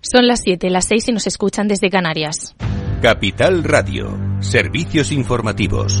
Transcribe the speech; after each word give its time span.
Son 0.00 0.26
las 0.26 0.40
7, 0.42 0.70
las 0.70 0.86
6 0.86 1.08
y 1.08 1.12
nos 1.12 1.26
escuchan 1.26 1.66
desde 1.68 1.90
Canarias. 1.90 2.54
Capital 3.02 3.64
Radio, 3.64 4.16
servicios 4.40 5.12
informativos. 5.12 6.00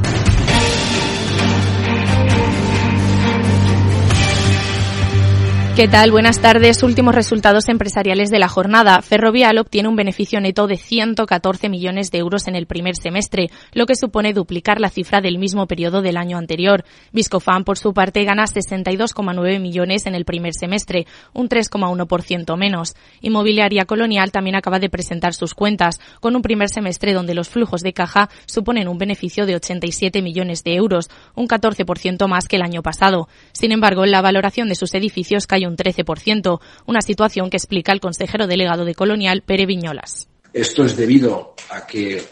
¿Qué 5.78 5.86
tal? 5.86 6.10
Buenas 6.10 6.40
tardes. 6.40 6.82
Últimos 6.82 7.14
resultados 7.14 7.68
empresariales 7.68 8.30
de 8.30 8.40
la 8.40 8.48
jornada. 8.48 9.00
Ferrovial 9.00 9.58
obtiene 9.58 9.88
un 9.88 9.94
beneficio 9.94 10.40
neto 10.40 10.66
de 10.66 10.76
114 10.76 11.68
millones 11.68 12.10
de 12.10 12.18
euros 12.18 12.48
en 12.48 12.56
el 12.56 12.66
primer 12.66 12.96
semestre, 12.96 13.48
lo 13.74 13.86
que 13.86 13.94
supone 13.94 14.32
duplicar 14.32 14.80
la 14.80 14.90
cifra 14.90 15.20
del 15.20 15.38
mismo 15.38 15.68
periodo 15.68 16.02
del 16.02 16.16
año 16.16 16.36
anterior. 16.36 16.84
Viscofan, 17.12 17.62
por 17.62 17.78
su 17.78 17.94
parte, 17.94 18.24
gana 18.24 18.46
62,9 18.46 19.60
millones 19.60 20.06
en 20.06 20.16
el 20.16 20.24
primer 20.24 20.52
semestre, 20.52 21.06
un 21.32 21.48
3,1% 21.48 22.56
menos. 22.56 22.96
Inmobiliaria 23.20 23.84
Colonial 23.84 24.32
también 24.32 24.56
acaba 24.56 24.80
de 24.80 24.90
presentar 24.90 25.32
sus 25.32 25.54
cuentas, 25.54 26.00
con 26.18 26.34
un 26.34 26.42
primer 26.42 26.70
semestre 26.70 27.12
donde 27.12 27.36
los 27.36 27.50
flujos 27.50 27.82
de 27.82 27.92
caja 27.92 28.30
suponen 28.46 28.88
un 28.88 28.98
beneficio 28.98 29.46
de 29.46 29.54
87 29.54 30.22
millones 30.22 30.64
de 30.64 30.74
euros, 30.74 31.08
un 31.36 31.46
14% 31.46 32.26
más 32.26 32.48
que 32.48 32.56
el 32.56 32.62
año 32.62 32.82
pasado. 32.82 33.28
Sin 33.52 33.70
embargo, 33.70 34.06
la 34.06 34.22
valoración 34.22 34.68
de 34.68 34.74
sus 34.74 34.92
edificios 34.94 35.46
cayó 35.46 35.67
un 35.68 35.76
13%, 35.76 36.60
una 36.86 37.02
situación 37.02 37.50
que 37.50 37.56
explica 37.56 37.92
el 37.92 38.00
consejero 38.00 38.46
delegado 38.46 38.84
de 38.84 38.94
Colonial, 38.94 39.42
Pere 39.42 39.66
Viñolas. 39.66 40.28
Esto 40.52 40.84
es 40.84 40.96
debido 40.96 41.54
a 41.70 41.86
que 41.86 42.24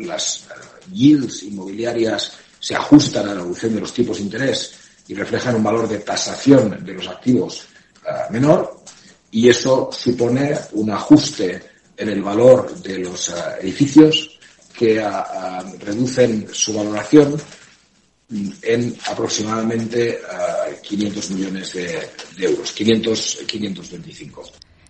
las 0.00 0.46
yields 0.92 1.44
inmobiliarias 1.44 2.38
se 2.58 2.74
ajustan 2.74 3.28
a 3.28 3.34
la 3.34 3.40
evolución 3.40 3.74
de 3.74 3.80
los 3.80 3.92
tipos 3.92 4.18
de 4.18 4.24
interés 4.24 4.74
y 5.08 5.14
reflejan 5.14 5.56
un 5.56 5.62
valor 5.62 5.88
de 5.88 5.98
tasación 5.98 6.84
de 6.84 6.92
los 6.92 7.08
activos 7.08 7.66
menor 8.30 8.80
y 9.30 9.48
eso 9.48 9.90
supone 9.92 10.58
un 10.72 10.90
ajuste 10.90 11.62
en 11.96 12.08
el 12.08 12.22
valor 12.22 12.74
de 12.82 12.98
los 12.98 13.32
edificios 13.60 14.38
que 14.76 15.04
reducen 15.80 16.48
su 16.52 16.74
valoración 16.74 17.40
en 18.62 18.96
aproximadamente 19.08 20.20
500 20.82 21.30
millones 21.30 21.72
de, 21.72 22.46
euros, 22.46 22.72
500, 22.72 23.38
525. 23.46 24.42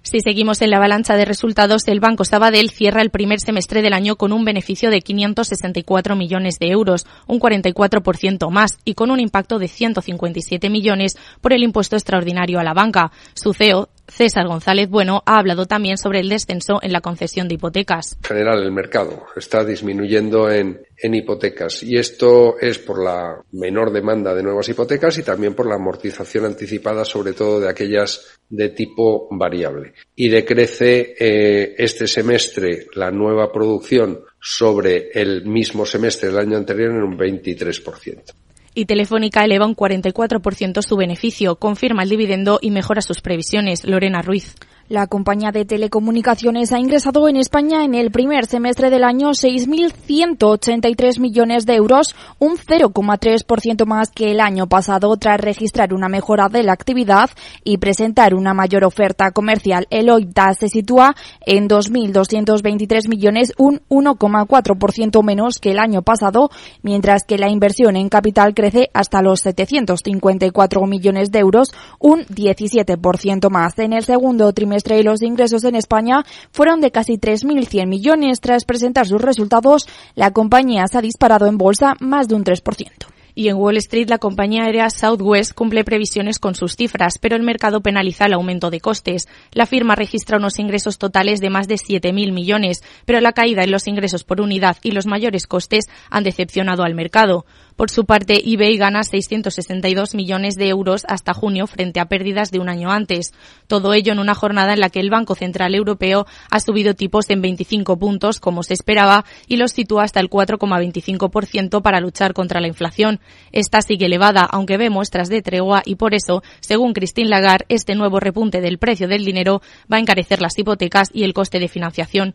Si 0.02 0.19
seguimos 0.20 0.62
en 0.62 0.70
la 0.70 0.78
avalancha 0.78 1.14
de 1.14 1.27
resultados, 1.27 1.86
el 1.86 2.00
Banco 2.00 2.24
Sabadell 2.24 2.70
cierra 2.70 3.02
el 3.02 3.10
primer 3.10 3.38
semestre 3.38 3.82
del 3.82 3.92
año 3.92 4.16
con 4.16 4.32
un 4.32 4.44
beneficio 4.44 4.91
de 4.91 5.02
564 5.02 6.16
millones 6.16 6.58
de 6.58 6.69
euros, 6.69 7.06
un 7.27 7.38
44% 7.38 8.50
más, 8.50 8.78
y 8.84 8.94
con 8.94 9.10
un 9.10 9.20
impacto 9.20 9.58
de 9.58 9.69
157 9.69 10.70
millones 10.70 11.19
por 11.41 11.52
el 11.52 11.62
impuesto 11.62 11.97
extraordinario 11.97 12.58
a 12.58 12.64
la 12.64 12.72
banca. 12.72 13.12
Su 13.34 13.52
CEO, 13.52 13.91
César 14.11 14.47
González 14.47 14.89
Bueno 14.89 15.22
ha 15.25 15.39
hablado 15.39 15.66
también 15.66 15.97
sobre 15.97 16.20
el 16.20 16.28
descenso 16.28 16.80
en 16.83 16.92
la 16.92 17.00
concesión 17.00 17.48
de 17.48 17.55
hipotecas. 17.55 18.16
En 18.22 18.28
general, 18.28 18.62
el 18.62 18.72
mercado 18.72 19.27
está 19.36 19.64
disminuyendo 19.64 20.50
en, 20.50 20.83
hipotecas 21.03 21.83
y 21.83 21.97
esto 21.97 22.58
es 22.58 22.78
por 22.78 23.03
la 23.03 23.42
menor 23.53 23.92
demanda 23.92 24.34
de 24.34 24.42
nuevas 24.42 24.69
hipotecas 24.69 25.16
y 25.19 25.22
también 25.22 25.55
por 25.55 25.66
la 25.66 25.77
amortización 25.77 26.44
anticipada, 26.44 27.05
sobre 27.05 27.33
todo 27.33 27.61
de 27.61 27.70
aquellas 27.70 28.38
de 28.48 28.69
tipo 28.69 29.28
variable. 29.31 29.94
Y 30.14 30.28
decrece 30.28 31.14
eh, 31.19 31.75
este 31.78 32.06
semestre 32.06 32.86
la 32.94 33.11
nueva 33.11 33.50
producción 33.50 34.20
sobre 34.41 35.11
el 35.14 35.47
mismo 35.47 35.86
semestre 35.86 36.28
del 36.28 36.38
año 36.38 36.56
anterior 36.56 36.91
en 36.91 37.03
un 37.03 37.19
23% 37.19 38.39
y 38.74 38.84
Telefónica 38.84 39.44
eleva 39.44 39.66
un 39.66 39.76
44% 39.76 40.82
su 40.82 40.96
beneficio, 40.96 41.56
confirma 41.56 42.02
el 42.02 42.08
dividendo 42.08 42.58
y 42.60 42.70
mejora 42.70 43.02
sus 43.02 43.20
previsiones. 43.20 43.84
Lorena 43.84 44.22
Ruiz. 44.22 44.54
La 44.91 45.06
compañía 45.06 45.52
de 45.52 45.64
telecomunicaciones 45.64 46.72
ha 46.72 46.80
ingresado 46.80 47.28
en 47.28 47.36
España 47.36 47.84
en 47.84 47.94
el 47.94 48.10
primer 48.10 48.46
semestre 48.46 48.91
del 48.91 49.05
año 49.05 49.28
6.183 49.28 51.20
millones 51.20 51.64
de 51.64 51.77
euros, 51.77 52.16
un 52.41 52.56
0,3% 52.56 53.87
más 53.87 54.10
que 54.10 54.32
el 54.32 54.41
año 54.41 54.66
pasado 54.66 55.16
tras 55.16 55.41
registrar 55.41 55.94
una 55.94 56.09
mejora 56.09 56.48
de 56.48 56.64
la 56.64 56.72
actividad 56.72 57.31
y 57.62 57.78
presentar 57.78 58.34
una 58.34 58.53
mayor 58.53 58.82
oferta 58.82 59.31
comercial. 59.31 59.87
El 59.91 60.10
OIBDA 60.10 60.54
se 60.54 60.69
sitúa 60.69 61.14
en 61.47 61.69
2.223 61.69 63.09
millones, 63.09 63.53
un 63.59 63.82
1,4% 63.91 65.22
menos 65.22 65.60
que 65.60 65.70
el 65.70 65.78
año 65.78 66.03
pasado, 66.03 66.50
mientras 66.82 67.22
que 67.22 67.38
la 67.38 67.48
inversión 67.48 67.94
en 67.94 68.09
capital 68.09 68.54
crece 68.54 68.91
hasta 68.93 69.22
los 69.22 69.38
754 69.43 70.84
millones 70.87 71.31
de 71.31 71.38
euros, 71.38 71.69
un 72.00 72.25
17% 72.25 73.50
más. 73.50 73.78
En 73.78 73.93
el 73.93 74.03
segundo 74.03 74.53
trimestre 74.53 74.79
y 74.88 75.02
los 75.02 75.22
ingresos 75.22 75.64
en 75.64 75.74
España 75.74 76.24
fueron 76.50 76.80
de 76.80 76.91
casi 76.91 77.14
3.100 77.14 77.86
millones. 77.86 78.41
Tras 78.41 78.64
presentar 78.64 79.06
sus 79.06 79.20
resultados, 79.20 79.86
la 80.14 80.32
compañía 80.32 80.86
se 80.86 80.98
ha 80.98 81.02
disparado 81.02 81.46
en 81.46 81.58
bolsa 81.58 81.94
más 82.00 82.28
de 82.28 82.34
un 82.34 82.44
3%. 82.44 82.90
Y 83.34 83.48
en 83.48 83.56
Wall 83.56 83.76
Street 83.76 84.08
la 84.08 84.19
compañía 84.19 84.64
aérea 84.64 84.90
Southwest 84.90 85.52
cumple 85.54 85.84
previsiones 85.84 86.38
con 86.38 86.54
sus 86.54 86.76
cifras, 86.76 87.19
pero 87.19 87.36
el 87.36 87.42
mercado 87.42 87.80
penaliza 87.80 88.26
el 88.26 88.32
aumento 88.32 88.70
de 88.70 88.80
costes. 88.80 89.28
La 89.52 89.66
firma 89.66 89.94
registra 89.94 90.38
unos 90.38 90.58
ingresos 90.58 90.98
totales 90.98 91.40
de 91.40 91.50
más 91.50 91.69
de 91.69 91.76
7.000 91.76 92.32
millones, 92.32 92.82
pero 93.04 93.20
la 93.20 93.32
caída 93.32 93.62
en 93.62 93.70
los 93.70 93.86
ingresos 93.86 94.24
por 94.24 94.40
unidad 94.40 94.76
y 94.82 94.90
los 94.90 95.06
mayores 95.06 95.46
costes 95.46 95.84
han 96.10 96.24
decepcionado 96.24 96.82
al 96.82 96.94
mercado. 96.94 97.46
Por 97.80 97.88
su 97.91 98.04
parte, 98.04 98.42
eBay 98.44 98.76
gana 98.76 99.02
662 99.02 100.14
millones 100.14 100.56
de 100.56 100.68
euros 100.68 101.06
hasta 101.08 101.32
junio 101.32 101.66
frente 101.66 101.98
a 101.98 102.04
pérdidas 102.04 102.50
de 102.50 102.58
un 102.58 102.68
año 102.68 102.92
antes. 102.92 103.32
Todo 103.68 103.94
ello 103.94 104.12
en 104.12 104.18
una 104.18 104.34
jornada 104.34 104.74
en 104.74 104.80
la 104.80 104.91
que 104.91 105.00
el 105.00 105.08
Banco 105.08 105.34
Central 105.34 105.74
Europeo 105.74 106.26
ha 106.50 106.60
subido 106.60 106.92
tipos 106.92 107.30
en 107.30 107.40
25 107.40 107.98
puntos, 107.98 108.38
como 108.38 108.64
se 108.64 108.74
esperaba, 108.74 109.24
y 109.46 109.56
los 109.56 109.72
sitúa 109.72 110.02
hasta 110.02 110.20
el 110.20 110.28
4,25% 110.28 111.80
para 111.80 112.00
luchar 112.00 112.34
contra 112.34 112.60
la 112.60 112.69
inflación. 112.69 113.19
Esta 113.50 113.80
sigue 113.80 114.04
elevada, 114.04 114.42
aunque 114.42 114.76
ve 114.76 114.90
muestras 114.90 115.30
de 115.30 115.40
tregua 115.40 115.80
y 115.82 115.94
por 115.94 116.12
eso, 116.12 116.42
según 116.60 116.92
Christine 116.92 117.30
Lagarde, 117.30 117.64
este 117.70 117.94
nuevo 117.94 118.20
repunte 118.20 118.60
del 118.60 118.76
precio 118.76 119.08
del 119.08 119.24
dinero 119.24 119.62
va 119.90 119.96
a 119.96 120.00
encarecer 120.00 120.42
las 120.42 120.58
hipotecas 120.58 121.08
y 121.14 121.24
el 121.24 121.32
coste 121.32 121.58
de 121.58 121.69
financiación. 121.69 122.34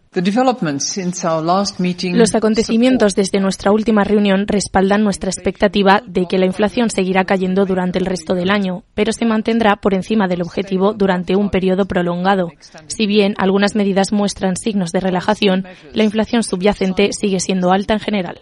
Los 2.16 2.34
acontecimientos 2.34 3.14
desde 3.14 3.40
nuestra 3.40 3.72
última 3.72 4.04
reunión 4.04 4.48
respaldan 4.48 5.04
nuestras 5.04 5.35
expectativa 5.36 6.02
de 6.06 6.26
que 6.28 6.38
la 6.38 6.46
inflación 6.46 6.90
seguirá 6.90 7.26
cayendo 7.26 7.66
durante 7.66 8.00
el 8.00 8.06
resto 8.06 8.34
del 8.34 8.50
año, 8.50 8.84
pero 8.94 9.12
se 9.12 9.26
mantendrá 9.26 9.76
por 9.76 9.94
encima 9.94 10.28
del 10.28 10.42
objetivo 10.42 10.94
durante 10.94 11.36
un 11.36 11.50
periodo 11.50 11.86
prolongado. 11.86 12.50
Si 12.88 13.06
bien 13.06 13.36
algunas 13.38 13.76
medidas 13.76 14.12
muestran 14.12 14.56
signos 14.56 14.92
de 14.92 15.02
relajación, 15.02 15.66
la 15.94 16.04
inflación 16.04 16.44
subyacente 16.44 17.12
sigue 17.12 17.40
siendo 17.40 17.72
alta 17.72 17.94
en 17.94 18.00
general. 18.00 18.42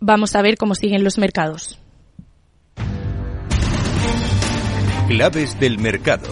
Vamos 0.00 0.34
a 0.34 0.42
ver 0.42 0.56
cómo 0.56 0.74
siguen 0.74 1.04
los 1.04 1.18
mercados. 1.18 1.78
Claves 5.08 5.60
del 5.60 5.78
mercado. 5.78 6.28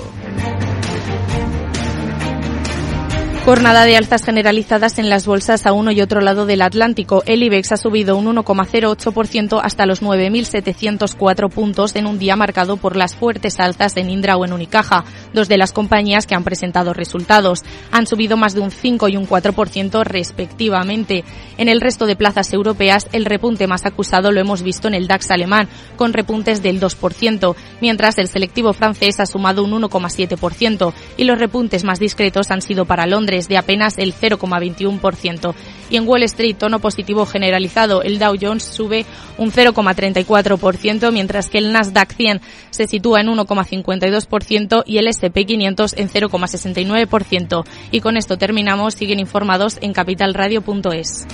Jornada 3.45 3.85
de 3.85 3.97
alzas 3.97 4.25
generalizadas 4.25 5.01
en 5.01 5.11
las 5.11 5.27
bolsas 5.27 5.67
a 5.67 5.73
uno 5.73 5.91
y 5.91 6.01
otro 6.01 6.21
lado 6.21 6.47
del 6.47 6.63
Atlántico. 6.63 7.25
El 7.27 7.43
IBEX 7.43 7.73
ha 7.73 7.77
subido 7.77 8.17
un 8.17 8.27
1,08% 8.27 9.61
hasta 9.61 9.85
los 9.85 10.01
9.704 10.01 11.51
puntos 11.51 11.97
en 11.97 12.07
un 12.07 12.21
día 12.21 12.37
marcado 12.37 12.77
por 12.77 12.95
las 12.95 13.17
fuertes 13.17 13.59
alzas 13.59 13.97
en 13.97 14.11
Indra 14.11 14.37
o 14.37 14.45
en 14.45 14.53
Unicaja, 14.53 15.05
dos 15.35 15.49
de 15.49 15.57
las 15.57 15.73
compañías 15.73 16.29
que 16.29 16.37
han 16.37 16.45
presentado 16.45 16.95
resultados. 16.95 17.65
Han 17.91 18.07
subido 18.07 18.37
más 18.37 18.55
de 18.55 18.61
un 18.61 18.71
5 18.71 19.09
y 19.09 19.17
un 19.17 19.27
4% 19.27 20.05
respectivamente. 20.05 21.25
En 21.59 21.69
el 21.69 21.81
resto 21.81 22.07
de 22.07 22.15
plazas 22.15 22.53
europeas, 22.53 23.09
el 23.11 23.25
repunte 23.25 23.67
más 23.67 23.87
acusado 23.87 24.31
lo 24.31 24.41
hemos 24.41 24.63
visto 24.63 24.87
en 24.87 24.95
el 24.95 25.09
DAX 25.09 25.33
alemán, 25.33 25.69
con 25.97 26.13
repuntes 26.13 26.63
del 26.63 26.81
2%, 26.81 27.57
mientras 27.81 28.19
el 28.19 28.29
selectivo 28.29 28.73
francés 28.73 29.19
ha 29.19 29.27
sumado 29.27 29.65
un 29.65 29.73
1,7% 29.73 30.93
y 31.17 31.25
los 31.25 31.41
repuntes 31.41 31.83
más 31.83 31.99
discretos 31.99 32.53
han 32.53 32.63
sido 32.63 32.85
para 32.85 33.05
Londres 33.05 33.32
de 33.49 33.57
apenas 33.57 33.99
el 33.99 34.15
0,21%. 34.15 35.55
Y 35.91 35.97
en 35.97 36.09
Wall 36.09 36.23
Street, 36.25 36.57
tono 36.57 36.79
positivo 36.79 37.27
generalizado. 37.27 38.03
El 38.03 38.19
Dow 38.19 38.35
Jones 38.41 38.63
sube 38.63 39.05
un 39.39 39.51
0,34%, 39.51 41.13
mientras 41.13 41.51
que 41.51 41.59
el 41.59 41.73
Nasdaq 41.73 42.13
100 42.13 42.41
se 42.71 42.87
sitúa 42.87 43.21
en 43.21 43.29
1,52% 43.29 44.85
y 44.87 44.99
el 44.99 45.09
S&P 45.09 45.45
500 45.45 45.95
en 45.97 46.09
0,69%. 46.09 47.65
Y 47.91 48.01
con 48.01 48.17
esto 48.17 48.39
terminamos. 48.39 48.95
Siguen 48.95 49.21
informados 49.21 49.79
en 49.81 49.93
capitalradio.es. 49.93 51.27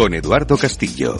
con 0.00 0.14
Eduardo 0.14 0.56
Castillo. 0.56 1.18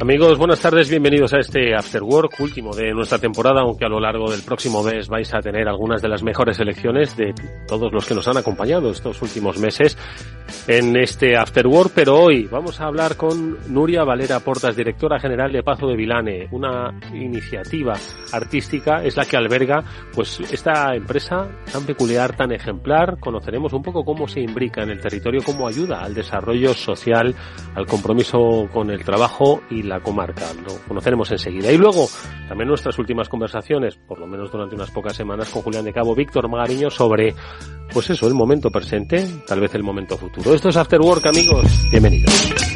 Amigos, 0.00 0.38
buenas 0.38 0.62
tardes, 0.62 0.88
bienvenidos 0.88 1.34
a 1.34 1.40
este 1.40 1.74
After 1.74 2.02
Work, 2.02 2.40
último 2.40 2.74
de 2.74 2.94
nuestra 2.94 3.18
temporada, 3.18 3.60
aunque 3.60 3.84
a 3.84 3.88
lo 3.90 4.00
largo 4.00 4.30
del 4.30 4.40
próximo 4.40 4.82
mes 4.82 5.08
vais 5.08 5.34
a 5.34 5.40
tener 5.40 5.68
algunas 5.68 6.00
de 6.00 6.08
las 6.08 6.22
mejores 6.22 6.58
elecciones 6.58 7.14
de 7.18 7.34
todos 7.68 7.92
los 7.92 8.06
que 8.06 8.14
nos 8.14 8.26
han 8.26 8.38
acompañado 8.38 8.90
estos 8.90 9.20
últimos 9.20 9.58
meses 9.58 9.98
en 10.66 10.96
este 10.96 11.36
After 11.36 11.66
Work, 11.66 11.92
pero 11.94 12.18
hoy 12.18 12.48
vamos 12.50 12.80
a 12.80 12.86
hablar 12.86 13.16
con 13.16 13.58
Nuria 13.68 14.02
Valera 14.02 14.40
Portas, 14.40 14.74
directora 14.74 15.20
general 15.20 15.52
de 15.52 15.62
Pazo 15.62 15.86
de 15.86 15.96
Vilane, 15.96 16.48
una 16.50 16.98
iniciativa 17.12 17.92
artística, 18.32 19.04
es 19.04 19.18
la 19.18 19.26
que 19.26 19.36
alberga 19.36 19.84
pues 20.14 20.40
esta 20.50 20.94
empresa 20.94 21.46
tan 21.70 21.84
peculiar, 21.84 22.34
tan 22.34 22.52
ejemplar, 22.52 23.18
conoceremos 23.20 23.74
un 23.74 23.82
poco 23.82 24.02
cómo 24.02 24.26
se 24.26 24.40
imbrica 24.40 24.82
en 24.82 24.92
el 24.92 25.00
territorio, 25.00 25.42
cómo 25.44 25.68
ayuda 25.68 26.00
al 26.00 26.14
desarrollo 26.14 26.72
social, 26.72 27.34
al 27.74 27.84
compromiso 27.84 28.66
con 28.72 28.90
el 28.90 29.04
trabajo 29.04 29.60
y 29.70 29.89
la 29.89 29.89
comarca. 29.98 30.44
Lo 30.64 30.76
conoceremos 30.86 31.28
enseguida. 31.32 31.72
Y 31.72 31.78
luego, 31.78 32.06
también 32.48 32.68
nuestras 32.68 32.96
últimas 33.00 33.28
conversaciones, 33.28 33.96
por 33.96 34.20
lo 34.20 34.28
menos 34.28 34.52
durante 34.52 34.76
unas 34.76 34.92
pocas 34.92 35.16
semanas, 35.16 35.48
con 35.48 35.62
Julián 35.62 35.84
de 35.84 35.92
Cabo, 35.92 36.14
Víctor 36.14 36.48
Magariño, 36.48 36.90
sobre, 36.90 37.34
pues 37.92 38.10
eso, 38.10 38.28
el 38.28 38.34
momento 38.34 38.70
presente, 38.70 39.26
tal 39.44 39.60
vez 39.60 39.74
el 39.74 39.82
momento 39.82 40.16
futuro. 40.16 40.54
Esto 40.54 40.68
es 40.68 40.76
After 40.76 41.00
Work, 41.00 41.26
amigos. 41.26 41.64
Bienvenidos. 41.90 42.69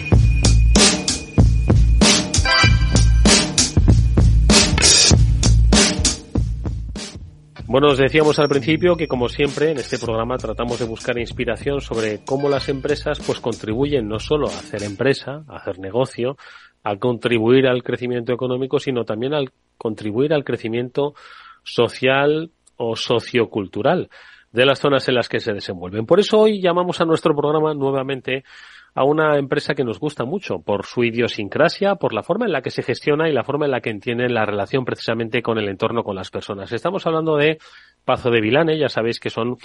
Bueno, 7.74 7.88
os 7.88 7.98
decíamos 7.98 8.38
al 8.38 8.48
principio 8.48 8.96
que 8.96 9.08
como 9.08 9.28
siempre 9.28 9.72
en 9.72 9.78
este 9.78 9.98
programa 9.98 10.36
tratamos 10.36 10.78
de 10.78 10.84
buscar 10.84 11.18
inspiración 11.18 11.80
sobre 11.80 12.20
cómo 12.24 12.48
las 12.48 12.68
empresas 12.68 13.18
pues 13.26 13.40
contribuyen 13.40 14.06
no 14.06 14.20
solo 14.20 14.46
a 14.46 14.56
hacer 14.56 14.84
empresa, 14.84 15.42
a 15.48 15.56
hacer 15.56 15.80
negocio, 15.80 16.36
al 16.84 17.00
contribuir 17.00 17.66
al 17.66 17.82
crecimiento 17.82 18.32
económico, 18.32 18.78
sino 18.78 19.04
también 19.04 19.34
al 19.34 19.50
contribuir 19.76 20.32
al 20.34 20.44
crecimiento 20.44 21.14
social 21.64 22.52
o 22.76 22.94
sociocultural 22.94 24.08
de 24.52 24.66
las 24.66 24.78
zonas 24.78 25.08
en 25.08 25.16
las 25.16 25.28
que 25.28 25.40
se 25.40 25.52
desenvuelven. 25.52 26.06
Por 26.06 26.20
eso 26.20 26.38
hoy 26.38 26.62
llamamos 26.62 27.00
a 27.00 27.04
nuestro 27.04 27.34
programa 27.34 27.74
nuevamente 27.74 28.44
a 28.94 29.04
una 29.04 29.36
empresa 29.38 29.74
que 29.74 29.84
nos 29.84 29.98
gusta 29.98 30.24
mucho 30.24 30.60
por 30.60 30.86
su 30.86 31.02
idiosincrasia, 31.02 31.96
por 31.96 32.14
la 32.14 32.22
forma 32.22 32.46
en 32.46 32.52
la 32.52 32.62
que 32.62 32.70
se 32.70 32.82
gestiona 32.82 33.28
y 33.28 33.32
la 33.32 33.42
forma 33.42 33.64
en 33.64 33.72
la 33.72 33.80
que 33.80 33.90
entiende 33.90 34.28
la 34.28 34.46
relación 34.46 34.84
precisamente 34.84 35.42
con 35.42 35.58
el 35.58 35.68
entorno, 35.68 36.04
con 36.04 36.14
las 36.14 36.30
personas. 36.30 36.72
Estamos 36.72 37.04
hablando 37.06 37.36
de 37.36 37.58
Pazo 38.04 38.30
de 38.30 38.40
Vilane, 38.40 38.78
ya 38.78 38.88
sabéis 38.88 39.18
que 39.18 39.30
son 39.30 39.56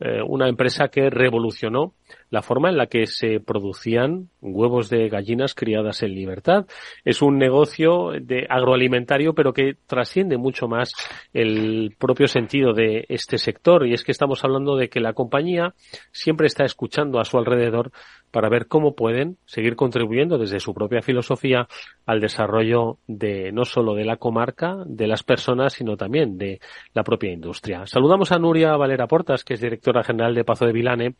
eh, 0.00 0.22
una 0.26 0.48
empresa 0.48 0.88
que 0.88 1.10
revolucionó 1.10 1.92
la 2.30 2.42
forma 2.42 2.68
en 2.68 2.76
la 2.76 2.86
que 2.86 3.06
se 3.06 3.40
producían 3.40 4.28
huevos 4.40 4.90
de 4.90 5.08
gallinas 5.08 5.54
criadas 5.54 6.02
en 6.02 6.14
libertad. 6.14 6.66
Es 7.04 7.22
un 7.22 7.38
negocio 7.38 8.12
de 8.20 8.46
agroalimentario, 8.48 9.34
pero 9.34 9.52
que 9.52 9.76
trasciende 9.86 10.36
mucho 10.36 10.68
más 10.68 10.92
el 11.32 11.94
propio 11.98 12.28
sentido 12.28 12.72
de 12.72 13.06
este 13.08 13.38
sector. 13.38 13.86
Y 13.86 13.94
es 13.94 14.04
que 14.04 14.12
estamos 14.12 14.44
hablando 14.44 14.76
de 14.76 14.88
que 14.88 15.00
la 15.00 15.14
compañía 15.14 15.74
siempre 16.12 16.46
está 16.46 16.64
escuchando 16.64 17.20
a 17.20 17.24
su 17.24 17.38
alrededor 17.38 17.92
para 18.30 18.48
ver 18.48 18.66
cómo 18.66 18.94
pueden 18.94 19.38
seguir 19.46 19.74
contribuyendo 19.76 20.38
desde 20.38 20.60
su 20.60 20.74
propia 20.74 21.00
filosofía 21.00 21.66
al 22.04 22.20
desarrollo 22.20 22.98
de 23.06 23.52
no 23.52 23.64
solo 23.64 23.94
de 23.94 24.04
la 24.04 24.16
comarca, 24.16 24.76
de 24.86 25.06
las 25.06 25.22
personas, 25.22 25.72
sino 25.72 25.96
también 25.96 26.36
de 26.36 26.60
la 26.92 27.04
propia 27.04 27.32
industria. 27.32 27.86
Saludamos 27.86 28.32
a 28.32 28.38
Nuria 28.38 28.76
Valera 28.76 29.06
Portas, 29.06 29.44
que 29.44 29.54
es 29.54 29.60
directora 29.60 30.04
general 30.04 30.34
de 30.34 30.44
Pazo 30.44 30.66
de 30.66 30.72
Vilane, 30.72 31.14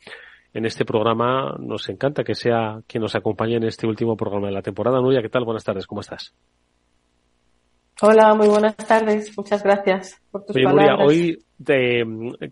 en 0.52 0.64
este 0.64 0.84
programa. 0.84 1.56
Nos 1.58 1.88
encanta 1.88 2.24
que 2.24 2.34
sea 2.34 2.80
quien 2.86 3.02
nos 3.02 3.14
acompañe 3.14 3.56
en 3.56 3.64
este 3.64 3.86
último 3.86 4.16
programa 4.16 4.46
de 4.48 4.54
la 4.54 4.62
temporada. 4.62 5.00
Nuria, 5.00 5.22
¿qué 5.22 5.28
tal? 5.28 5.44
Buenas 5.44 5.64
tardes, 5.64 5.86
¿cómo 5.86 6.00
estás? 6.00 6.34
Hola, 8.00 8.32
muy 8.34 8.46
buenas 8.46 8.76
tardes. 8.76 9.36
Muchas 9.36 9.62
gracias 9.64 10.22
por 10.30 10.44
tus 10.44 10.54
palabras. 10.54 11.00
hoy 11.04 11.38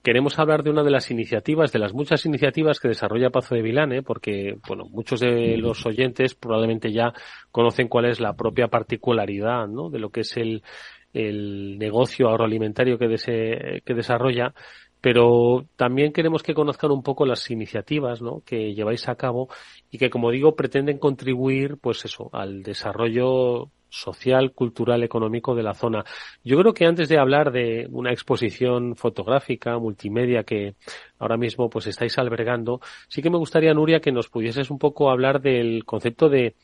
queremos 0.03 0.37
hablar 0.41 0.65
de 0.65 0.71
una 0.71 0.83
de 0.83 0.91
las 0.91 1.13
iniciativas, 1.13 1.73
de 1.73 1.79
las 1.79 1.95
muchas 1.95 2.27
iniciativas 2.27 2.81
que 2.81 2.89
desarrolla 2.89 3.31
Pazo 3.31 3.55
de 3.55 3.63
Vilane, 3.63 4.03
porque, 4.03 4.57
bueno, 4.67 4.87
muchos 4.91 5.21
de 5.21 5.57
los 5.57 5.87
oyentes 5.87 6.35
probablemente 6.35 6.93
ya 6.93 7.13
conocen 7.53 7.87
cuál 7.87 8.07
es 8.07 8.19
la 8.19 8.35
propia 8.35 8.67
particularidad, 8.67 9.69
¿no? 9.69 9.89
De 9.89 10.01
lo 10.01 10.11
que 10.11 10.23
es 10.23 10.37
el, 10.37 10.65
el 11.13 11.79
negocio 11.79 12.29
agroalimentario 12.29 12.99
que, 12.99 13.83
que 13.85 13.95
desarrolla 13.95 14.53
pero 15.01 15.67
también 15.77 16.13
queremos 16.13 16.43
que 16.43 16.55
conozcan 16.55 16.91
un 16.91 17.03
poco 17.03 17.27
las 17.27 17.51
iniciativas 17.51 18.23
¿no? 18.23 18.43
que 18.45 18.75
lleváis 18.75 19.09
a 19.09 19.15
cabo 19.15 19.49
y 19.91 19.99
que, 19.99 20.11
como 20.11 20.31
digo, 20.31 20.57
pretenden 20.57 20.99
contribuir, 20.99 21.79
pues 21.81 22.05
eso, 22.05 22.31
al 22.33 22.63
desarrollo 22.63 23.71
social, 23.89 24.53
cultural, 24.53 25.03
económico 25.03 25.55
de 25.55 25.63
la 25.63 25.75
zona. 25.75 26.05
Yo 26.45 26.59
creo 26.59 26.75
que 26.75 26.87
antes 26.87 27.09
de 27.09 27.19
hablar 27.19 27.53
de 27.53 27.87
una 27.91 28.13
exposición 28.13 28.97
fotográfica, 28.97 29.79
multimedia 29.79 30.45
que 30.45 30.75
ahora 31.19 31.37
mismo 31.37 31.71
pues 31.71 31.87
estáis 31.87 32.19
albergando, 32.19 32.81
sí 33.09 33.23
que 33.23 33.31
me 33.31 33.39
gustaría, 33.39 33.73
Nuria, 33.75 34.01
que 34.01 34.13
nos 34.13 34.29
pudieses 34.29 34.71
un 34.71 34.79
poco 34.79 35.11
hablar 35.11 35.41
del 35.41 35.85
concepto 35.85 36.29
de 36.29 36.55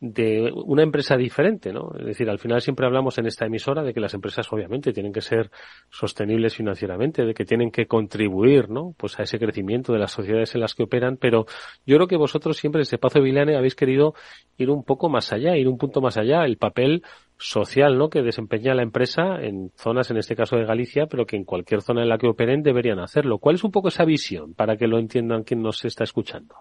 de 0.00 0.50
una 0.54 0.82
empresa 0.82 1.14
diferente, 1.16 1.74
¿no? 1.74 1.92
Es 1.98 2.06
decir, 2.06 2.30
al 2.30 2.38
final 2.38 2.62
siempre 2.62 2.86
hablamos 2.86 3.18
en 3.18 3.26
esta 3.26 3.44
emisora 3.44 3.82
de 3.82 3.92
que 3.92 4.00
las 4.00 4.14
empresas 4.14 4.50
obviamente 4.50 4.94
tienen 4.94 5.12
que 5.12 5.20
ser 5.20 5.50
sostenibles 5.90 6.56
financieramente, 6.56 7.26
de 7.26 7.34
que 7.34 7.44
tienen 7.44 7.70
que 7.70 7.86
contribuir, 7.86 8.70
¿no? 8.70 8.94
Pues 8.96 9.18
a 9.20 9.24
ese 9.24 9.38
crecimiento 9.38 9.92
de 9.92 9.98
las 9.98 10.12
sociedades 10.12 10.54
en 10.54 10.62
las 10.62 10.74
que 10.74 10.84
operan, 10.84 11.18
pero 11.18 11.44
yo 11.84 11.96
creo 11.96 12.08
que 12.08 12.16
vosotros 12.16 12.56
siempre 12.56 12.80
desde 12.80 12.96
Pazo 12.96 13.20
Vilane 13.20 13.56
habéis 13.56 13.74
querido 13.74 14.14
ir 14.56 14.70
un 14.70 14.84
poco 14.84 15.10
más 15.10 15.34
allá, 15.34 15.56
ir 15.58 15.68
un 15.68 15.76
punto 15.76 16.00
más 16.00 16.16
allá, 16.16 16.46
el 16.46 16.56
papel 16.56 17.02
social, 17.36 17.98
¿no? 17.98 18.08
Que 18.08 18.22
desempeña 18.22 18.74
la 18.74 18.82
empresa 18.82 19.36
en 19.42 19.70
zonas, 19.76 20.10
en 20.10 20.16
este 20.16 20.34
caso 20.34 20.56
de 20.56 20.64
Galicia, 20.64 21.08
pero 21.08 21.26
que 21.26 21.36
en 21.36 21.44
cualquier 21.44 21.82
zona 21.82 22.02
en 22.02 22.08
la 22.08 22.16
que 22.16 22.26
operen 22.26 22.62
deberían 22.62 23.00
hacerlo. 23.00 23.38
¿Cuál 23.38 23.56
es 23.56 23.64
un 23.64 23.70
poco 23.70 23.88
esa 23.88 24.06
visión 24.06 24.54
para 24.54 24.78
que 24.78 24.86
lo 24.86 24.98
entiendan 24.98 25.44
quien 25.44 25.60
nos 25.60 25.84
está 25.84 26.04
escuchando? 26.04 26.54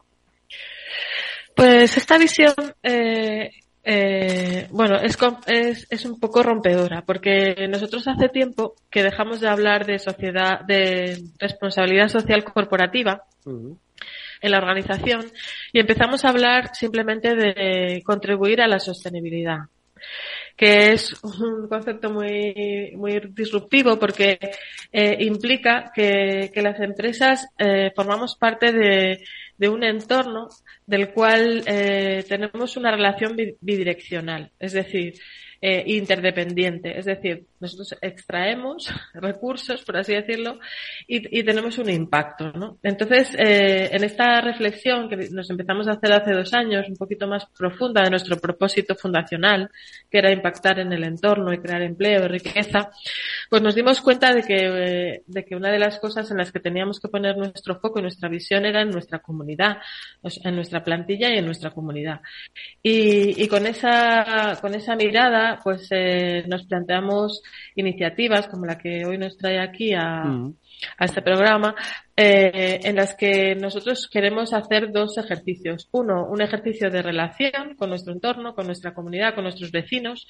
Pues 1.60 1.98
esta 1.98 2.18
visión, 2.18 2.54
eh, 2.82 3.52
eh, 3.84 4.68
bueno, 4.72 4.96
es, 4.96 5.18
es, 5.46 5.88
es, 5.90 6.06
un 6.06 6.18
poco 6.18 6.42
rompedora, 6.42 7.02
porque 7.02 7.68
nosotros 7.68 8.08
hace 8.08 8.30
tiempo 8.30 8.76
que 8.90 9.04
dejamos 9.04 9.42
de 9.42 9.50
hablar 9.50 9.86
de 9.86 10.00
sociedad, 10.00 10.62
de 10.62 11.22
responsabilidad 11.38 12.08
social 12.08 12.46
corporativa. 12.46 13.24
en 13.46 14.52
la 14.52 14.60
organización 14.60 15.30
y 15.74 15.82
empezamos 15.82 16.24
a 16.24 16.30
hablar 16.30 16.74
simplemente 16.74 17.36
de 17.36 18.02
contribuir 18.06 18.62
a 18.62 18.70
la 18.70 18.80
sostenibilidad 18.80 19.64
que 20.56 20.92
es 20.92 21.14
un 21.24 21.70
concepto 21.70 22.10
muy, 22.10 22.92
muy 22.96 23.20
disruptivo 23.32 23.98
porque 23.98 24.38
eh, 24.92 25.18
implica 25.22 25.90
que, 25.96 26.52
que, 26.54 26.62
las 26.62 26.80
empresas 26.82 27.48
eh, 27.58 27.92
formamos 27.96 28.36
parte 28.36 28.74
de, 28.74 29.24
de 29.60 29.70
un 29.70 29.84
entorno 29.84 30.48
del 30.88 31.12
cual 31.12 31.64
eh, 31.68 32.26
tenemos 32.28 32.78
una 32.78 32.92
relación 32.92 33.36
bidireccional, 33.62 34.52
es 34.58 34.72
decir, 34.74 35.16
eh, 35.62 35.84
interdependiente. 35.88 36.98
Es 36.98 37.04
decir, 37.04 37.46
nosotros 37.60 37.98
extraemos 38.02 38.90
recursos, 39.14 39.84
por 39.84 39.98
así 39.98 40.14
decirlo, 40.14 40.58
y, 41.06 41.44
tenemos 41.44 41.78
un 41.78 41.90
impacto. 41.90 42.54
¿no? 42.54 42.78
Entonces, 42.82 43.36
eh, 43.38 43.90
en 43.92 44.06
esta 44.06 44.40
reflexión 44.40 45.10
que 45.10 45.18
nos 45.32 45.50
empezamos 45.50 45.90
a 45.90 45.94
hacer 45.94 46.14
hace 46.14 46.32
dos 46.32 46.54
años, 46.54 46.88
un 46.88 46.96
poquito 46.96 47.28
más 47.28 47.46
profunda 47.58 48.04
de 48.04 48.10
nuestro 48.10 48.38
propósito 48.38 48.96
fundacional, 48.96 49.70
que 50.10 50.20
era 50.20 50.32
impactar 50.32 50.80
en 50.80 50.94
el 50.94 51.04
entorno 51.04 51.52
y 51.52 51.60
crear 51.60 51.82
empleo 51.82 52.24
y 52.24 52.28
riqueza, 52.28 52.92
pues 53.50 53.62
nos 53.62 53.76
dimos 53.76 54.00
cuenta 54.00 54.34
de 54.34 54.44
que, 54.44 55.24
de 55.26 55.46
que 55.46 55.56
una 55.58 55.72
de 55.72 55.80
las 55.80 56.00
cosas 56.00 56.32
en 56.32 56.38
las 56.38 56.54
que 56.54 56.62
teníamos 56.62 57.02
que 57.02 57.10
poner 57.10 57.36
nuestro 57.36 57.80
foco 57.82 58.00
y 58.00 58.04
nuestra 58.04 58.30
visión 58.30 58.66
era 58.66 58.82
en 58.82 58.92
nuestra 58.92 59.20
comunidad, 59.20 59.80
en 60.24 60.56
nuestra 60.56 60.84
plantilla 60.86 61.30
y 61.34 61.38
en 61.38 61.46
nuestra 61.46 61.72
comunidad. 61.72 62.22
Y, 62.82 63.44
y 63.44 63.48
con 63.50 63.66
esa, 63.68 64.58
con 64.62 64.74
esa 64.74 64.96
mirada 64.96 65.49
pues 65.64 65.88
eh, 65.92 66.44
nos 66.48 66.66
planteamos 66.66 67.42
iniciativas 67.76 68.48
como 68.48 68.66
la 68.66 68.78
que 68.78 69.06
hoy 69.06 69.18
nos 69.18 69.38
trae 69.38 69.60
aquí 69.60 69.94
a, 69.94 70.24
mm. 70.26 70.56
este 71.00 71.22
programa, 71.22 71.74
eh, 72.16 72.82
en 72.84 72.96
las 72.96 73.16
que 73.16 73.56
nosotros 73.56 74.10
queremos 74.12 74.54
hacer 74.54 74.92
dos 74.92 75.18
ejercicios. 75.18 75.88
Uno, 75.92 76.28
un 76.28 76.42
ejercicio 76.42 76.90
de 76.90 77.02
relación 77.02 77.76
con 77.78 77.90
nuestro 77.90 78.14
entorno, 78.14 78.54
con 78.54 78.66
nuestra 78.66 78.94
comunidad, 78.94 79.34
con 79.34 79.46
nuestros 79.46 79.72
vecinos, 79.72 80.28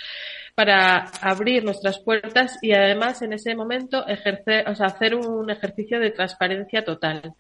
para 0.55 1.05
abrir 1.21 1.63
nuestras 1.63 1.99
puertas 1.99 2.59
y 2.61 2.73
además 2.73 3.21
en 3.21 3.33
ese 3.33 3.55
momento 3.55 4.07
ejercer, 4.07 4.69
o 4.69 4.75
sea, 4.75 4.87
hacer 4.87 5.15
un 5.15 5.49
ejercicio 5.49 5.99
de 5.99 6.11
transparencia 6.11 6.83
total 6.83 7.33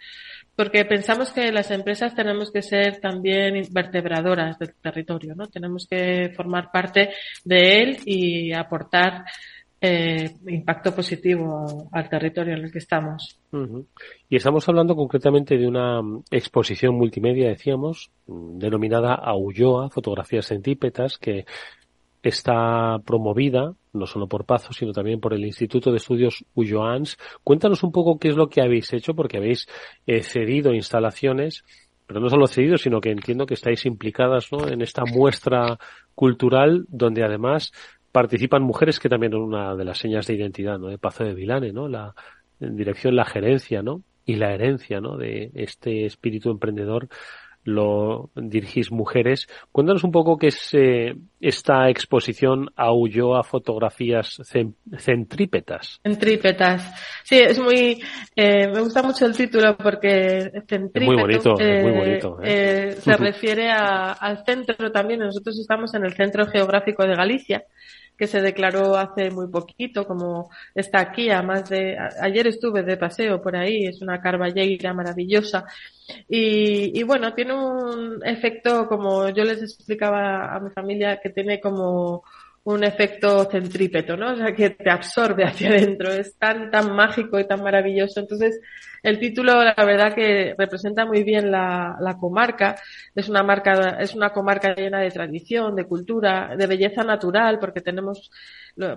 porque 0.59 0.83
pensamos 0.83 1.31
que 1.31 1.53
las 1.53 1.71
empresas 1.71 2.13
tenemos 2.13 2.51
que 2.51 2.61
ser 2.61 2.99
también 2.99 3.63
vertebradoras 3.71 4.59
del 4.59 4.73
territorio, 4.75 5.33
¿no? 5.33 5.47
Tenemos 5.47 5.87
que 5.89 6.33
formar 6.35 6.69
parte 6.69 7.11
de 7.45 7.77
él 7.77 7.97
y 8.03 8.51
aportar 8.51 9.23
eh, 9.79 10.31
impacto 10.47 10.93
positivo 10.93 11.87
al 11.93 12.09
territorio 12.09 12.57
en 12.57 12.65
el 12.65 12.71
que 12.73 12.79
estamos. 12.79 13.39
Y 14.27 14.35
estamos 14.35 14.67
hablando 14.67 14.97
concretamente 14.97 15.57
de 15.57 15.65
una 15.65 16.01
exposición 16.29 16.95
multimedia, 16.95 17.47
decíamos, 17.47 18.11
denominada 18.27 19.15
Aulloa, 19.15 19.89
fotografías 19.89 20.47
centípetas, 20.47 21.17
que 21.17 21.45
está 22.23 22.97
promovida 23.05 23.73
no 23.93 24.05
solo 24.05 24.27
por 24.27 24.45
Pazo, 24.45 24.73
sino 24.73 24.91
también 24.91 25.19
por 25.19 25.33
el 25.33 25.45
Instituto 25.45 25.91
de 25.91 25.97
Estudios 25.97 26.45
Ulloans. 26.53 27.17
Cuéntanos 27.43 27.83
un 27.83 27.91
poco 27.91 28.19
qué 28.19 28.29
es 28.29 28.35
lo 28.35 28.49
que 28.49 28.61
habéis 28.61 28.91
hecho, 28.93 29.15
porque 29.15 29.37
habéis 29.37 29.67
eh, 30.05 30.21
cedido 30.21 30.73
instalaciones, 30.73 31.63
pero 32.05 32.19
no 32.19 32.29
solo 32.29 32.47
cedido, 32.47 32.77
sino 32.77 33.01
que 33.01 33.11
entiendo 33.11 33.45
que 33.45 33.55
estáis 33.55 33.85
implicadas 33.85 34.51
¿no? 34.51 34.67
en 34.67 34.81
esta 34.81 35.03
muestra 35.05 35.79
cultural, 36.15 36.85
donde 36.87 37.23
además 37.23 37.71
participan 38.11 38.63
mujeres, 38.63 38.99
que 38.99 39.09
también 39.09 39.33
es 39.33 39.39
una 39.39 39.75
de 39.75 39.85
las 39.85 39.97
señas 39.97 40.27
de 40.27 40.35
identidad 40.35 40.79
¿no? 40.79 40.87
de 40.87 40.97
Pazo 40.97 41.23
de 41.23 41.33
Vilane, 41.33 41.71
¿no? 41.71 41.87
la 41.87 42.13
dirección, 42.59 43.15
la 43.15 43.25
gerencia, 43.25 43.81
¿no? 43.81 44.01
y 44.25 44.35
la 44.35 44.53
herencia 44.53 45.01
¿no? 45.01 45.17
de 45.17 45.51
este 45.55 46.05
espíritu 46.05 46.51
emprendedor 46.51 47.09
lo 47.63 48.29
dirigís 48.35 48.91
mujeres. 48.91 49.47
Cuéntanos 49.71 50.03
un 50.03 50.11
poco 50.11 50.37
qué 50.37 50.47
es 50.47 50.73
eh, 50.73 51.15
esta 51.39 51.89
exposición 51.89 52.69
a 52.75 52.91
fotografías 53.43 54.41
centrípetas. 54.97 55.99
Centrípetas. 56.03 56.93
Sí, 57.23 57.39
es 57.39 57.59
muy, 57.59 58.01
eh, 58.35 58.67
me 58.67 58.81
gusta 58.81 59.03
mucho 59.03 59.25
el 59.25 59.35
título 59.35 59.77
porque 59.77 60.51
centrípeto. 60.67 61.05
muy 61.05 61.21
bonito, 61.21 61.55
muy 61.57 61.91
bonito. 61.91 62.37
Eh, 62.43 62.95
se 62.99 63.15
refiere 63.17 63.69
al 63.69 64.43
centro 64.45 64.91
también. 64.91 65.19
Nosotros 65.19 65.59
estamos 65.59 65.93
en 65.93 66.05
el 66.05 66.13
centro 66.13 66.45
geográfico 66.47 67.03
de 67.03 67.15
Galicia 67.15 67.63
que 68.19 68.27
se 68.27 68.41
declaró 68.41 68.97
hace 68.97 69.31
muy 69.31 69.47
poquito, 69.47 70.05
como 70.05 70.49
está 70.75 70.99
aquí, 70.99 71.29
a 71.29 71.41
más 71.41 71.69
de, 71.69 71.97
ayer 72.21 72.47
estuve 72.47 72.83
de 72.83 72.97
paseo 72.97 73.41
por 73.41 73.55
ahí, 73.55 73.85
es 73.85 74.01
una 74.01 74.19
carballeira 74.21 74.93
maravillosa. 74.93 75.65
Y, 76.27 76.99
y 76.99 77.03
bueno, 77.03 77.33
tiene 77.33 77.53
un 77.53 78.19
efecto, 78.25 78.87
como 78.89 79.29
yo 79.29 79.45
les 79.45 79.61
explicaba 79.61 80.53
a 80.53 80.59
mi 80.59 80.69
familia, 80.71 81.19
que 81.21 81.29
tiene 81.29 81.61
como 81.61 82.23
un 82.73 82.83
efecto 82.83 83.45
centrípeto, 83.49 84.15
¿no? 84.15 84.33
O 84.33 84.35
sea, 84.35 84.53
que 84.53 84.69
te 84.69 84.91
absorbe 84.91 85.43
hacia 85.43 85.69
adentro. 85.69 86.11
Es 86.11 86.37
tan, 86.37 86.69
tan 86.69 86.95
mágico 86.95 87.39
y 87.39 87.47
tan 87.47 87.63
maravilloso. 87.63 88.19
Entonces, 88.19 88.59
el 89.01 89.17
título, 89.17 89.63
la 89.63 89.85
verdad 89.85 90.13
que 90.13 90.53
representa 90.55 91.05
muy 91.05 91.23
bien 91.23 91.49
la, 91.49 91.95
la 91.99 92.17
comarca. 92.17 92.75
Es 93.15 93.27
una 93.27 93.41
marca, 93.41 93.97
es 93.99 94.13
una 94.13 94.29
comarca 94.29 94.75
llena 94.75 94.99
de 94.99 95.09
tradición, 95.09 95.75
de 95.75 95.85
cultura, 95.85 96.55
de 96.55 96.67
belleza 96.67 97.03
natural, 97.03 97.57
porque 97.59 97.81
tenemos, 97.81 98.29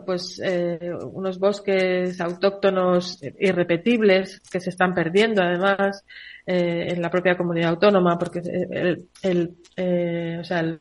pues, 0.04 0.38
eh, 0.44 0.92
unos 1.10 1.38
bosques 1.38 2.20
autóctonos 2.20 3.22
irrepetibles 3.38 4.40
que 4.50 4.60
se 4.60 4.68
están 4.68 4.92
perdiendo, 4.92 5.42
además, 5.42 6.04
eh, 6.46 6.88
en 6.90 7.00
la 7.00 7.10
propia 7.10 7.36
comunidad 7.36 7.70
autónoma, 7.70 8.18
porque 8.18 8.40
el, 8.70 9.08
el 9.22 9.56
eh, 9.76 10.36
o 10.40 10.44
sea, 10.44 10.60
el, 10.60 10.78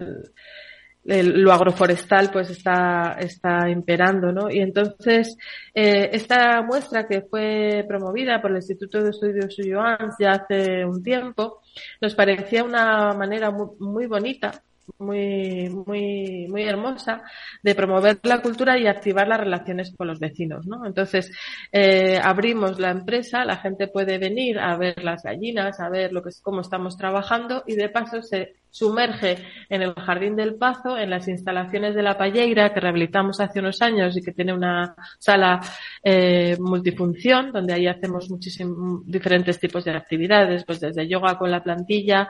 lo 1.03 1.51
agroforestal 1.51 2.29
pues 2.31 2.49
está, 2.51 3.17
está 3.19 3.69
imperando, 3.69 4.31
¿no? 4.31 4.49
Y 4.51 4.59
entonces, 4.59 5.35
eh, 5.73 6.09
esta 6.13 6.61
muestra 6.61 7.07
que 7.07 7.21
fue 7.21 7.83
promovida 7.87 8.41
por 8.41 8.51
el 8.51 8.57
Instituto 8.57 9.01
de 9.01 9.09
Estudios 9.09 9.57
Ulloans 9.59 10.15
ya 10.19 10.31
hace 10.31 10.85
un 10.85 11.01
tiempo, 11.01 11.61
nos 11.99 12.13
parecía 12.15 12.63
una 12.63 13.13
manera 13.13 13.51
muy, 13.51 13.69
muy 13.79 14.05
bonita 14.07 14.63
muy, 14.97 15.69
muy, 15.69 16.47
muy 16.49 16.63
hermosa 16.63 17.23
de 17.63 17.75
promover 17.75 18.19
la 18.23 18.41
cultura 18.41 18.77
y 18.77 18.87
activar 18.87 19.27
las 19.27 19.39
relaciones 19.39 19.93
con 19.95 20.07
los 20.07 20.19
vecinos, 20.19 20.67
¿no? 20.67 20.85
Entonces, 20.85 21.31
eh, 21.71 22.19
abrimos 22.21 22.79
la 22.79 22.91
empresa, 22.91 23.45
la 23.45 23.57
gente 23.57 23.87
puede 23.87 24.17
venir 24.17 24.59
a 24.59 24.77
ver 24.77 25.03
las 25.03 25.23
gallinas, 25.23 25.79
a 25.79 25.89
ver 25.89 26.13
lo 26.13 26.21
que 26.21 26.29
es, 26.29 26.41
cómo 26.41 26.61
estamos 26.61 26.97
trabajando 26.97 27.63
y 27.67 27.75
de 27.75 27.89
paso 27.89 28.21
se 28.21 28.55
sumerge 28.71 29.37
en 29.69 29.81
el 29.81 29.93
Jardín 29.93 30.35
del 30.35 30.55
Pazo, 30.55 30.97
en 30.97 31.09
las 31.09 31.27
instalaciones 31.27 31.93
de 31.93 32.03
la 32.03 32.17
Palleira 32.17 32.73
que 32.73 32.79
rehabilitamos 32.79 33.41
hace 33.41 33.59
unos 33.59 33.81
años 33.81 34.15
y 34.15 34.21
que 34.21 34.31
tiene 34.31 34.53
una 34.53 34.95
sala 35.19 35.59
eh, 36.01 36.55
multifunción 36.57 37.51
donde 37.51 37.73
ahí 37.73 37.87
hacemos 37.87 38.29
muchísimos 38.29 39.05
diferentes 39.05 39.59
tipos 39.59 39.83
de 39.83 39.91
actividades, 39.91 40.63
pues 40.63 40.79
desde 40.79 41.07
yoga 41.07 41.37
con 41.37 41.51
la 41.51 41.61
plantilla 41.61 42.29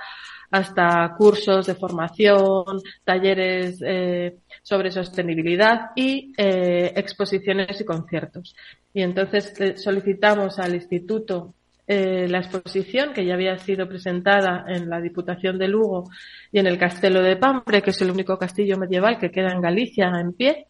hasta 0.51 1.15
cursos 1.17 1.65
de 1.65 1.75
formación, 1.75 2.81
talleres 3.03 3.81
eh, 3.86 4.38
sobre 4.62 4.91
sostenibilidad 4.91 5.91
y 5.96 6.34
eh, 6.38 6.91
exposiciones 6.96 7.79
y 7.79 7.86
conciertos. 7.86 8.55
Y 8.93 9.01
entonces 9.01 9.53
eh, 9.60 9.77
solicitamos 9.77 10.60
al 10.60 10.75
instituto 10.75 11.55
eh, 11.88 12.27
la 12.29 12.38
exposición 12.38 13.12
que 13.13 13.25
ya 13.25 13.34
había 13.34 13.58
sido 13.58 13.88
presentada 13.88 14.65
en 14.67 14.89
la 14.89 15.01
Diputación 15.01 15.58
de 15.58 15.67
Lugo 15.67 16.10
y 16.51 16.60
en 16.60 16.67
el 16.67 16.77
Castelo 16.77 17.22
de 17.22 17.38
Pampre, 17.38 17.81
que 17.81 17.89
es 17.89 18.01
el 18.01 18.12
único 18.12 18.38
castillo 18.38 18.77
medieval 18.77 19.17
que 19.17 19.31
queda 19.31 19.51
en 19.51 19.62
Galicia 19.62 20.12
en 20.20 20.34
pie, 20.34 20.67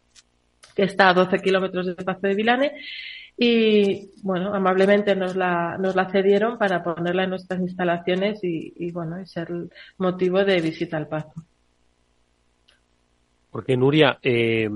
que 0.74 0.84
está 0.84 1.10
a 1.10 1.14
12 1.14 1.38
kilómetros 1.38 1.86
de 1.86 1.94
Pazo 1.94 2.26
de 2.26 2.34
Vilane. 2.34 2.72
Y 3.36 4.10
bueno, 4.22 4.54
amablemente 4.54 5.16
nos 5.16 5.34
la, 5.36 5.76
nos 5.78 5.96
la 5.96 6.10
cedieron 6.10 6.58
para 6.58 6.82
ponerla 6.82 7.24
en 7.24 7.30
nuestras 7.30 7.60
instalaciones 7.60 8.42
y, 8.44 8.72
y 8.76 8.92
bueno, 8.92 9.20
y 9.20 9.26
ser 9.26 9.48
motivo 9.98 10.44
de 10.44 10.60
visita 10.60 10.96
al 10.96 11.08
Pazo. 11.08 11.44
Porque 13.52 13.76
Nuria, 13.76 14.18
eh, 14.22 14.66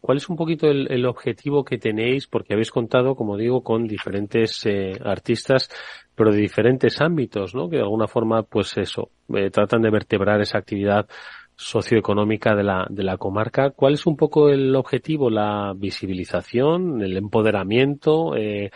¿cuál 0.00 0.16
es 0.16 0.28
un 0.28 0.34
poquito 0.34 0.68
el, 0.68 1.06
objetivo 1.06 1.64
que 1.64 1.78
tenéis? 1.78 2.26
Porque 2.26 2.52
habéis 2.52 2.72
contado, 2.72 3.14
como 3.14 3.36
digo, 3.36 3.62
con 3.62 3.86
diferentes 3.86 4.66
eh, 4.66 4.90
artistas, 5.04 5.70
pero 6.16 6.32
de 6.32 6.38
diferentes 6.38 7.00
ámbitos, 7.00 7.54
¿no? 7.54 7.70
Que 7.70 7.76
de 7.76 7.82
alguna 7.82 8.08
forma, 8.08 8.42
pues 8.42 8.76
eso, 8.76 9.10
eh, 9.32 9.50
tratan 9.50 9.82
de 9.82 9.90
vertebrar 9.90 10.40
esa 10.40 10.58
actividad 10.58 11.06
socioeconómica 11.56 12.54
de 12.54 12.62
la, 12.64 12.86
de 12.90 13.02
la 13.02 13.16
comarca. 13.16 13.70
¿Cuál 13.70 13.94
es 13.94 14.06
un 14.06 14.16
poco 14.16 14.48
el 14.48 14.74
objetivo? 14.74 15.30
¿La 15.30 15.72
visibilización? 15.76 17.02
¿El 17.02 17.16
empoderamiento? 17.16 18.36
Eh, 18.36 18.70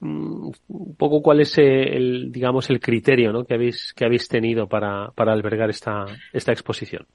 mm, 0.00 0.50
un 0.68 0.96
poco 0.96 1.22
cuál 1.22 1.40
es 1.40 1.58
el, 1.58 2.30
digamos, 2.32 2.70
el 2.70 2.80
criterio, 2.80 3.32
¿no? 3.32 3.44
Que 3.44 3.54
habéis, 3.54 3.92
que 3.94 4.04
habéis 4.04 4.28
tenido 4.28 4.68
para, 4.68 5.10
para 5.14 5.32
albergar 5.32 5.70
esta, 5.70 6.06
esta 6.32 6.52
exposición. 6.52 7.06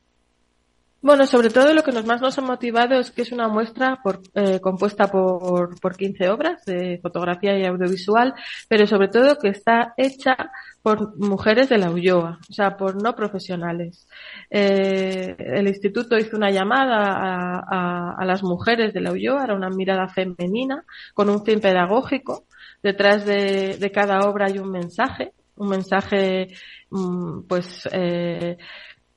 Bueno, 0.99 1.27
sobre 1.27 1.49
todo 1.49 1.73
lo 1.75 1.83
que 1.83 1.91
nos 1.91 2.05
más 2.05 2.21
nos 2.21 2.37
ha 2.39 2.41
motivado 2.41 2.99
es 2.99 3.11
que 3.11 3.21
es 3.21 3.31
una 3.31 3.47
muestra 3.47 3.99
por, 4.03 4.19
eh, 4.33 4.59
compuesta 4.59 5.07
por, 5.07 5.79
por 5.79 5.95
15 5.95 6.29
obras 6.29 6.65
de 6.65 6.99
fotografía 7.01 7.57
y 7.57 7.65
audiovisual, 7.65 8.33
pero 8.67 8.87
sobre 8.87 9.07
todo 9.07 9.37
que 9.37 9.49
está 9.49 9.93
hecha 9.95 10.35
por 10.81 11.15
mujeres 11.19 11.69
de 11.69 11.77
la 11.77 11.91
Ulloa, 11.91 12.39
o 12.49 12.53
sea, 12.53 12.77
por 12.77 13.01
no 13.01 13.15
profesionales. 13.15 14.07
Eh, 14.49 15.35
el 15.37 15.67
instituto 15.67 16.17
hizo 16.17 16.35
una 16.35 16.49
llamada 16.49 17.63
a, 17.67 18.25
las 18.25 18.41
mujeres 18.41 18.93
de 18.93 19.01
la 19.01 19.11
Ulloa, 19.11 19.43
era 19.43 19.55
una 19.55 19.69
mirada 19.69 20.07
femenina, 20.07 20.83
con 21.13 21.29
un 21.29 21.45
fin 21.45 21.59
pedagógico. 21.59 22.45
Detrás 22.81 23.25
de, 23.25 23.77
de 23.79 23.91
cada 23.91 24.27
obra 24.29 24.47
hay 24.47 24.59
un 24.59 24.71
mensaje, 24.71 25.33
un 25.57 25.69
mensaje, 25.69 26.47
mm, 26.89 27.41
pues, 27.47 27.87
eh, 27.91 28.57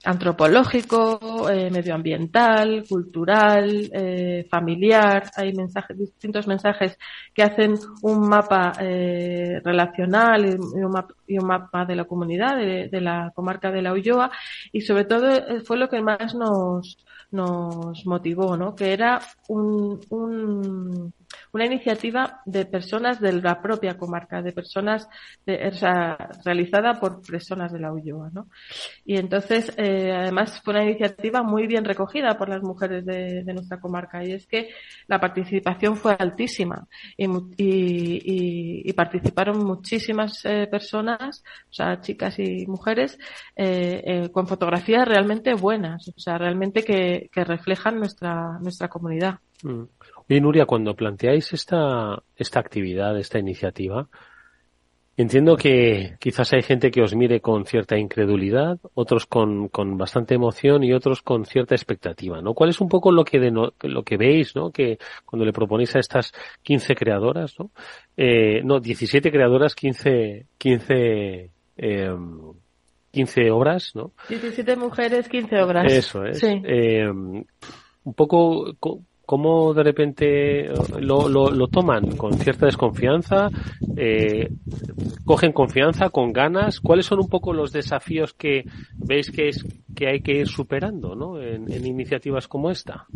antropológico, 0.04 1.50
eh, 1.50 1.70
medioambiental, 1.70 2.84
cultural, 2.88 3.90
eh, 3.92 4.46
familiar. 4.50 5.30
Hay 5.36 5.52
mensajes, 5.52 5.98
distintos 5.98 6.46
mensajes 6.46 6.98
que 7.34 7.42
hacen 7.42 7.74
un 8.02 8.28
mapa 8.28 8.72
eh, 8.80 9.60
relacional 9.62 10.46
y 10.46 11.34
un, 11.36 11.46
mapa, 11.46 11.84
de 11.84 11.96
la 11.96 12.04
comunidad, 12.04 12.56
de, 12.56 12.88
de, 12.88 13.00
la 13.00 13.30
comarca 13.34 13.70
de 13.70 13.82
la 13.82 13.92
Ulloa. 13.92 14.30
Y 14.72 14.80
sobre 14.80 15.04
todo 15.04 15.30
eh, 15.30 15.60
fue 15.64 15.76
lo 15.76 15.88
que 15.88 16.00
más 16.00 16.34
nos, 16.34 16.98
nos 17.30 18.06
motivó, 18.06 18.56
¿no? 18.56 18.74
Que 18.74 18.92
era 18.92 19.20
un, 19.48 20.00
un 20.08 21.12
una 21.52 21.66
iniciativa 21.66 22.40
de 22.44 22.66
personas 22.66 23.20
de 23.20 23.32
la 23.32 23.60
propia 23.60 23.96
comarca, 23.96 24.42
de 24.42 24.52
personas, 24.52 25.08
de, 25.46 25.68
o 25.68 25.72
sea, 25.72 26.16
realizada 26.44 27.00
por 27.00 27.22
personas 27.22 27.72
de 27.72 27.80
la 27.80 27.92
Ulloa, 27.92 28.30
¿no? 28.32 28.48
Y 29.04 29.16
entonces, 29.16 29.72
eh, 29.76 30.12
además, 30.12 30.60
fue 30.62 30.74
una 30.74 30.84
iniciativa 30.84 31.42
muy 31.42 31.66
bien 31.66 31.84
recogida 31.84 32.36
por 32.36 32.48
las 32.48 32.62
mujeres 32.62 33.04
de, 33.04 33.50
nuestra 33.50 33.80
comarca 33.80 34.24
y 34.24 34.32
es 34.32 34.46
que 34.46 34.68
la 35.08 35.18
participación 35.18 35.96
fue 35.96 36.14
altísima 36.16 36.86
y, 37.16 37.26
y, 37.26 38.82
y 38.88 38.92
participaron 38.92 39.64
muchísimas 39.64 40.44
eh, 40.44 40.66
personas, 40.70 41.42
o 41.70 41.72
sea, 41.72 42.00
chicas 42.00 42.38
y 42.38 42.66
mujeres, 42.66 43.18
eh, 43.56 44.02
eh, 44.04 44.28
con 44.30 44.46
fotografías 44.46 45.06
realmente 45.06 45.54
buenas, 45.54 46.08
o 46.08 46.18
sea, 46.18 46.38
realmente 46.38 46.82
que, 46.82 47.28
que 47.32 47.44
reflejan 47.44 47.98
nuestra, 47.98 48.58
nuestra 48.60 48.88
comunidad. 48.88 49.38
Mm. 49.62 49.84
Oye, 50.30 50.40
Nuria, 50.40 50.64
cuando 50.64 50.94
planteáis 50.94 51.52
esta, 51.52 52.22
esta 52.36 52.60
actividad, 52.60 53.18
esta 53.18 53.38
iniciativa, 53.38 54.08
Entiendo 55.20 55.54
que 55.58 56.14
quizás 56.18 56.50
hay 56.54 56.62
gente 56.62 56.90
que 56.90 57.02
os 57.02 57.14
mire 57.14 57.42
con 57.42 57.66
cierta 57.66 57.98
incredulidad, 57.98 58.78
otros 58.94 59.26
con, 59.26 59.68
con 59.68 59.98
bastante 59.98 60.34
emoción 60.34 60.82
y 60.82 60.94
otros 60.94 61.20
con 61.20 61.44
cierta 61.44 61.74
expectativa, 61.74 62.40
¿no? 62.40 62.54
¿Cuál 62.54 62.70
es 62.70 62.80
un 62.80 62.88
poco 62.88 63.12
lo 63.12 63.22
que, 63.22 63.38
de 63.38 63.50
lo 63.50 64.02
que 64.02 64.16
veis, 64.16 64.56
¿no? 64.56 64.70
Que 64.70 64.98
cuando 65.26 65.44
le 65.44 65.52
proponéis 65.52 65.94
a 65.94 65.98
estas 65.98 66.32
15 66.62 66.94
creadoras, 66.94 67.54
¿no? 67.58 67.70
Eh, 68.16 68.62
no, 68.64 68.80
17 68.80 69.30
creadoras, 69.30 69.74
15, 69.74 70.46
15, 70.56 71.50
eh, 71.76 72.16
15 73.10 73.50
obras, 73.50 73.92
¿no? 73.94 74.12
17 74.26 74.74
mujeres, 74.76 75.28
15 75.28 75.60
obras. 75.60 75.92
Eso 75.92 76.24
es. 76.24 76.42
Eh, 76.42 77.06
un 77.06 78.14
poco, 78.14 78.72
¿Cómo 79.30 79.72
de 79.74 79.84
repente 79.84 80.72
lo, 80.98 81.28
lo, 81.28 81.68
toman? 81.68 82.16
¿Con 82.16 82.32
cierta 82.32 82.66
desconfianza? 82.66 83.48
Eh, 83.96 84.50
¿Cogen 85.24 85.52
confianza? 85.52 86.10
¿Con 86.10 86.32
ganas? 86.32 86.80
¿Cuáles 86.80 87.06
son 87.06 87.20
un 87.20 87.28
poco 87.28 87.52
los 87.52 87.70
desafíos 87.70 88.34
que 88.34 88.64
veis 88.96 89.30
que, 89.30 89.50
es, 89.50 89.64
que 89.94 90.08
hay 90.08 90.20
que 90.20 90.32
ir 90.32 90.48
superando 90.48 91.14
¿no? 91.14 91.40
en, 91.40 91.72
en 91.72 91.86
iniciativas 91.86 92.48
como 92.48 92.72
esta? 92.72 93.06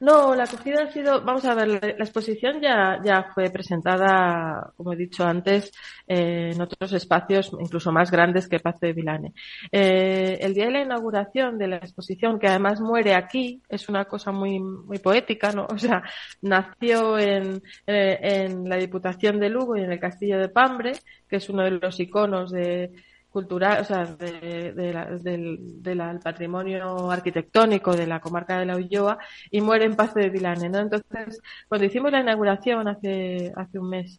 No, 0.00 0.34
la 0.34 0.44
acogida 0.44 0.82
ha 0.82 0.92
sido, 0.92 1.22
vamos 1.24 1.44
a 1.44 1.54
ver, 1.54 1.68
la, 1.68 1.78
exposición 1.78 2.60
ya, 2.60 3.00
ya 3.04 3.30
fue 3.34 3.50
presentada, 3.50 4.72
como 4.76 4.92
he 4.92 4.96
dicho 4.96 5.24
antes, 5.24 5.72
eh, 6.06 6.50
en 6.52 6.60
otros 6.60 6.92
espacios 6.92 7.50
incluso 7.58 7.92
más 7.92 8.10
grandes 8.10 8.48
que 8.48 8.60
Paz 8.60 8.78
de 8.80 8.92
Vilane. 8.92 9.32
Eh, 9.72 10.38
el 10.40 10.54
día 10.54 10.66
de 10.66 10.72
la 10.72 10.82
inauguración 10.82 11.58
de 11.58 11.68
la 11.68 11.76
exposición, 11.76 12.38
que 12.38 12.48
además 12.48 12.80
muere 12.80 13.14
aquí, 13.14 13.62
es 13.68 13.88
una 13.88 14.04
cosa 14.04 14.32
muy, 14.32 14.58
muy 14.60 14.98
poética, 14.98 15.52
¿no? 15.52 15.66
O 15.76 15.78
sea, 15.78 16.02
nació 16.40 17.18
en, 17.18 17.62
eh, 17.86 18.18
en 18.20 18.66
la 18.68 18.76
Diputación 18.76 19.38
de 19.38 19.50
Lugo 19.50 19.76
y 19.76 19.82
en 19.82 19.92
el 19.92 20.00
Castillo 20.00 20.38
de 20.38 20.48
Pambre, 20.48 20.92
que 21.28 21.36
es 21.36 21.48
uno 21.50 21.64
de 21.64 21.72
los 21.72 22.00
iconos 22.00 22.50
de, 22.50 22.92
cultural, 23.36 23.82
o 23.82 23.84
sea, 23.84 24.06
de, 24.06 24.72
del, 24.72 26.20
patrimonio 26.24 27.10
arquitectónico 27.10 27.94
de 27.94 28.06
la 28.06 28.18
comarca 28.18 28.58
de 28.58 28.64
la 28.64 28.76
Ulloa 28.76 29.18
y 29.50 29.60
muere 29.60 29.84
en 29.84 29.94
Paz 29.94 30.14
de 30.14 30.30
Vilane, 30.30 30.70
¿no? 30.70 30.78
Entonces, 30.78 31.38
cuando 31.68 31.84
hicimos 31.84 32.10
la 32.10 32.22
inauguración 32.22 32.88
hace, 32.88 33.52
hace 33.54 33.78
un 33.78 33.90
mes, 33.90 34.18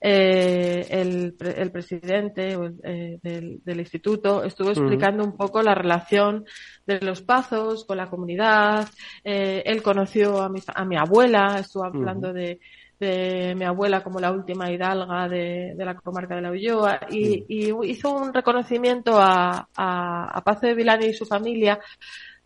eh, 0.00 0.84
el, 0.90 1.36
el, 1.40 1.70
presidente 1.70 2.56
eh, 2.82 3.18
del, 3.22 3.60
del, 3.64 3.80
instituto 3.80 4.42
estuvo 4.42 4.70
explicando 4.70 5.22
un 5.24 5.36
poco 5.36 5.62
la 5.62 5.74
relación 5.74 6.44
de 6.84 7.00
los 7.00 7.22
pazos 7.22 7.84
con 7.84 7.96
la 7.96 8.10
comunidad. 8.10 8.88
Eh, 9.22 9.62
él 9.66 9.84
conoció 9.84 10.42
a 10.42 10.48
mi, 10.48 10.60
a 10.66 10.84
mi 10.84 10.96
abuela, 10.96 11.58
estuvo 11.60 11.84
hablando 11.84 12.32
de, 12.32 12.58
de 12.98 13.54
mi 13.56 13.64
abuela 13.64 14.02
como 14.02 14.20
la 14.20 14.32
última 14.32 14.70
hidalga 14.70 15.28
de, 15.28 15.74
de 15.76 15.84
la 15.84 15.94
comarca 15.94 16.34
de 16.34 16.42
la 16.42 16.50
Ulloa 16.50 17.00
y, 17.10 17.44
y, 17.48 17.72
hizo 17.90 18.12
un 18.12 18.32
reconocimiento 18.34 19.18
a, 19.20 19.68
a, 19.76 20.42
a 20.44 20.54
de 20.60 20.74
Vilani 20.74 21.06
y 21.06 21.14
su 21.14 21.24
familia 21.26 21.78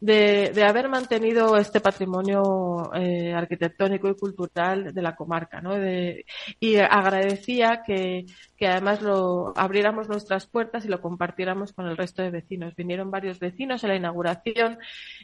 de, 0.02 0.50
de, 0.52 0.64
haber 0.64 0.88
mantenido 0.88 1.56
este 1.56 1.80
patrimonio 1.80 2.90
eh, 2.92 3.32
arquitectónico 3.32 4.08
y 4.08 4.16
cultural 4.16 4.92
de 4.92 5.00
la 5.00 5.14
comarca, 5.14 5.60
¿no? 5.60 5.76
De, 5.76 6.26
y 6.58 6.76
agradecía 6.76 7.82
que, 7.86 8.26
que 8.56 8.66
además 8.66 9.00
lo 9.00 9.52
abriéramos 9.56 10.08
nuestras 10.08 10.48
puertas 10.48 10.84
y 10.84 10.88
lo 10.88 11.00
compartiéramos 11.00 11.72
con 11.72 11.86
el 11.86 11.96
resto 11.96 12.20
de 12.20 12.30
vecinos. 12.30 12.74
Vinieron 12.74 13.12
varios 13.12 13.38
vecinos 13.38 13.84
a 13.84 13.88
la 13.88 13.94
inauguración 13.94 14.78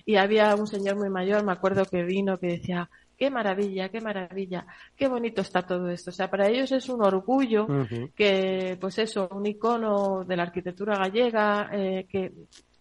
y 0.07 0.15
había 0.15 0.55
un 0.55 0.69
señor 0.69 0.95
muy 0.95 1.11
mayor, 1.11 1.45
me 1.45 1.53
acuerdo 1.53 1.85
que 1.85 2.05
vino 2.05 2.39
que 2.39 2.47
decía, 2.47 2.89
qué 3.19 3.31
maravilla, 3.31 3.89
qué 3.89 4.01
maravilla, 4.01 4.65
qué 4.97 5.09
bonito 5.09 5.43
está 5.43 5.63
todo 5.63 5.91
esto. 5.91 6.11
O 6.11 6.13
sea, 6.13 6.31
para 6.31 6.49
ellos 6.49 6.71
es 6.73 6.89
un 6.89 7.03
orgullo 7.03 7.67
que, 8.15 8.79
pues 8.81 8.99
eso, 8.99 9.29
un 9.33 9.45
icono 9.45 10.25
de 10.25 10.37
la 10.37 10.45
arquitectura 10.45 10.97
gallega, 10.97 11.69
eh, 11.73 12.07
que 12.09 12.33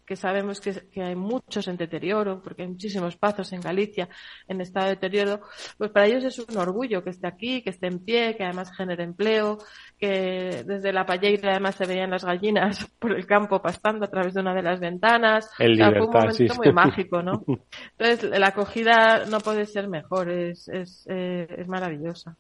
que 0.08 0.16
sabemos 0.16 0.62
que, 0.62 1.02
hay 1.02 1.16
muchos 1.16 1.68
en 1.68 1.76
deterioro, 1.76 2.42
porque 2.42 2.62
hay 2.62 2.70
muchísimos 2.70 3.18
pazos 3.18 3.52
en 3.52 3.60
Galicia 3.60 4.08
en 4.48 4.62
estado 4.62 4.86
de 4.86 4.96
deterioro, 4.96 5.42
pues 5.78 5.92
para 5.92 6.08
ellos 6.08 6.24
es 6.24 6.40
un 6.40 6.58
orgullo 6.58 7.04
que 7.04 7.10
esté 7.10 7.28
aquí, 7.28 7.62
que 7.62 7.72
esté 7.72 7.88
en 7.88 8.00
pie, 8.00 8.36
que 8.38 8.46
además 8.46 8.72
genere 8.76 9.04
empleo, 9.04 9.58
que 10.00 10.64
desde 10.66 10.94
la 10.94 11.06
palleira 11.06 11.52
además 11.52 11.76
se 11.76 11.86
veían 11.86 12.10
las 12.10 12.24
gallinas 12.24 12.90
por 13.00 13.12
el 13.12 13.28
campo 13.28 13.62
pastando 13.62 14.06
a 14.06 14.10
través 14.10 14.34
de 14.34 14.40
una 14.40 14.56
de 14.56 14.64
las 14.64 14.80
ventanas. 14.80 15.52
El 15.60 15.74
libertad, 15.74 15.98
fue 15.98 16.06
un 16.06 16.12
momento 16.14 16.56
muy 16.56 16.74
mágico, 16.74 17.22
¿no? 17.22 17.44
Entonces, 17.98 18.40
la 18.40 18.48
acogida 18.48 19.26
no 19.30 19.40
puede 19.42 19.66
ser 19.66 19.90
mejor, 19.90 20.32
es, 20.32 20.70
es, 20.70 21.06
eh, 21.10 21.48
es 21.58 21.68
maravillosa. 21.68 22.38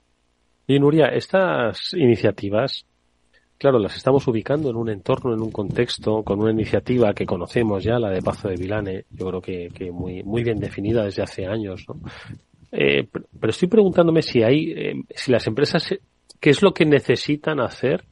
Y 0.68 0.80
Nuria, 0.80 1.08
estas 1.08 1.94
iniciativas 1.94 2.86
Claro, 3.58 3.80
las 3.80 3.96
estamos 3.96 4.28
ubicando 4.28 4.70
en 4.70 4.76
un 4.76 4.90
entorno, 4.90 5.34
en 5.34 5.42
un 5.42 5.52
contexto, 5.52 6.22
con 6.24 6.40
una 6.40 6.52
iniciativa 6.52 7.14
que 7.14 7.26
conocemos 7.26 7.84
ya, 7.84 7.98
la 7.98 8.10
de 8.10 8.22
Pazo 8.22 8.50
de 8.50 8.56
Vilane, 8.56 9.06
yo 9.10 9.28
creo 9.28 9.42
que, 9.42 9.70
que 9.74 9.92
muy, 9.92 10.22
muy 10.24 10.44
bien 10.44 10.60
definida 10.60 11.04
desde 11.04 11.24
hace 11.24 11.48
años, 11.48 11.86
¿no? 11.88 11.96
Eh, 12.72 13.08
pero 13.40 13.50
estoy 13.50 13.68
preguntándome 13.68 14.22
si 14.22 14.44
hay, 14.44 14.72
eh, 14.72 14.94
si 15.10 15.32
las 15.32 15.48
empresas, 15.48 15.96
¿qué 16.40 16.50
es 16.50 16.62
lo 16.62 16.74
que 16.74 16.86
necesitan 16.86 17.60
hacer 17.60 18.04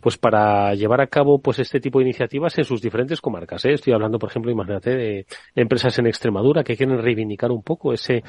pues 0.00 0.16
para 0.16 0.74
llevar 0.74 1.00
a 1.02 1.06
cabo 1.06 1.38
pues 1.40 1.58
este 1.58 1.80
tipo 1.80 1.98
de 1.98 2.06
iniciativas 2.06 2.56
en 2.56 2.64
sus 2.64 2.80
diferentes 2.80 3.20
comarcas. 3.20 3.64
¿eh? 3.66 3.72
Estoy 3.74 3.92
hablando, 3.92 4.18
por 4.18 4.30
ejemplo, 4.30 4.50
imagínate, 4.50 4.90
de 4.90 5.26
empresas 5.54 5.98
en 5.98 6.06
Extremadura 6.06 6.64
que 6.64 6.76
quieren 6.76 6.98
reivindicar 6.98 7.50
un 7.50 7.62
poco 7.62 7.92
ese 7.92 8.22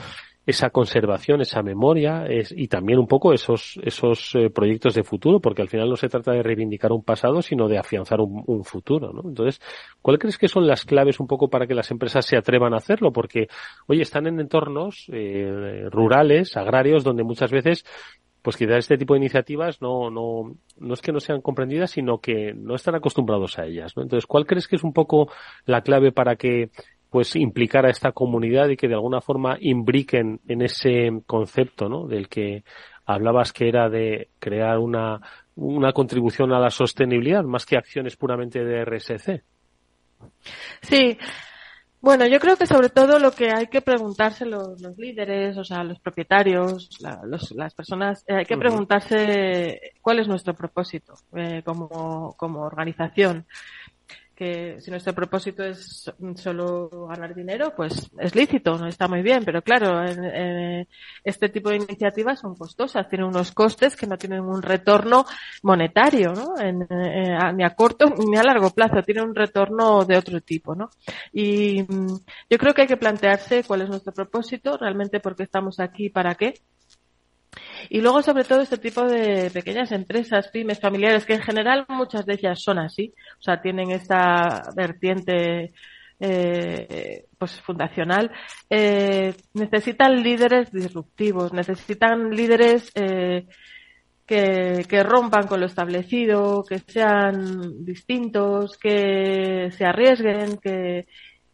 esa 0.46 0.70
conservación, 0.70 1.42
esa 1.42 1.64
memoria 1.64 2.26
es, 2.28 2.54
y 2.56 2.68
también 2.68 3.00
un 3.00 3.08
poco 3.08 3.34
esos, 3.34 3.80
esos 3.84 4.36
eh, 4.36 4.50
proyectos 4.50 4.94
de 4.94 5.04
futuro, 5.04 5.40
porque 5.40 5.64
al 5.64 5.70
final 5.70 5.90
no 5.90 5.96
se 5.96 6.08
trata 6.08 6.34
de 6.34 6.44
reivindicar 6.44 6.92
un 6.92 7.04
pasado, 7.04 7.42
sino 7.42 7.68
de 7.68 7.80
afianzar 7.80 8.20
un, 8.22 8.64
futuro, 8.64 9.12
¿no? 9.12 9.28
Entonces, 9.28 9.62
¿cuál 10.02 10.20
crees 10.20 10.38
que 10.38 10.48
son 10.48 10.68
las 10.68 10.86
claves 10.86 11.20
un 11.20 11.28
poco 11.28 11.50
para 11.50 11.68
que 11.68 11.74
las 11.74 11.90
empresas 11.92 12.26
se 12.26 12.38
atrevan 12.38 12.74
a 12.74 12.78
hacerlo? 12.78 13.12
Porque, 13.12 13.48
oye, 13.88 14.02
están 14.02 14.28
en 14.28 14.40
entornos 14.40 15.06
eh, 15.12 15.88
rurales, 15.92 16.56
agrarios, 16.58 17.04
donde 17.04 17.24
muchas 17.24 17.52
veces 17.52 17.86
pues 18.46 18.58
quizás 18.58 18.78
este 18.78 19.00
tipo 19.00 19.16
de 19.16 19.22
iniciativas 19.22 19.82
no, 19.82 20.12
no, 20.12 20.56
no 20.78 20.94
es 20.94 21.02
que 21.02 21.12
no 21.12 21.20
sean 21.20 21.42
comprendidas, 21.42 21.90
sino 21.90 22.20
que 22.20 22.54
no 22.54 22.76
están 22.76 22.94
acostumbrados 22.94 23.58
a 23.58 23.66
ellas, 23.66 23.98
¿no? 23.98 24.04
Entonces, 24.04 24.28
¿cuál 24.28 24.46
crees 24.46 24.68
que 24.68 24.76
es 24.76 24.84
un 24.84 24.94
poco 24.94 25.32
la 25.66 25.82
clave 25.82 26.12
para 26.12 26.36
que 26.36 26.70
pues 27.10 27.36
implicar 27.36 27.86
a 27.86 27.90
esta 27.90 28.12
comunidad 28.12 28.70
y 28.70 28.78
que 28.78 28.88
de 28.88 28.96
alguna 28.96 29.22
forma 29.22 29.58
imbriquen 29.60 30.42
en 30.48 30.62
ese 30.62 31.10
concepto, 31.26 31.88
¿no? 31.88 32.08
Del 32.08 32.28
que 32.28 32.64
hablabas 33.06 33.54
que 33.54 33.70
era 33.70 33.90
de 33.90 34.30
crear 34.40 34.80
una, 34.80 35.22
una 35.56 35.94
contribución 35.94 36.52
a 36.52 36.60
la 36.60 36.70
sostenibilidad 36.70 37.44
más 37.44 37.66
que 37.66 37.78
acciones 37.78 38.16
puramente 38.16 38.64
de 38.64 38.84
RSC. 38.84 39.44
Sí. 40.82 41.18
Bueno, 42.02 42.28
yo 42.28 42.40
creo 42.40 42.56
que 42.56 42.68
sobre 42.68 42.90
todo 42.90 43.18
lo 43.18 43.32
que 43.32 43.50
hay 43.52 43.66
que 43.66 43.82
preguntarse 43.82 44.46
los, 44.46 44.80
los 44.80 44.96
líderes, 44.96 45.58
o 45.58 45.64
sea, 45.64 45.84
los 45.84 46.00
propietarios, 46.00 46.88
las 47.02 47.74
personas, 47.74 48.24
eh, 48.28 48.36
hay 48.36 48.46
que 48.46 48.58
preguntarse 48.58 49.94
cuál 50.02 50.20
es 50.20 50.28
nuestro 50.28 50.54
propósito 50.54 51.16
eh, 51.36 51.64
como, 51.66 52.36
como 52.38 52.62
organización 52.62 53.48
que 54.36 54.82
si 54.82 54.92
nuestro 54.92 55.14
propósito 55.14 55.64
es 55.64 56.12
solo 56.36 56.90
ganar 57.08 57.34
dinero, 57.34 57.74
pues 57.76 58.12
es 58.20 58.36
lícito, 58.36 58.78
no 58.78 58.88
está 58.88 59.08
muy 59.08 59.22
bien, 59.22 59.44
pero 59.46 59.62
claro, 59.62 60.04
este 61.24 61.50
tipo 61.50 61.70
de 61.70 61.78
iniciativas 61.78 62.42
son 62.42 62.56
costosas, 62.56 63.08
tienen 63.08 63.28
unos 63.28 63.52
costes 63.52 63.96
que 63.96 64.08
no 64.08 64.18
tienen 64.18 64.42
un 64.42 64.62
retorno 64.62 65.26
monetario, 65.64 66.34
¿no? 66.34 66.54
ni 67.54 67.64
a 67.64 67.70
corto 67.76 68.14
ni 68.28 68.38
a 68.38 68.44
largo 68.44 68.72
plazo, 68.72 69.02
tienen 69.04 69.30
un 69.30 69.36
retorno 69.36 70.04
de 70.04 70.18
otro 70.18 70.42
tipo, 70.42 70.76
¿no? 70.76 70.90
Y 71.32 71.84
mm, 71.84 72.18
yo 72.50 72.58
creo 72.58 72.74
que 72.74 72.82
hay 72.82 72.88
que 72.88 72.98
plantearse 72.98 73.64
cuál 73.64 73.84
es 73.84 73.90
nuestro 73.90 74.14
propósito, 74.14 74.78
realmente 74.78 75.20
por 75.20 75.36
qué 75.36 75.44
estamos 75.44 75.80
aquí, 75.80 76.10
para 76.10 76.36
qué, 76.36 76.56
y 77.90 78.02
luego, 78.02 78.22
sobre 78.22 78.44
todo, 78.44 78.62
este 78.62 78.78
tipo 78.78 79.04
de 79.04 79.50
pequeñas 79.52 79.92
empresas, 79.92 80.50
pymes, 80.50 80.80
familiares, 80.80 81.26
que 81.26 81.34
en 81.34 81.42
general 81.42 81.86
muchas 81.88 82.26
de 82.26 82.34
ellas 82.34 82.62
son 82.62 82.80
así, 82.80 83.14
o 83.40 83.42
sea, 83.42 83.62
tienen 83.62 83.92
esta 83.92 84.64
vertiente 84.76 85.74
eh, 86.20 87.26
pues 87.38 87.62
fundacional, 87.62 88.32
eh, 88.70 89.34
necesitan 89.54 90.24
líderes 90.24 90.72
disruptivos, 90.72 91.54
necesitan 91.54 92.32
líderes 92.32 92.92
eh, 92.96 93.48
que, 94.26 94.86
que 94.88 95.04
rompan 95.04 95.48
con 95.48 95.60
lo 95.60 95.66
establecido, 95.66 96.64
que 96.64 96.80
sean 96.80 97.86
distintos, 97.86 98.78
que 98.78 99.70
se 99.72 99.86
arriesguen, 99.86 100.58
que 100.58 101.08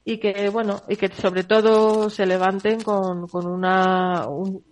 y 0.04 0.17
que 0.17 0.50
bueno 0.50 0.82
y 0.89 0.96
que 0.96 1.10
sobre 1.10 1.44
todo 1.44 2.10
se 2.10 2.26
levanten 2.26 2.82
con, 2.82 3.28
con 3.28 3.46
una 3.48 4.28
un, 4.28 4.63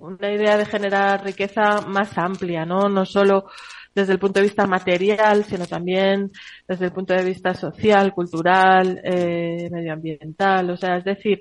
una 0.00 0.32
idea 0.32 0.56
de 0.56 0.66
generar 0.66 1.24
riqueza 1.24 1.80
más 1.82 2.16
amplia, 2.18 2.64
¿no? 2.64 2.88
No 2.88 3.04
solo 3.04 3.46
desde 3.94 4.12
el 4.12 4.18
punto 4.18 4.40
de 4.40 4.46
vista 4.46 4.66
material, 4.66 5.44
sino 5.44 5.66
también 5.66 6.30
desde 6.66 6.86
el 6.86 6.92
punto 6.92 7.14
de 7.14 7.24
vista 7.24 7.54
social, 7.54 8.12
cultural, 8.14 9.00
eh, 9.04 9.68
medioambiental. 9.70 10.70
O 10.70 10.76
sea, 10.76 10.98
es 10.98 11.04
decir, 11.04 11.40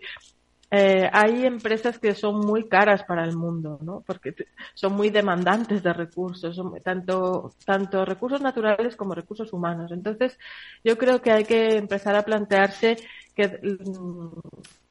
eh, 0.69 1.09
hay 1.13 1.45
empresas 1.45 1.97
que 1.97 2.13
son 2.13 2.39
muy 2.39 2.67
caras 2.67 3.03
para 3.05 3.23
el 3.23 3.37
mundo, 3.37 3.79
¿no? 3.81 4.03
Porque 4.05 4.35
son 4.73 4.93
muy 4.93 5.09
demandantes 5.09 5.81
de 5.81 5.93
recursos, 5.93 6.59
tanto, 6.83 7.53
tanto 7.65 8.03
recursos 8.03 8.41
naturales 8.41 8.95
como 8.97 9.15
recursos 9.15 9.53
humanos. 9.53 9.91
Entonces, 9.91 10.37
yo 10.83 10.97
creo 10.97 11.21
que 11.21 11.31
hay 11.31 11.45
que 11.45 11.77
empezar 11.77 12.15
a 12.15 12.23
plantearse 12.23 12.97
que, 13.33 13.47
mm, 13.47 14.29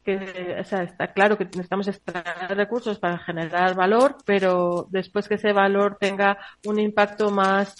que 0.06 0.56
o 0.60 0.64
sea, 0.64 0.84
está 0.84 1.08
claro 1.08 1.36
que 1.36 1.44
necesitamos 1.44 1.88
extraer 1.88 2.56
recursos 2.56 3.00
para 3.00 3.18
generar 3.18 3.74
valor, 3.74 4.16
pero 4.24 4.86
después 4.88 5.26
que 5.28 5.34
ese 5.34 5.52
valor 5.52 5.96
tenga 5.98 6.38
un 6.64 6.78
impacto 6.78 7.30
más 7.32 7.74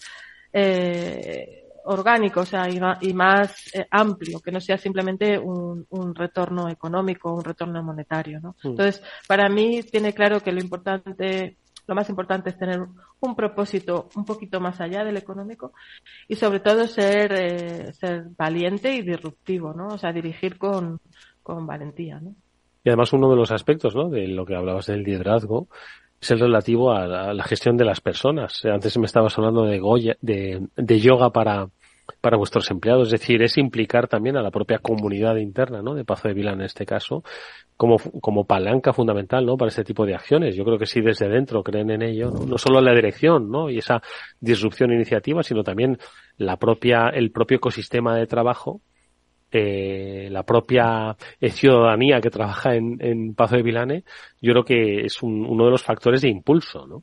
eh, 0.53 1.63
orgánico, 1.85 2.41
o 2.41 2.45
sea, 2.45 2.67
y, 2.69 3.13
más 3.15 3.73
eh, 3.73 3.87
amplio, 3.93 4.41
que 4.41 4.51
no 4.51 4.61
sea 4.61 4.77
simplemente 4.77 5.39
un, 5.39 5.87
retorno 6.17 6.69
económico, 6.69 7.33
un 7.33 7.45
retorno 7.45 7.81
monetario, 7.81 8.41
¿no? 8.41 8.57
Mm. 8.65 8.69
Entonces, 8.71 9.03
para 9.29 9.49
mí 9.49 9.83
tiene 9.85 10.13
claro 10.13 10.41
que 10.41 10.51
lo 10.51 10.61
importante, 10.61 11.59
lo 11.87 11.95
más 11.95 12.09
importante 12.09 12.51
es 12.51 12.59
tener 12.59 12.81
un 13.21 13.37
propósito 13.37 14.09
un 14.17 14.25
poquito 14.25 14.59
más 14.59 14.81
allá 14.81 15.05
del 15.05 15.17
económico 15.17 15.73
y 16.27 16.35
sobre 16.35 16.59
todo 16.59 16.89
ser, 16.89 17.33
eh, 17.33 17.93
ser 17.93 18.25
valiente 18.37 18.93
y 18.93 19.03
disruptivo, 19.03 19.73
¿no? 19.73 19.95
O 19.95 19.99
sea, 19.99 20.13
dirigir 20.13 20.59
con, 20.59 20.99
con 21.47 21.65
valentía, 21.65 22.19
¿no? 22.19 22.35
Y 22.83 22.89
además 22.89 23.13
uno 23.13 23.31
de 23.31 23.37
los 23.37 23.53
aspectos, 23.53 23.95
¿no? 23.95 24.09
De 24.09 24.27
lo 24.27 24.45
que 24.45 24.57
hablabas 24.57 24.87
del 24.87 25.05
liderazgo 25.05 25.69
es 26.21 26.31
el 26.33 26.41
relativo 26.41 26.91
a 26.91 27.07
la, 27.07 27.45
gestión 27.45 27.77
de 27.77 27.85
las 27.85 28.01
personas. 28.01 28.65
Antes 28.65 28.99
me 28.99 29.07
estabas 29.07 29.39
hablando 29.39 29.65
de, 29.65 29.79
Goya, 29.79 30.17
de, 30.21 30.67
de 30.77 30.99
yoga 30.99 31.31
para, 31.31 31.69
para 32.21 32.37
vuestros 32.37 32.69
empleados. 32.73 33.13
Es 33.13 33.21
decir, 33.21 33.43
es 33.43 33.59
implicar 33.59 34.09
también 34.09 34.37
a 34.37 34.43
la 34.43 34.51
propia 34.51 34.79
comunidad 34.79 35.37
interna, 35.37 35.83
¿no? 35.83 35.95
De 35.95 36.05
Pazo 36.05 36.27
de 36.27 36.35
Vila 36.35 36.53
en 36.53 36.63
este 36.63 36.85
caso, 36.85 37.23
como, 37.77 37.97
como 38.21 38.45
palanca 38.45 38.93
fundamental, 38.93 39.47
¿no? 39.47 39.57
Para 39.57 39.69
este 39.69 39.85
tipo 39.85 40.05
de 40.05 40.17
acciones. 40.17 40.57
Yo 40.57 40.65
creo 40.65 40.79
que 40.79 40.87
si 40.87 41.01
desde 41.01 41.29
dentro 41.29 41.63
creen 41.63 41.91
en 41.91 42.03
ello, 42.03 42.33
¿no? 42.33 42.45
no 42.45 42.59
solo 42.59 42.81
la 42.81 42.93
dirección, 42.93 43.51
¿no? 43.53 43.71
Y 43.71 43.79
esa 43.79 44.03
disrupción 44.41 44.93
iniciativa, 44.93 45.45
sino 45.45 45.63
también 45.63 45.99
la 46.39 46.57
propia, 46.57 47.09
el 47.15 47.31
propio 47.31 47.59
ecosistema 47.59 48.17
de 48.17 48.27
trabajo, 48.27 48.81
eh, 49.51 50.29
la 50.31 50.43
propia 50.43 51.17
eh, 51.41 51.51
ciudadanía 51.51 52.21
que 52.21 52.31
trabaja 52.31 52.75
en, 52.75 52.99
en 53.01 53.35
Pazo 53.35 53.57
de 53.57 53.63
Vilane, 53.63 54.05
yo 54.41 54.53
creo 54.53 54.65
que 54.65 55.01
es 55.07 55.23
uno 55.23 55.65
de 55.65 55.71
los 55.71 55.83
factores 55.83 56.23
de 56.23 56.29
impulso, 56.29 56.87
¿no? 56.87 57.03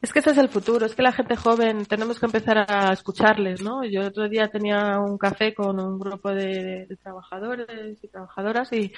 Es 0.00 0.12
que 0.12 0.20
ese 0.20 0.30
es 0.30 0.38
el 0.38 0.48
futuro, 0.48 0.86
es 0.86 0.94
que 0.94 1.02
la 1.02 1.12
gente 1.12 1.36
joven 1.36 1.84
tenemos 1.86 2.18
que 2.18 2.26
empezar 2.26 2.66
a 2.68 2.92
escucharles, 2.92 3.62
¿no? 3.62 3.84
Yo 3.84 4.06
otro 4.06 4.28
día 4.28 4.48
tenía 4.48 4.98
un 4.98 5.18
café 5.18 5.54
con 5.54 5.78
un 5.78 5.98
grupo 5.98 6.30
de, 6.30 6.86
trabajadores 7.02 8.02
y 8.02 8.08
trabajadoras 8.08 8.72
y, 8.72 8.92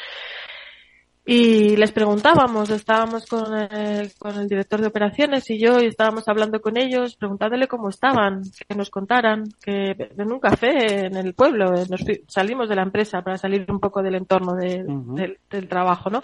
y 1.25 1.77
les 1.77 1.93
preguntábamos, 1.93 2.69
estábamos 2.71 3.27
con 3.27 3.55
el, 3.55 4.13
con 4.19 4.37
el 4.39 4.49
director 4.49 4.81
de 4.81 4.89
operaciones 4.89 5.49
y 5.51 5.59
yo 5.59 5.81
y 5.81 5.87
estábamos 5.87 6.27
hablando 6.27 6.61
con 6.61 6.77
ellos, 6.77 7.15
preguntándole 7.15 7.69
cómo 7.69 7.91
estaban, 7.91 8.43
que 8.69 8.75
nos 8.75 8.91
contaran, 8.91 9.45
que 9.63 9.95
en 9.99 10.33
un 10.33 10.41
café 10.41 11.07
en 11.07 11.17
el 11.17 11.35
pueblo, 11.35 11.71
nos 11.71 12.05
salimos 12.27 12.69
de 12.69 12.75
la 12.75 12.83
empresa 12.83 13.23
para 13.23 13.39
salir 13.39 13.65
un 13.69 13.79
poco 13.79 14.03
del 14.03 14.17
entorno 14.17 14.55
del, 14.55 15.39
del 15.49 15.69
trabajo, 15.69 16.11
¿no? 16.11 16.23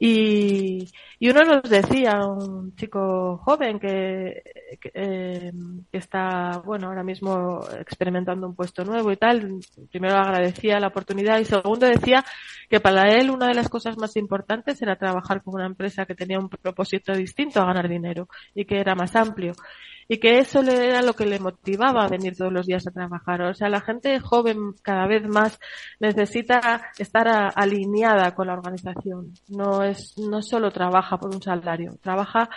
Y, 0.00 0.88
y 1.18 1.30
uno 1.30 1.42
nos 1.42 1.62
decía, 1.62 2.20
un 2.24 2.74
chico 2.76 3.38
joven 3.38 3.80
que, 3.80 4.42
eh, 4.94 5.52
que, 5.90 5.98
está, 5.98 6.62
bueno, 6.64 6.88
ahora 6.88 7.02
mismo 7.02 7.60
experimentando 7.80 8.46
un 8.46 8.54
puesto 8.54 8.84
nuevo 8.84 9.10
y 9.10 9.16
tal, 9.16 9.58
primero 9.90 10.16
agradecía 10.16 10.78
la 10.78 10.88
oportunidad 10.88 11.40
y 11.40 11.44
segundo 11.44 11.86
decía 11.86 12.24
que 12.68 12.78
para 12.80 13.14
él 13.14 13.30
una 13.30 13.48
de 13.48 13.54
las 13.54 13.68
cosas 13.68 13.96
más 13.98 14.16
importantes 14.16 14.80
era 14.80 14.96
trabajar 14.96 15.42
con 15.42 15.54
una 15.54 15.66
empresa 15.66 16.06
que 16.06 16.14
tenía 16.14 16.38
un 16.38 16.48
propósito 16.48 17.12
distinto 17.12 17.60
a 17.60 17.66
ganar 17.66 17.88
dinero 17.88 18.28
y 18.54 18.64
que 18.64 18.78
era 18.78 18.94
más 18.94 19.16
amplio 19.16 19.54
y 20.08 20.18
que 20.18 20.38
eso 20.38 20.62
le 20.62 20.88
era 20.88 21.02
lo 21.02 21.12
que 21.12 21.26
le 21.26 21.38
motivaba 21.38 22.04
a 22.04 22.08
venir 22.08 22.34
todos 22.34 22.52
los 22.52 22.66
días 22.66 22.86
a 22.86 22.90
trabajar. 22.90 23.42
O 23.42 23.54
sea, 23.54 23.68
la 23.68 23.82
gente 23.82 24.18
joven 24.20 24.72
cada 24.82 25.06
vez 25.06 25.28
más 25.28 25.60
necesita 26.00 26.90
estar 26.98 27.28
alineada 27.54 28.34
con 28.34 28.46
la 28.46 28.54
organización. 28.54 29.34
No 29.48 29.84
es, 29.84 30.16
no 30.16 30.40
solo 30.40 30.70
trabaja 31.08 31.18
por 31.18 31.34
un 31.34 31.42
salario, 31.42 31.96
trabaja 32.02 32.50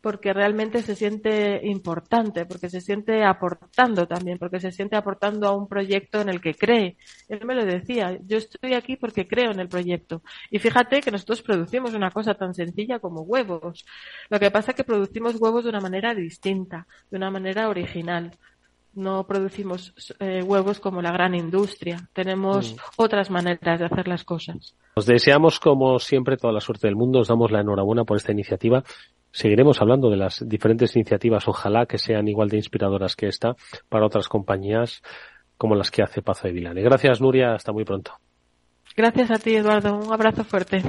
porque 0.00 0.32
realmente 0.32 0.80
se 0.82 0.94
siente 0.94 1.60
importante, 1.64 2.46
porque 2.46 2.70
se 2.70 2.80
siente 2.80 3.24
aportando 3.24 4.06
también, 4.06 4.38
porque 4.38 4.60
se 4.60 4.70
siente 4.70 4.94
aportando 4.94 5.48
a 5.48 5.56
un 5.56 5.66
proyecto 5.66 6.20
en 6.20 6.28
el 6.28 6.40
que 6.40 6.54
cree. 6.54 6.96
Él 7.28 7.44
me 7.44 7.56
lo 7.56 7.64
decía, 7.64 8.16
yo 8.24 8.38
estoy 8.38 8.74
aquí 8.74 8.96
porque 8.96 9.26
creo 9.26 9.50
en 9.50 9.58
el 9.58 9.68
proyecto. 9.68 10.22
Y 10.50 10.60
fíjate 10.60 11.00
que 11.00 11.10
nosotros 11.10 11.42
producimos 11.42 11.94
una 11.94 12.12
cosa 12.12 12.34
tan 12.34 12.54
sencilla 12.54 13.00
como 13.00 13.22
huevos. 13.22 13.84
Lo 14.30 14.38
que 14.38 14.52
pasa 14.52 14.70
es 14.70 14.76
que 14.76 14.84
producimos 14.84 15.34
huevos 15.40 15.64
de 15.64 15.70
una 15.70 15.80
manera 15.80 16.14
distinta, 16.14 16.86
de 17.10 17.16
una 17.16 17.30
manera 17.30 17.68
original. 17.68 18.30
No 18.98 19.26
producimos 19.26 19.94
eh, 20.18 20.42
huevos 20.42 20.80
como 20.80 21.00
la 21.00 21.12
gran 21.12 21.34
industria. 21.34 22.08
Tenemos 22.12 22.74
mm. 22.74 22.78
otras 22.96 23.30
maneras 23.30 23.78
de 23.78 23.86
hacer 23.86 24.08
las 24.08 24.24
cosas. 24.24 24.74
Os 24.94 25.06
deseamos, 25.06 25.60
como 25.60 25.98
siempre, 25.98 26.36
toda 26.36 26.52
la 26.52 26.60
suerte 26.60 26.86
del 26.88 26.96
mundo. 26.96 27.20
Os 27.20 27.28
damos 27.28 27.50
la 27.50 27.60
enhorabuena 27.60 28.04
por 28.04 28.16
esta 28.16 28.32
iniciativa 28.32 28.82
Seguiremos 29.30 29.80
hablando 29.80 30.10
de 30.10 30.16
las 30.16 30.42
diferentes 30.48 30.96
iniciativas, 30.96 31.46
ojalá 31.48 31.86
que 31.86 31.98
sean 31.98 32.28
igual 32.28 32.48
de 32.48 32.56
inspiradoras 32.56 33.14
que 33.14 33.26
esta 33.26 33.54
para 33.88 34.06
otras 34.06 34.28
compañías 34.28 35.02
como 35.56 35.74
las 35.74 35.90
que 35.90 36.02
hace 36.02 36.22
Pazo 36.22 36.48
de 36.48 36.54
Vilane. 36.54 36.82
Gracias, 36.82 37.20
Nuria. 37.20 37.54
Hasta 37.54 37.72
muy 37.72 37.84
pronto. 37.84 38.12
Gracias 38.96 39.30
a 39.30 39.38
ti, 39.38 39.54
Eduardo. 39.54 39.96
Un 39.96 40.12
abrazo 40.12 40.44
fuerte. 40.44 40.82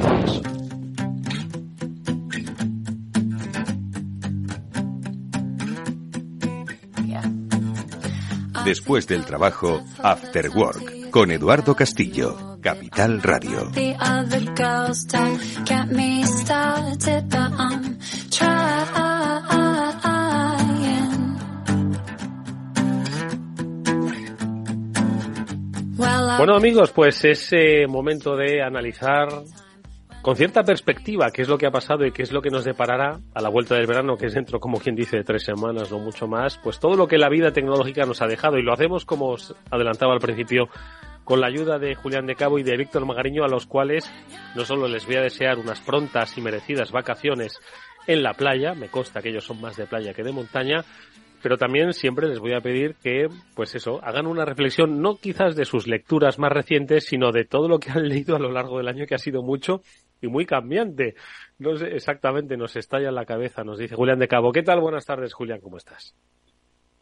Después 8.70 9.08
del 9.08 9.26
trabajo, 9.26 9.84
After 9.98 10.48
Work, 10.52 11.10
con 11.10 11.32
Eduardo 11.32 11.76
Castillo, 11.76 12.60
Capital 12.62 13.20
Radio. 13.24 13.72
Bueno 26.38 26.56
amigos, 26.56 26.92
pues 26.92 27.26
es 27.26 27.50
eh, 27.54 27.88
momento 27.88 28.36
de 28.36 28.62
analizar 28.62 29.30
con 30.30 30.36
cierta 30.36 30.62
perspectiva 30.64 31.32
qué 31.32 31.42
es 31.42 31.50
lo 31.50 31.58
que 31.58 31.66
ha 31.66 31.72
pasado 31.72 32.06
y 32.06 32.12
qué 32.12 32.22
es 32.22 32.32
lo 32.32 32.40
que 32.40 32.52
nos 32.52 32.64
deparará 32.64 33.20
a 33.34 33.42
la 33.42 33.50
vuelta 33.50 33.74
del 33.74 33.88
verano, 33.88 34.16
que 34.16 34.28
es 34.28 34.36
dentro, 34.36 34.60
como 34.60 34.78
quien 34.78 34.94
dice, 34.94 35.18
de 35.18 35.24
tres 35.24 35.42
semanas, 35.42 35.92
no 35.92 35.98
mucho 35.98 36.28
más, 36.28 36.60
pues 36.60 36.80
todo 36.80 36.96
lo 36.96 37.08
que 37.08 37.18
la 37.18 37.30
vida 37.30 37.52
tecnológica 37.52 38.06
nos 38.06 38.22
ha 38.22 38.28
dejado. 38.28 38.60
Y 38.60 38.62
lo 38.62 38.72
hacemos 38.72 39.06
como 39.06 39.30
os 39.30 39.56
adelantaba 39.72 40.14
al 40.14 40.20
principio 40.20 40.70
con 41.24 41.42
la 41.42 41.48
ayuda 41.48 41.80
de 41.80 41.96
Julián 41.96 42.28
de 42.28 42.36
Cabo 42.36 42.60
y 42.60 42.64
de 42.64 42.78
Víctor 42.78 43.08
Magariño, 43.08 43.44
a 43.44 43.48
los 43.48 43.66
cuales 43.66 44.08
no 44.56 44.66
solo 44.66 44.88
les 44.88 45.08
voy 45.08 45.16
a 45.16 45.22
desear 45.22 45.58
unas 45.58 45.82
prontas 45.82 46.38
y 46.38 46.42
merecidas 46.42 46.92
vacaciones 46.92 47.60
en 48.06 48.22
la 48.22 48.34
playa, 48.34 48.76
me 48.76 48.90
consta 48.90 49.24
que 49.24 49.30
ellos 49.30 49.46
son 49.46 49.60
más 49.60 49.78
de 49.78 49.88
playa 49.88 50.14
que 50.14 50.22
de 50.22 50.32
montaña, 50.32 50.86
pero 51.42 51.58
también 51.58 51.92
siempre 51.94 52.28
les 52.28 52.38
voy 52.38 52.54
a 52.54 52.62
pedir 52.62 52.96
que, 53.02 53.30
pues 53.56 53.74
eso, 53.74 54.00
hagan 54.04 54.28
una 54.28 54.46
reflexión 54.46 55.02
no 55.02 55.16
quizás 55.16 55.56
de 55.56 55.66
sus 55.66 55.88
lecturas 55.88 56.38
más 56.38 56.52
recientes, 56.52 57.06
sino 57.06 57.32
de 57.32 57.46
todo 57.46 57.68
lo 57.68 57.80
que 57.80 57.90
han 57.90 58.08
leído 58.08 58.36
a 58.36 58.40
lo 58.40 58.52
largo 58.52 58.78
del 58.78 58.90
año, 58.90 59.08
que 59.08 59.16
ha 59.16 59.20
sido 59.20 59.42
mucho 59.42 59.82
y 60.22 60.28
muy 60.28 60.46
cambiante. 60.46 61.16
No 61.58 61.78
sé 61.78 61.96
exactamente, 61.96 62.58
nos 62.58 62.76
estalla 62.76 63.10
en 63.10 63.16
la 63.16 63.26
cabeza, 63.26 63.64
nos 63.64 63.80
dice 63.80 63.96
Julián 63.96 64.20
de 64.20 64.28
Cabo. 64.28 64.52
¿Qué 64.52 64.64
tal? 64.64 64.82
Buenas 64.82 65.06
tardes, 65.06 65.34
Julián, 65.34 65.62
¿cómo 65.62 65.78
estás? 65.78 66.16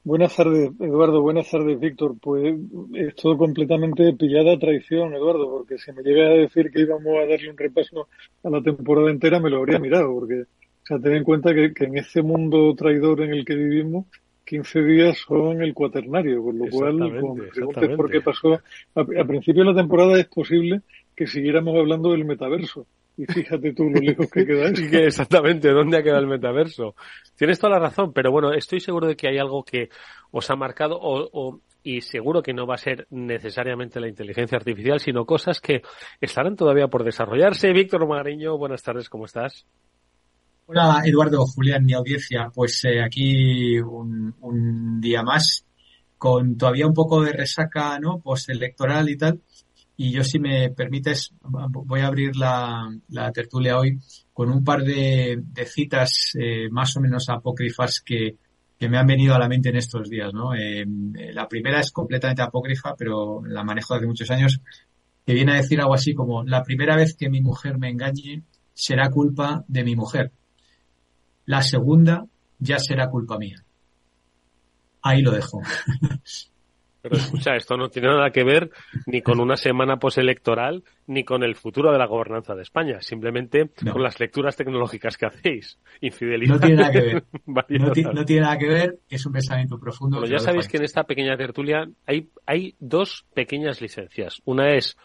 Buenas 0.03 0.35
tardes, 0.35 0.71
Eduardo. 0.79 1.21
Buenas 1.21 1.51
tardes, 1.51 1.77
Víctor. 1.79 2.15
Pues 2.21 2.55
es 2.93 3.15
todo 3.15 3.37
completamente 3.37 4.13
pillada 4.13 4.53
a 4.53 4.59
traición, 4.59 5.13
Eduardo, 5.13 5.49
porque 5.49 5.77
si 5.77 5.91
me 5.91 6.01
llega 6.01 6.27
a 6.27 6.33
decir 6.33 6.71
que 6.71 6.81
íbamos 6.81 7.13
a 7.17 7.27
darle 7.27 7.49
un 7.49 7.57
repaso 7.57 8.07
a 8.43 8.49
la 8.49 8.61
temporada 8.61 9.11
entera, 9.11 9.39
me 9.39 9.49
lo 9.49 9.57
habría 9.57 9.79
mirado, 9.79 10.13
porque, 10.13 10.43
o 10.43 10.85
sea, 10.85 10.99
ten 10.99 11.15
en 11.15 11.23
cuenta 11.23 11.53
que, 11.53 11.73
que 11.73 11.85
en 11.85 11.97
este 11.97 12.21
mundo 12.21 12.73
traidor 12.75 13.21
en 13.21 13.33
el 13.33 13.43
que 13.43 13.55
vivimos, 13.55 14.05
15 14.47 14.81
días 14.83 15.17
son 15.17 15.61
el 15.61 15.73
cuaternario, 15.73 16.41
con 16.41 16.57
lo 16.57 16.69
cual, 16.69 16.97
como 17.19 17.35
me 17.35 17.47
preguntes 17.47 17.89
por 17.97 18.09
qué 18.09 18.21
pasó, 18.21 18.61
a, 18.95 19.03
principio 19.25 19.63
de 19.63 19.71
la 19.71 19.75
temporada 19.75 20.17
es 20.17 20.27
posible 20.27 20.81
que 21.15 21.27
siguiéramos 21.27 21.75
hablando 21.77 22.11
del 22.11 22.23
metaverso. 22.23 22.87
Y 23.17 23.25
fíjate 23.25 23.73
tú 23.73 23.89
lo 23.89 23.99
lejos 23.99 24.29
que 24.29 24.45
queda 24.45 24.69
eso. 24.69 24.83
exactamente, 24.97 25.71
¿dónde 25.71 25.97
ha 25.97 26.03
quedado 26.03 26.21
el 26.21 26.27
metaverso? 26.27 26.95
Tienes 27.35 27.59
toda 27.59 27.73
la 27.73 27.79
razón, 27.79 28.13
pero 28.13 28.31
bueno, 28.31 28.53
estoy 28.53 28.79
seguro 28.79 29.07
de 29.07 29.15
que 29.15 29.27
hay 29.27 29.39
algo 29.39 29.63
que 29.63 29.89
os 30.29 30.49
ha 30.51 30.55
marcado 30.55 30.97
o, 31.01 31.61
y 31.81 32.01
seguro 32.01 32.43
que 32.43 32.53
no 32.53 32.67
va 32.67 32.75
a 32.75 32.79
ser 32.79 33.07
necesariamente 33.09 33.99
la 33.99 34.07
inteligencia 34.07 34.57
artificial, 34.57 34.99
sino 34.99 35.25
cosas 35.25 35.59
que 35.59 35.81
estarán 36.21 36.55
todavía 36.55 36.89
por 36.89 37.03
desarrollarse. 37.03 37.73
Víctor 37.73 38.07
Magariño, 38.07 38.57
buenas 38.57 38.83
tardes, 38.83 39.09
¿cómo 39.09 39.25
estás? 39.25 39.65
Hola 40.67 41.01
Eduardo, 41.05 41.45
Julián, 41.45 41.85
mi 41.85 41.93
audiencia. 41.93 42.51
Pues 42.53 42.83
eh, 42.83 43.01
aquí 43.01 43.79
un, 43.79 44.99
día 44.99 45.23
más 45.23 45.65
con 46.17 46.57
todavía 46.57 46.85
un 46.85 46.93
poco 46.93 47.23
de 47.23 47.31
resaca, 47.31 47.97
¿no? 47.99 48.19
Postelectoral 48.19 49.09
y 49.09 49.17
tal. 49.17 49.41
Y 49.99 50.11
yo, 50.11 50.23
si 50.23 50.39
me 50.39 50.69
permites, 50.69 51.33
voy 51.41 52.01
a 52.01 52.07
abrir 52.07 52.35
la, 52.35 52.87
tertulia 53.33 53.79
hoy 53.79 53.99
con 54.31 54.49
un 54.51 54.63
par 54.63 54.83
de, 54.83 55.43
citas 55.65 56.33
eh, 56.39 56.69
más 56.69 56.95
o 56.95 57.01
menos 57.01 57.27
apócrifas 57.29 58.01
que, 58.01 58.37
que 58.77 58.89
me 58.89 58.97
han 58.97 59.07
venido 59.07 59.33
a 59.33 59.39
la 59.39 59.49
mente 59.49 59.69
en 59.69 59.77
estos 59.77 60.07
días, 60.07 60.31
¿no? 60.33 60.53
Eh, 60.53 60.85
la 61.33 61.47
primera 61.47 61.79
es 61.79 61.91
completamente 61.91 62.43
apócrifa, 62.43 62.95
pero 62.95 63.41
la 63.43 63.63
manejo 63.63 63.95
desde 63.95 64.07
muchos 64.07 64.29
años, 64.29 64.61
que 65.25 65.33
viene 65.33 65.53
a 65.53 65.55
decir 65.55 65.81
algo 65.81 65.95
así 65.95 66.13
como, 66.13 66.43
la 66.43 66.63
primera 66.63 66.95
vez 66.95 67.15
que 67.15 67.29
mi 67.29 67.41
mujer 67.41 67.79
me 67.79 67.89
engañe 67.89 68.43
será 68.73 69.09
culpa 69.09 69.65
de 69.67 69.83
mi 69.83 69.95
mujer. 69.95 70.31
La 71.45 71.63
segunda 71.63 72.25
ya 72.59 72.77
será 72.77 73.09
culpa 73.09 73.39
mía. 73.39 73.63
Ahí 75.01 75.21
lo 75.23 75.31
dejo. 75.31 75.61
Pero 77.01 77.15
escucha, 77.15 77.55
esto 77.55 77.77
no 77.77 77.89
tiene 77.89 78.09
nada 78.09 78.31
que 78.31 78.43
ver 78.43 78.69
ni 79.05 79.21
con 79.21 79.39
una 79.39 79.55
semana 79.55 79.97
postelectoral 79.97 80.83
ni 81.05 81.23
con 81.23 81.43
el 81.43 81.55
futuro 81.55 81.91
de 81.91 81.97
la 81.97 82.05
gobernanza 82.05 82.55
de 82.55 82.63
España, 82.63 83.01
simplemente 83.01 83.69
con 83.91 84.01
las 84.01 84.19
lecturas 84.19 84.55
tecnológicas 84.55 85.17
que 85.17 85.25
hacéis. 85.25 85.79
Infidelidad. 86.01 86.55
No 86.55 86.59
tiene 86.59 86.75
nada 86.75 86.91
que 86.91 87.01
ver. 87.01 87.23
no, 88.15 88.25
tiene 88.25 88.41
nada 88.41 88.57
que 88.57 88.67
ver, 88.67 88.99
es 89.09 89.25
un 89.25 89.33
pensamiento 89.33 89.79
profundo. 89.79 90.25
ya 90.25 90.39
sabéis 90.39 90.67
que 90.67 90.77
en 90.77 90.83
esta 90.83 91.03
pequeña 91.03 91.37
tertulia 91.37 91.87
hay, 92.05 92.29
hay 92.45 92.75
dos 92.79 93.25
pequeñas 93.33 93.81
licencias. 93.81 94.41
Una 94.45 94.75
es 94.75 94.97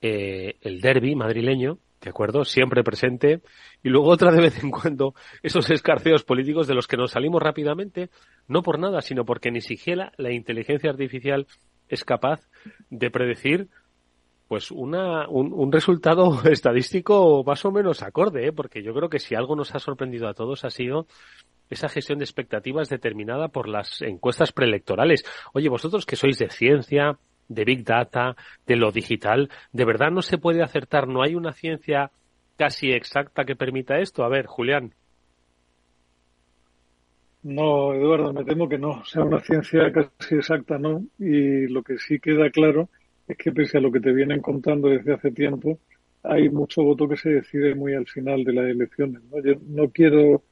eh, 0.00 0.56
el 0.60 0.80
derby 0.80 1.14
madrileño, 1.14 1.78
¿de 2.04 2.10
acuerdo? 2.10 2.44
Siempre 2.44 2.84
presente. 2.84 3.40
Y 3.82 3.88
luego 3.88 4.08
otra 4.08 4.30
de 4.30 4.40
vez 4.40 4.62
en 4.62 4.70
cuando 4.70 5.14
esos 5.42 5.70
escarceos 5.70 6.22
políticos 6.22 6.66
de 6.66 6.74
los 6.74 6.86
que 6.86 6.96
nos 6.96 7.12
salimos 7.12 7.42
rápidamente, 7.42 8.10
no 8.46 8.62
por 8.62 8.78
nada, 8.78 9.00
sino 9.00 9.24
porque 9.24 9.50
ni 9.50 9.62
siquiera 9.62 10.12
la 10.18 10.30
inteligencia 10.30 10.90
artificial 10.90 11.46
es 11.88 12.04
capaz 12.04 12.40
de 12.90 13.10
predecir 13.10 13.68
pues 14.48 14.70
una, 14.70 15.26
un, 15.28 15.72
resultado 15.72 16.42
estadístico 16.44 17.42
más 17.44 17.64
o 17.64 17.72
menos 17.72 18.02
acorde, 18.02 18.48
¿eh? 18.48 18.52
porque 18.52 18.82
yo 18.82 18.92
creo 18.92 19.08
que 19.08 19.18
si 19.18 19.34
algo 19.34 19.56
nos 19.56 19.74
ha 19.74 19.78
sorprendido 19.78 20.28
a 20.28 20.34
todos 20.34 20.64
ha 20.64 20.70
sido 20.70 21.06
esa 21.70 21.88
gestión 21.88 22.18
de 22.18 22.24
expectativas 22.24 22.90
determinada 22.90 23.48
por 23.48 23.68
las 23.68 24.02
encuestas 24.02 24.52
preelectorales. 24.52 25.24
Oye, 25.54 25.70
vosotros 25.70 26.04
que 26.04 26.16
sois 26.16 26.38
de 26.38 26.50
ciencia, 26.50 27.18
de 27.48 27.64
Big 27.64 27.84
Data, 27.84 28.36
de 28.66 28.76
lo 28.76 28.90
digital, 28.92 29.50
¿de 29.72 29.84
verdad 29.84 30.10
no 30.10 30.22
se 30.22 30.38
puede 30.38 30.62
acertar? 30.62 31.08
¿No 31.08 31.22
hay 31.22 31.34
una 31.34 31.52
ciencia 31.52 32.10
casi 32.56 32.92
exacta 32.92 33.44
que 33.44 33.56
permita 33.56 33.98
esto? 33.98 34.24
A 34.24 34.28
ver, 34.28 34.46
Julián. 34.46 34.92
No, 37.42 37.92
Eduardo, 37.92 38.32
me 38.32 38.44
temo 38.44 38.68
que 38.68 38.78
no. 38.78 39.04
sea, 39.04 39.22
una 39.22 39.40
ciencia 39.40 39.92
casi 39.92 40.36
exacta, 40.36 40.78
no. 40.78 41.04
Y 41.18 41.66
lo 41.68 41.82
que 41.82 41.98
sí 41.98 42.18
queda 42.18 42.48
claro 42.50 42.88
es 43.28 43.36
que 43.36 43.52
pese 43.52 43.78
a 43.78 43.80
lo 43.80 43.92
que 43.92 44.00
te 44.00 44.12
vienen 44.12 44.40
contando 44.40 44.88
desde 44.88 45.12
hace 45.12 45.30
tiempo, 45.30 45.78
hay 46.22 46.48
mucho 46.48 46.82
voto 46.82 47.06
que 47.06 47.18
se 47.18 47.28
decide 47.30 47.74
muy 47.74 47.94
al 47.94 48.06
final 48.06 48.44
de 48.44 48.52
las 48.54 48.64
elecciones. 48.64 49.22
¿no? 49.24 49.42
Yo 49.42 49.60
no 49.68 49.90
quiero, 49.90 50.42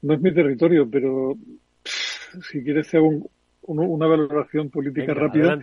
no 0.00 0.14
es 0.14 0.20
mi 0.20 0.32
territorio, 0.32 0.88
pero 0.90 1.36
si 1.84 2.62
quieres 2.62 2.86
hacer 2.88 3.00
un, 3.00 3.28
una 3.68 4.06
valoración 4.06 4.70
política 4.70 5.14
rápida 5.14 5.58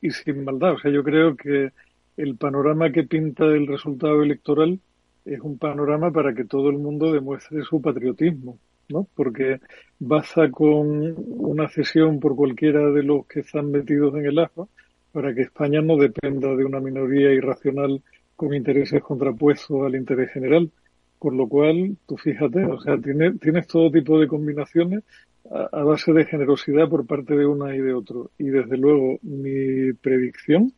Y, 0.00 0.10
sin 0.10 0.44
maldad. 0.44 0.74
O 0.74 0.78
sea, 0.78 0.90
yo 0.90 1.02
creo 1.02 1.36
que 1.36 1.70
el 2.16 2.36
panorama 2.36 2.90
que 2.90 3.04
pinta 3.04 3.44
el 3.44 3.66
resultado 3.66 4.22
electoral 4.22 4.80
es 5.24 5.40
un 5.40 5.58
panorama 5.58 6.10
para 6.10 6.34
que 6.34 6.44
todo 6.44 6.70
el 6.70 6.78
mundo 6.78 7.12
demuestre 7.12 7.62
su 7.62 7.82
patriotismo, 7.82 8.58
¿no? 8.88 9.06
Porque 9.14 9.60
basta 9.98 10.50
con 10.50 11.14
una 11.28 11.68
cesión 11.68 12.18
por 12.18 12.34
cualquiera 12.34 12.90
de 12.90 13.02
los 13.02 13.26
que 13.26 13.40
están 13.40 13.70
metidos 13.70 14.14
en 14.14 14.26
el 14.26 14.38
agua 14.38 14.66
para 15.12 15.34
que 15.34 15.42
España 15.42 15.82
no 15.82 15.96
dependa 15.96 16.54
de 16.54 16.64
una 16.64 16.80
minoría 16.80 17.32
irracional 17.32 18.02
con 18.36 18.54
intereses 18.54 19.02
contrapuestos 19.02 19.84
al 19.84 19.96
interés 19.96 20.32
general. 20.32 20.70
Con 21.18 21.36
lo 21.36 21.48
cual, 21.48 21.96
tú 22.06 22.16
fíjate, 22.16 22.64
o 22.64 22.80
sea, 22.80 22.96
tienes, 22.96 23.40
tienes 23.40 23.66
todo 23.66 23.90
tipo 23.90 24.20
de 24.20 24.28
combinaciones 24.28 25.02
a, 25.50 25.82
base 25.82 26.12
de 26.12 26.24
generosidad 26.26 26.88
por 26.88 27.06
parte 27.06 27.34
de 27.36 27.46
una 27.46 27.74
y 27.74 27.80
de 27.80 27.94
otro. 27.94 28.30
Y 28.38 28.44
desde 28.44 28.76
luego 28.76 29.18
mi 29.22 29.92
predicción 29.94 30.72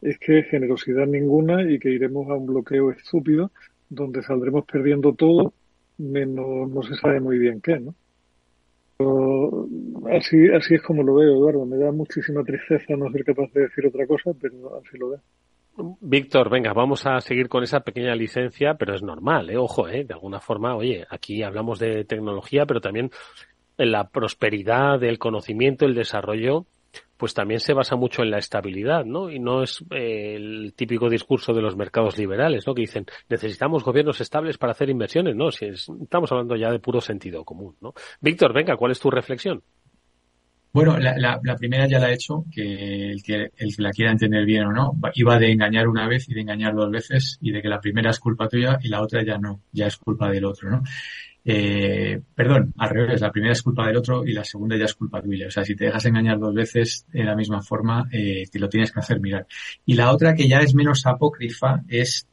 es 0.00 0.18
que 0.18 0.42
generosidad 0.44 1.06
ninguna 1.06 1.70
y 1.70 1.78
que 1.78 1.90
iremos 1.90 2.28
a 2.28 2.34
un 2.34 2.46
bloqueo 2.46 2.90
estúpido 2.90 3.50
donde 3.88 4.22
saldremos 4.22 4.64
perdiendo 4.64 5.12
todo 5.14 5.52
menos 5.98 6.68
no 6.70 6.82
se 6.82 6.94
sabe 6.96 7.20
muy 7.20 7.38
bien 7.38 7.60
qué, 7.60 7.78
¿no? 7.78 7.94
así, 10.10 10.48
así 10.54 10.74
es 10.74 10.82
como 10.82 11.02
lo 11.02 11.14
veo, 11.14 11.32
Eduardo. 11.32 11.66
Me 11.66 11.76
da 11.76 11.90
muchísima 11.90 12.42
tristeza 12.44 12.94
no 12.96 13.10
ser 13.10 13.24
capaz 13.24 13.52
de 13.52 13.62
decir 13.62 13.86
otra 13.86 14.06
cosa, 14.06 14.30
pero 14.40 14.76
así 14.76 14.96
lo 14.98 15.10
veo. 15.10 15.20
Víctor, 16.00 16.50
venga, 16.50 16.74
vamos 16.74 17.06
a 17.06 17.18
seguir 17.20 17.48
con 17.48 17.62
esa 17.62 17.80
pequeña 17.80 18.14
licencia, 18.14 18.74
pero 18.74 18.94
es 18.94 19.02
normal, 19.02 19.48
¿eh? 19.48 19.56
ojo, 19.56 19.88
¿eh? 19.88 20.04
de 20.04 20.12
alguna 20.12 20.38
forma, 20.38 20.76
oye, 20.76 21.06
aquí 21.08 21.42
hablamos 21.42 21.78
de 21.78 22.04
tecnología, 22.04 22.66
pero 22.66 22.80
también 22.80 23.10
la 23.76 24.08
prosperidad, 24.08 25.02
el 25.02 25.18
conocimiento, 25.18 25.84
el 25.84 25.94
desarrollo, 25.94 26.66
pues 27.16 27.34
también 27.34 27.60
se 27.60 27.72
basa 27.72 27.94
mucho 27.94 28.22
en 28.22 28.30
la 28.30 28.38
estabilidad, 28.38 29.04
¿no? 29.04 29.30
Y 29.30 29.38
no 29.38 29.62
es 29.62 29.84
eh, 29.90 30.34
el 30.34 30.74
típico 30.74 31.08
discurso 31.08 31.52
de 31.52 31.62
los 31.62 31.76
mercados 31.76 32.18
liberales, 32.18 32.66
¿no? 32.66 32.74
Que 32.74 32.82
dicen, 32.82 33.06
necesitamos 33.28 33.84
gobiernos 33.84 34.20
estables 34.20 34.58
para 34.58 34.72
hacer 34.72 34.90
inversiones, 34.90 35.36
¿no? 35.36 35.50
Si 35.50 35.66
estamos 35.66 36.32
hablando 36.32 36.56
ya 36.56 36.70
de 36.70 36.80
puro 36.80 37.00
sentido 37.00 37.44
común, 37.44 37.76
¿no? 37.80 37.94
Víctor, 38.20 38.52
venga, 38.52 38.76
¿cuál 38.76 38.92
es 38.92 39.00
tu 39.00 39.10
reflexión? 39.10 39.62
Bueno, 40.72 40.98
la, 40.98 41.38
primera 41.58 41.86
ya 41.86 41.98
la 41.98 42.10
he 42.10 42.14
hecho, 42.14 42.46
que 42.50 43.10
el, 43.10 43.22
que 43.22 43.50
el 43.56 43.76
que 43.76 43.82
la 43.82 43.90
quiera 43.90 44.10
entender 44.10 44.46
bien 44.46 44.64
o 44.64 44.72
no, 44.72 44.92
iba 45.14 45.38
de 45.38 45.52
engañar 45.52 45.86
una 45.86 46.08
vez 46.08 46.26
y 46.30 46.34
de 46.34 46.40
engañar 46.40 46.74
dos 46.74 46.90
veces 46.90 47.38
y 47.42 47.52
de 47.52 47.60
que 47.60 47.68
la 47.68 47.78
primera 47.78 48.08
es 48.08 48.18
culpa 48.18 48.48
tuya 48.48 48.78
y 48.82 48.88
la 48.88 49.02
otra 49.02 49.22
ya 49.22 49.36
no, 49.36 49.60
ya 49.70 49.86
es 49.86 49.98
culpa 49.98 50.30
del 50.30 50.46
otro, 50.46 50.70
¿no? 50.70 50.82
Eh, 51.44 52.20
perdón, 52.34 52.72
al 52.78 52.90
revés, 52.90 53.20
la 53.20 53.32
primera 53.32 53.52
es 53.52 53.62
culpa 53.62 53.86
del 53.86 53.96
otro 53.96 54.24
y 54.24 54.32
la 54.32 54.44
segunda 54.44 54.76
ya 54.76 54.84
es 54.84 54.94
culpa 54.94 55.20
tuya. 55.20 55.48
O 55.48 55.50
sea, 55.50 55.64
si 55.64 55.74
te 55.74 55.86
dejas 55.86 56.04
engañar 56.06 56.38
dos 56.38 56.54
veces 56.54 57.06
de 57.12 57.24
la 57.24 57.34
misma 57.34 57.62
forma, 57.62 58.08
eh, 58.12 58.44
te 58.50 58.58
lo 58.58 58.68
tienes 58.68 58.92
que 58.92 59.00
hacer 59.00 59.20
mirar. 59.20 59.46
Y 59.84 59.94
la 59.94 60.12
otra 60.12 60.34
que 60.34 60.48
ya 60.48 60.58
es 60.58 60.74
menos 60.74 61.04
apócrifa 61.06 61.82
es 61.88 62.26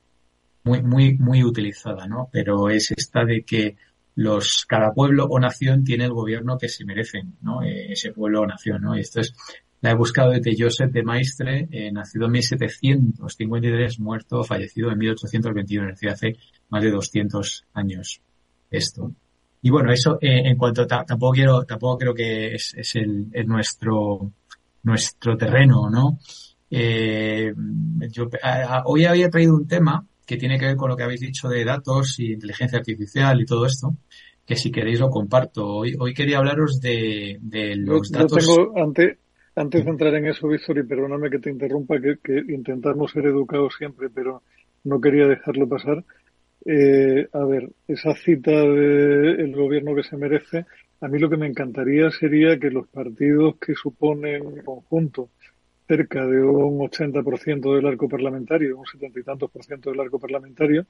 muy, 0.64 0.82
muy, 0.84 1.18
muy 1.18 1.44
utilizada, 1.44 2.08
¿no? 2.08 2.30
Pero 2.32 2.70
es 2.70 2.92
esta 2.92 3.26
de 3.26 3.44
que 3.44 3.78
los, 4.16 4.66
cada 4.68 4.94
pueblo 4.94 5.26
o 5.26 5.40
nación 5.40 5.84
tiene 5.84 6.06
el 6.06 6.14
gobierno 6.14 6.58
que 6.58 6.68
se 6.70 6.86
merecen, 6.86 7.38
¿no? 7.42 7.64
Eh, 7.64 7.94
ese 7.94 8.12
pueblo 8.12 8.42
o 8.42 8.48
nación, 8.48 8.82
¿no? 8.82 8.96
Y 8.96 9.02
esto 9.02 9.22
es, 9.22 9.34
la 9.82 9.92
he 9.92 9.96
buscado 9.96 10.32
de 10.32 10.56
Joseph 10.58 10.92
de 10.92 11.04
Maistre, 11.04 11.68
eh, 11.72 11.92
nacido 11.92 12.26
en 12.26 12.34
1753, 12.34 14.00
muerto, 14.00 14.44
fallecido 14.44 14.92
en 14.92 14.98
1821, 14.98 15.90
es 15.90 15.96
decir, 15.96 16.10
hace 16.10 16.36
más 16.70 16.84
de 16.84 16.92
200 16.92 17.66
años 17.74 18.22
esto. 18.70 19.12
Y 19.62 19.70
bueno, 19.70 19.92
eso 19.92 20.18
eh, 20.22 20.44
en 20.46 20.58
cuanto 20.58 20.88
tampoco 20.88 21.34
quiero, 21.34 21.64
tampoco 21.64 21.98
creo 21.98 22.14
que 22.14 22.56
es, 22.56 22.74
es 22.78 22.96
el, 22.96 23.30
nuestro, 23.46 24.32
nuestro 24.84 25.38
terreno, 25.38 25.90
¿no? 25.90 26.18
Eh, 26.72 27.54
yo 28.10 28.30
hoy 28.86 29.06
había 29.06 29.30
traído 29.30 29.56
un 29.56 29.68
tema 29.68 30.06
que 30.26 30.38
tiene 30.38 30.60
que 30.60 30.68
ver 30.68 30.76
con 30.76 30.90
lo 30.90 30.96
que 30.96 31.04
habéis 31.04 31.22
dicho 31.22 31.50
de 31.50 31.66
datos 31.66 32.20
y 32.20 32.34
inteligencia 32.34 32.78
artificial 32.78 33.42
y 33.42 33.46
todo 33.46 33.66
esto, 33.66 33.96
que 34.46 34.56
si 34.56 34.72
queréis 34.72 35.00
lo 35.00 35.10
comparto. 35.10 35.66
Hoy, 35.68 35.96
hoy 36.00 36.14
quería 36.14 36.38
hablaros 36.38 36.80
de, 36.80 37.40
de 37.42 37.76
los 37.76 38.12
datos. 38.12 38.46
tengo, 38.46 38.78
antes, 38.78 39.18
antes 39.56 39.84
de 39.84 39.92
entrar 39.92 40.14
en 40.16 40.28
eso, 40.28 40.48
Víctor, 40.48 40.78
y 40.78 40.84
perdóname 40.84 41.30
que 41.30 41.40
te 41.40 41.50
interrumpa, 41.50 42.00
que, 42.00 42.18
que 42.24 42.54
intentamos 42.54 43.12
ser 43.12 43.26
educados 43.26 43.74
siempre, 43.78 44.10
pero 44.10 44.44
no 44.84 45.02
quería 45.02 45.28
dejarlo 45.28 45.68
pasar. 45.68 46.06
Eh, 46.66 47.28
a 47.32 47.46
ver, 47.46 47.70
esa 47.88 48.14
cita 48.16 48.52
del 48.52 49.56
gobierno 49.56 49.96
que 49.96 50.04
se 50.04 50.18
merece, 50.18 50.66
a 51.02 51.08
mí 51.08 51.20
lo 51.20 51.30
que 51.30 51.38
me 51.38 51.48
encantaría 51.48 52.12
sería 52.12 52.60
que 52.60 52.70
los 52.70 52.88
partidos 52.88 53.56
que 53.58 53.74
suponen 53.76 54.58
en 54.58 54.64
conjunto 54.64 55.30
cerca 55.88 56.26
de 56.26 56.44
un 56.44 56.80
80% 56.80 57.76
del 57.76 57.88
arco 57.88 58.08
parlamentario, 58.08 58.78
un 58.78 58.86
setenta 58.86 59.20
y 59.20 59.24
tantos 59.24 59.50
por 59.50 59.64
ciento 59.64 59.90
del 59.90 60.02
arco 60.02 60.20
parlamentario, 60.20 60.86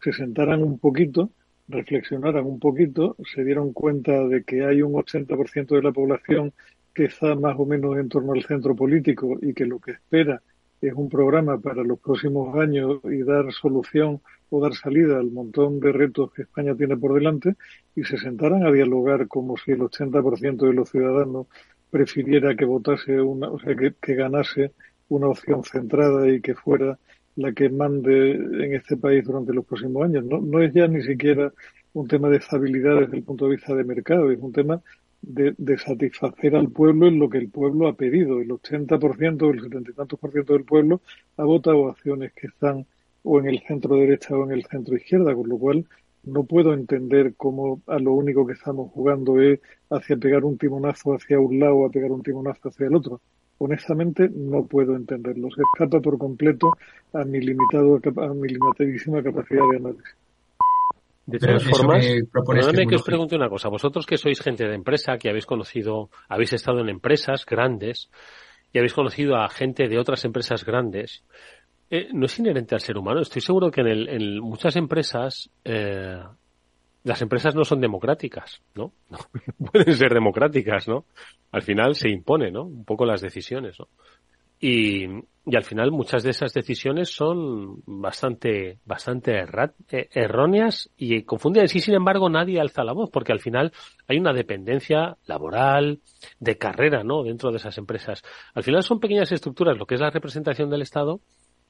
se 0.00 0.12
sentaran 0.12 0.62
un 0.62 0.78
poquito, 0.78 1.30
reflexionaran 1.66 2.44
un 2.44 2.60
poquito, 2.60 3.16
se 3.34 3.42
dieron 3.42 3.72
cuenta 3.72 4.12
de 4.28 4.44
que 4.44 4.64
hay 4.64 4.82
un 4.82 4.92
80% 4.92 5.74
de 5.74 5.82
la 5.82 5.90
población 5.90 6.52
que 6.94 7.06
está 7.06 7.34
más 7.34 7.58
o 7.58 7.66
menos 7.66 7.98
en 7.98 8.08
torno 8.08 8.32
al 8.32 8.44
centro 8.44 8.76
político 8.76 9.38
y 9.42 9.54
que 9.54 9.66
lo 9.66 9.80
que 9.80 9.92
espera 9.92 10.40
es 10.88 10.94
un 10.94 11.08
programa 11.08 11.58
para 11.58 11.82
los 11.82 11.98
próximos 11.98 12.56
años 12.56 13.00
y 13.04 13.22
dar 13.22 13.50
solución 13.52 14.20
o 14.50 14.60
dar 14.60 14.74
salida 14.74 15.18
al 15.18 15.30
montón 15.30 15.80
de 15.80 15.92
retos 15.92 16.32
que 16.32 16.42
España 16.42 16.74
tiene 16.74 16.96
por 16.96 17.14
delante 17.14 17.54
y 17.96 18.04
se 18.04 18.18
sentaran 18.18 18.66
a 18.66 18.72
dialogar 18.72 19.26
como 19.28 19.56
si 19.56 19.72
el 19.72 19.80
80% 19.80 20.66
de 20.66 20.72
los 20.74 20.90
ciudadanos 20.90 21.46
prefiriera 21.90 22.54
que 22.54 22.64
votase 22.64 23.20
una, 23.20 23.48
o 23.48 23.58
sea, 23.58 23.74
que, 23.76 24.14
ganase 24.14 24.72
una 25.08 25.28
opción 25.28 25.62
centrada 25.64 26.28
y 26.28 26.40
que 26.40 26.54
fuera 26.54 26.98
la 27.36 27.52
que 27.52 27.68
mande 27.68 28.32
en 28.32 28.74
este 28.74 28.96
país 28.96 29.24
durante 29.24 29.52
los 29.52 29.64
próximos 29.64 30.04
años. 30.04 30.24
No, 30.24 30.40
no 30.40 30.60
es 30.60 30.72
ya 30.72 30.86
ni 30.86 31.02
siquiera 31.02 31.52
un 31.92 32.08
tema 32.08 32.28
de 32.28 32.38
estabilidad 32.38 33.00
desde 33.00 33.16
el 33.16 33.22
punto 33.22 33.46
de 33.46 33.56
vista 33.56 33.74
de 33.74 33.84
mercado, 33.84 34.30
es 34.30 34.40
un 34.40 34.52
tema 34.52 34.82
de, 35.26 35.54
de, 35.58 35.78
satisfacer 35.78 36.56
al 36.56 36.70
pueblo 36.70 37.06
en 37.06 37.18
lo 37.18 37.28
que 37.28 37.38
el 37.38 37.48
pueblo 37.48 37.88
ha 37.88 37.94
pedido. 37.94 38.40
El 38.40 38.48
80%, 38.48 39.50
el 39.52 39.62
70 39.62 39.90
y 39.90 39.94
tantos 39.94 40.18
por 40.18 40.32
ciento 40.32 40.52
del 40.52 40.64
pueblo 40.64 41.00
ha 41.36 41.44
votado 41.44 41.88
acciones 41.88 42.32
que 42.32 42.46
están 42.48 42.86
o 43.22 43.40
en 43.40 43.48
el 43.48 43.60
centro 43.60 43.96
derecha 43.96 44.36
o 44.36 44.44
en 44.44 44.52
el 44.52 44.64
centro 44.66 44.96
izquierda, 44.96 45.34
con 45.34 45.48
lo 45.48 45.58
cual 45.58 45.86
no 46.24 46.44
puedo 46.44 46.72
entender 46.72 47.34
cómo 47.36 47.82
a 47.86 47.98
lo 47.98 48.12
único 48.12 48.46
que 48.46 48.54
estamos 48.54 48.90
jugando 48.92 49.40
es 49.40 49.60
hacia 49.90 50.16
pegar 50.16 50.44
un 50.44 50.58
timonazo 50.58 51.14
hacia 51.14 51.38
un 51.38 51.58
lado 51.58 51.76
o 51.76 51.86
a 51.86 51.90
pegar 51.90 52.12
un 52.12 52.22
timonazo 52.22 52.68
hacia 52.68 52.86
el 52.86 52.94
otro. 52.94 53.20
Honestamente 53.58 54.28
no 54.34 54.66
puedo 54.66 54.96
entenderlo. 54.96 55.48
Se 55.50 55.62
escapa 55.62 56.00
por 56.00 56.18
completo 56.18 56.70
a 57.12 57.24
mi 57.24 57.40
limitado, 57.40 58.00
a 58.16 58.34
mi 58.34 58.48
limitadísima 58.48 59.22
capacidad 59.22 59.62
de 59.70 59.76
análisis. 59.76 60.16
De 61.26 61.38
todas 61.38 61.64
formas, 61.64 62.06
perdóname 62.32 62.86
que 62.86 62.96
os 62.96 63.02
pregunte 63.02 63.34
una 63.34 63.48
cosa. 63.48 63.68
Vosotros 63.68 64.04
que 64.04 64.18
sois 64.18 64.40
gente 64.40 64.68
de 64.68 64.74
empresa, 64.74 65.16
que 65.16 65.30
habéis 65.30 65.46
conocido, 65.46 66.10
habéis 66.28 66.52
estado 66.52 66.80
en 66.80 66.88
empresas 66.90 67.46
grandes 67.46 68.10
y 68.72 68.78
habéis 68.78 68.92
conocido 68.92 69.36
a 69.36 69.48
gente 69.48 69.88
de 69.88 69.98
otras 69.98 70.24
empresas 70.24 70.64
grandes, 70.64 71.24
eh, 71.90 72.08
no 72.12 72.26
es 72.26 72.38
inherente 72.38 72.74
al 72.74 72.80
ser 72.80 72.98
humano. 72.98 73.20
Estoy 73.20 73.40
seguro 73.40 73.70
que 73.70 73.80
en, 73.80 73.86
el, 73.86 74.08
en 74.08 74.40
muchas 74.40 74.76
empresas 74.76 75.48
eh, 75.64 76.20
las 77.04 77.22
empresas 77.22 77.54
no 77.54 77.64
son 77.64 77.80
democráticas, 77.80 78.62
¿no? 78.74 78.92
¿no? 79.10 79.18
Pueden 79.70 79.94
ser 79.94 80.12
democráticas, 80.12 80.88
¿no? 80.88 81.04
Al 81.52 81.62
final 81.62 81.94
se 81.94 82.10
impone, 82.10 82.50
¿no? 82.50 82.64
Un 82.64 82.84
poco 82.84 83.06
las 83.06 83.20
decisiones, 83.20 83.78
¿no? 83.78 83.88
Y, 84.66 85.04
y 85.46 85.56
al 85.56 85.64
final 85.64 85.92
muchas 85.92 86.22
de 86.22 86.30
esas 86.30 86.54
decisiones 86.54 87.14
son 87.14 87.82
bastante, 87.84 88.78
bastante 88.86 89.40
eh, 89.90 90.08
erróneas 90.12 90.90
y 90.96 91.22
confundidas. 91.24 91.76
Y 91.76 91.80
sin 91.80 91.94
embargo 91.94 92.30
nadie 92.30 92.58
alza 92.58 92.82
la 92.82 92.94
voz 92.94 93.10
porque 93.10 93.32
al 93.32 93.40
final 93.40 93.72
hay 94.08 94.16
una 94.16 94.32
dependencia 94.32 95.18
laboral, 95.26 96.00
de 96.40 96.56
carrera, 96.56 97.04
¿no? 97.04 97.24
Dentro 97.24 97.50
de 97.50 97.58
esas 97.58 97.76
empresas. 97.76 98.22
Al 98.54 98.62
final 98.62 98.82
son 98.82 99.00
pequeñas 99.00 99.32
estructuras, 99.32 99.76
lo 99.76 99.84
que 99.84 99.96
es 99.96 100.00
la 100.00 100.08
representación 100.08 100.70
del 100.70 100.80
Estado, 100.80 101.20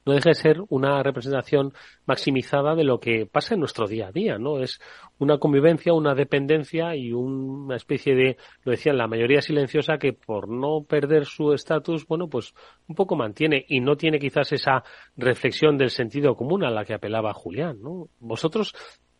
no 0.05 0.13
deja 0.13 0.29
de 0.29 0.35
ser 0.35 0.61
una 0.69 1.01
representación 1.01 1.73
maximizada 2.05 2.75
de 2.75 2.83
lo 2.83 2.99
que 2.99 3.25
pasa 3.25 3.55
en 3.55 3.59
nuestro 3.59 3.87
día 3.87 4.07
a 4.07 4.11
día, 4.11 4.37
¿no? 4.37 4.59
Es 4.59 4.79
una 5.17 5.39
convivencia, 5.39 5.93
una 5.93 6.13
dependencia 6.13 6.95
y 6.95 7.11
una 7.11 7.75
especie 7.75 8.15
de, 8.15 8.37
lo 8.63 8.71
decían, 8.71 8.97
la 8.97 9.07
mayoría 9.07 9.41
silenciosa 9.41 9.97
que 9.97 10.13
por 10.13 10.47
no 10.47 10.83
perder 10.87 11.25
su 11.25 11.53
estatus, 11.53 12.05
bueno, 12.05 12.27
pues 12.27 12.53
un 12.87 12.95
poco 12.95 13.15
mantiene 13.15 13.65
y 13.67 13.79
no 13.79 13.95
tiene 13.95 14.19
quizás 14.19 14.51
esa 14.51 14.83
reflexión 15.17 15.77
del 15.77 15.89
sentido 15.89 16.35
común 16.35 16.63
a 16.63 16.69
la 16.69 16.85
que 16.85 16.93
apelaba 16.93 17.33
Julián, 17.33 17.81
¿no? 17.81 18.09
Vosotros, 18.19 18.73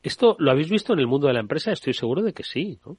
esto 0.03 0.35
lo 0.37 0.51
habéis 0.51 0.69
visto 0.69 0.93
en 0.93 0.99
el 0.99 1.07
mundo 1.07 1.27
de 1.27 1.33
la 1.33 1.39
empresa, 1.39 1.71
estoy 1.71 1.93
seguro 1.93 2.21
de 2.21 2.33
que 2.33 2.43
sí, 2.43 2.79
¿no? 2.85 2.97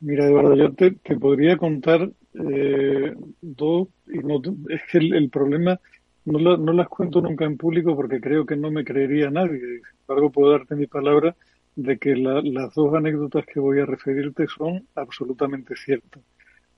Mira, 0.00 0.26
Eduardo, 0.26 0.56
yo 0.56 0.72
te, 0.72 0.90
podría 1.16 1.56
contar 1.56 2.10
eh, 2.34 3.14
dos, 3.40 3.88
es 4.06 4.80
que 4.90 4.98
el 4.98 5.30
problema 5.30 5.78
no, 6.24 6.56
no 6.56 6.72
las 6.72 6.88
cuento 6.88 7.20
nunca 7.20 7.44
en 7.44 7.56
público 7.56 7.96
porque 7.96 8.20
creo 8.20 8.46
que 8.46 8.56
no 8.56 8.70
me 8.70 8.84
creería 8.84 9.30
nadie. 9.30 9.58
Sin 9.58 10.00
embargo, 10.00 10.30
puedo 10.30 10.52
darte 10.52 10.76
mi 10.76 10.86
palabra 10.86 11.34
de 11.74 11.98
que 11.98 12.14
las 12.16 12.74
dos 12.74 12.94
anécdotas 12.94 13.46
que 13.46 13.60
voy 13.60 13.80
a 13.80 13.86
referirte 13.86 14.46
son 14.46 14.86
absolutamente 14.94 15.74
ciertas. 15.76 16.22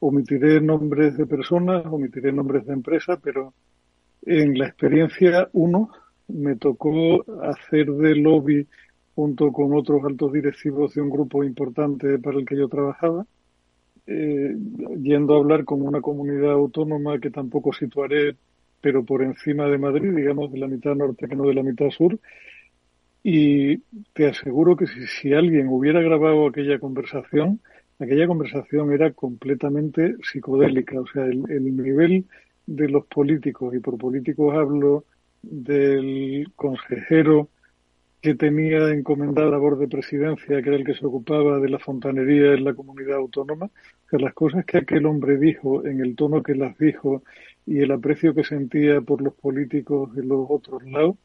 Omitiré 0.01 0.61
nombres 0.61 1.17
de 1.17 1.27
personas, 1.27 1.85
omitiré 1.87 2.33
nombres 2.33 2.67
de 2.67 2.75
empresas, 2.75 3.19
pero 3.23 3.53
en 4.23 4.57
la 4.59 4.69
experiencia 4.69 5.49
uno 5.53 5.91
me 6.29 6.57
tocó 6.57 7.25
hacer 7.43 7.91
de 7.91 8.15
lobby 8.17 8.67
junto 9.15 9.53
con 9.53 9.75
otros 9.75 10.05
altos 10.05 10.33
directivos 10.33 10.95
de 10.95 11.03
un 11.03 11.11
grupo 11.11 11.45
importante 11.45 12.19
para 12.19 12.39
el 12.39 12.45
que 12.45 12.57
yo 12.57 12.69
trabajaba, 12.69 13.27
eh, 14.07 14.57
yendo 15.01 15.35
a 15.35 15.39
hablar 15.39 15.65
con 15.65 15.83
una 15.83 16.01
comunidad 16.01 16.53
autónoma 16.53 17.19
que 17.19 17.31
tampoco 17.31 17.73
situaré 17.73 18.37
pero 18.85 19.03
por 19.03 19.23
encima 19.23 19.67
de 19.67 19.79
Madrid, 19.79 20.13
digamos 20.15 20.53
de 20.53 20.59
la 20.59 20.69
mitad 20.69 20.95
norte 20.95 21.27
que 21.27 21.35
no 21.35 21.49
de 21.49 21.55
la 21.55 21.63
mitad 21.63 21.89
sur. 21.89 22.21
Y 23.23 23.79
te 24.13 24.29
aseguro 24.29 24.77
que 24.77 24.87
si, 24.87 25.33
alguien 25.33 25.69
hubiera 25.69 26.03
grabado 26.03 26.47
aquella 26.47 26.79
conversación, 26.79 27.63
aquella 27.99 28.27
conversación 28.27 28.93
era 28.93 29.11
completamente 29.15 30.17
psicodélica. 30.31 31.01
O 31.01 31.07
sea, 31.07 31.25
el, 31.25 31.45
el 31.49 31.75
nivel 31.75 32.27
de 32.67 32.91
los 32.91 33.07
políticos, 33.07 33.75
y 33.75 33.79
por 33.79 33.97
políticos 33.97 34.55
hablo 34.55 35.07
del 35.41 36.53
consejero 36.55 37.49
que 38.25 38.35
tenía 38.35 38.89
encomendada 38.89 39.51
labor 39.51 39.77
de 39.79 39.87
presidencia, 39.87 40.63
que 40.63 40.69
era 40.71 40.79
el 40.79 40.85
que 40.87 40.95
se 40.95 41.05
ocupaba 41.05 41.61
de 41.61 41.69
la 41.69 41.79
fontanería 41.79 42.55
en 42.55 42.65
la 42.65 42.73
comunidad 42.73 43.19
autónoma, 43.19 43.69
que 44.11 44.17
las 44.17 44.33
cosas 44.33 44.65
que 44.65 44.79
aquel 44.79 45.05
hombre 45.05 45.37
dijo, 45.37 45.85
en 45.85 46.01
el 46.01 46.17
tono 46.17 46.43
que 46.43 46.55
las 46.55 46.79
dijo 46.79 47.23
y 47.67 47.81
el 47.81 47.91
aprecio 47.91 48.35
que 48.35 48.43
sentía 48.43 49.03
por 49.03 49.21
los 49.21 49.35
políticos 49.35 50.15
de 50.15 50.25
los 50.25 50.47
otros 50.49 50.83
lados 50.85 51.17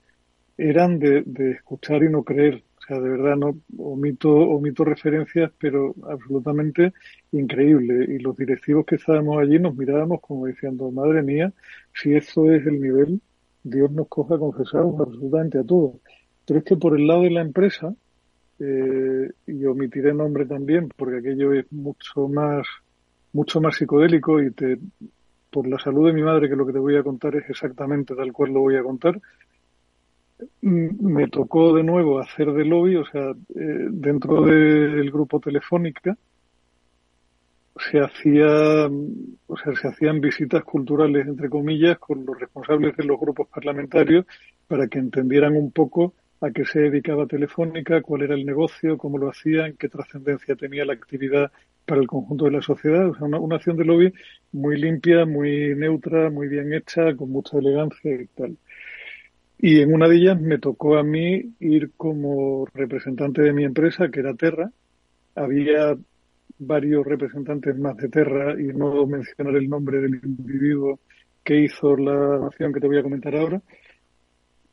eran 0.58 1.00
de, 1.00 1.24
escuchar 1.52 2.04
y 2.04 2.10
no 2.10 2.26
creer. 2.26 2.66
O 2.80 2.82
sea, 2.86 3.00
de 3.00 3.10
verdad 3.10 3.38
no 3.38 3.58
omito, 3.78 4.30
omito 4.30 4.84
referencias, 4.84 5.54
pero 5.58 5.96
absolutamente 6.04 6.92
increíble. 7.32 8.14
Y 8.14 8.20
los 8.20 8.36
directivos 8.36 8.86
que 8.86 8.96
estábamos 8.96 9.42
allí 9.42 9.58
nos 9.58 9.74
mirábamos 9.74 10.20
como 10.20 10.48
diciendo, 10.48 10.92
madre 10.92 11.24
mía, 11.24 11.54
si 11.94 12.14
esto 12.14 12.52
es 12.52 12.68
el 12.68 12.82
nivel, 12.82 13.22
Dios 13.64 13.90
nos 13.90 14.10
coja 14.10 14.38
confesados 14.38 15.00
absolutamente 15.00 15.60
a 15.60 15.64
todos. 15.64 15.94
Pero 16.50 16.62
es 16.62 16.66
que 16.66 16.78
por 16.78 17.00
el 17.00 17.06
lado 17.06 17.22
de 17.22 17.30
la 17.30 17.42
empresa, 17.42 17.94
eh, 18.58 19.32
y 19.46 19.66
omitiré 19.66 20.16
nombre 20.16 20.48
también, 20.48 20.90
porque 20.98 21.20
aquello 21.20 21.54
es 21.54 21.72
mucho 21.72 22.28
más, 22.28 22.66
mucho 23.34 23.62
más 23.62 23.76
psicodélico 23.76 24.42
y 24.42 24.50
te, 24.50 24.80
por 25.52 25.68
la 25.68 25.78
salud 25.78 26.08
de 26.08 26.14
mi 26.14 26.24
madre, 26.24 26.50
que 26.50 26.56
lo 26.56 26.66
que 26.66 26.74
te 26.74 26.80
voy 26.80 26.96
a 26.96 27.04
contar 27.04 27.36
es 27.36 27.48
exactamente 27.52 28.16
tal 28.16 28.34
cual 28.34 28.52
lo 28.52 28.62
voy 28.62 28.78
a 28.78 28.82
contar, 28.82 29.22
mm, 30.64 31.06
me 31.06 31.28
tocó 31.28 31.76
de 31.76 31.84
nuevo 31.84 32.18
hacer 32.20 32.52
de 32.52 32.66
lobby, 32.66 32.96
o 32.96 33.06
sea, 33.06 33.30
eh, 33.30 33.88
dentro 33.92 34.42
del 34.42 35.12
grupo 35.12 35.40
Telefónica 35.40 36.18
se 37.92 38.00
hacía, 38.00 38.90
o 39.46 39.56
sea, 39.56 39.76
se 39.80 39.88
hacían 39.88 40.20
visitas 40.20 40.64
culturales, 40.64 41.28
entre 41.28 41.48
comillas, 41.48 42.00
con 42.00 42.26
los 42.26 42.40
responsables 42.40 42.98
de 42.98 43.04
los 43.04 43.20
grupos 43.20 43.48
parlamentarios 43.50 44.26
para 44.68 44.88
que 44.88 44.98
entendieran 44.98 45.56
un 45.56 45.72
poco 45.72 46.16
a 46.41 46.52
qué 46.52 46.65
se 46.65 46.80
dedicaba 46.80 47.28
Telefónica, 47.28 48.02
cuál 48.02 48.23
era 48.23 48.36
el 48.36 48.45
negocio, 48.45 48.97
cómo 48.97 49.17
lo 49.17 49.30
hacían, 49.30 49.75
qué 49.78 49.89
trascendencia 49.89 50.56
tenía 50.56 50.86
la 50.86 50.93
actividad 50.93 51.52
para 51.86 52.02
el 52.02 52.08
conjunto 52.08 52.45
de 52.45 52.52
la 52.52 52.62
sociedad. 52.62 53.10
O 53.10 53.15
sea, 53.15 53.28
una, 53.28 53.56
acción 53.56 53.75
de 53.78 53.86
lobby 53.86 54.13
muy 54.54 54.80
limpia, 54.80 55.25
muy 55.25 55.75
neutra, 55.75 56.30
muy 56.30 56.47
bien 56.47 56.73
hecha, 56.73 57.15
con 57.15 57.32
mucha 57.32 57.58
elegancia 57.58 58.13
y 58.13 58.28
tal. 58.28 58.58
Y 59.58 59.82
en 59.82 59.93
una 59.93 60.08
de 60.08 60.15
ellas 60.15 60.39
me 60.39 60.60
tocó 60.60 60.97
a 60.97 61.04
mí 61.04 61.54
ir 61.60 61.91
como 61.97 62.65
representante 62.73 63.41
de 63.41 63.52
mi 63.52 63.65
empresa, 63.65 64.10
que 64.10 64.21
era 64.21 64.34
Terra. 64.34 64.71
Había 65.36 65.97
varios 66.60 67.06
representantes 67.06 67.78
más 67.78 67.97
de 67.97 68.10
Terra 68.10 68.54
y 68.60 68.67
no 68.67 69.06
mencionar 69.06 69.56
el 69.56 69.69
nombre 69.69 69.99
del 69.99 70.21
individuo 70.23 70.99
que 71.43 71.60
hizo 71.63 71.97
la 71.97 72.45
acción 72.45 72.71
que 72.71 72.80
te 72.80 72.88
voy 72.88 72.99
a 72.99 73.04
comentar 73.04 73.36
ahora. 73.36 73.62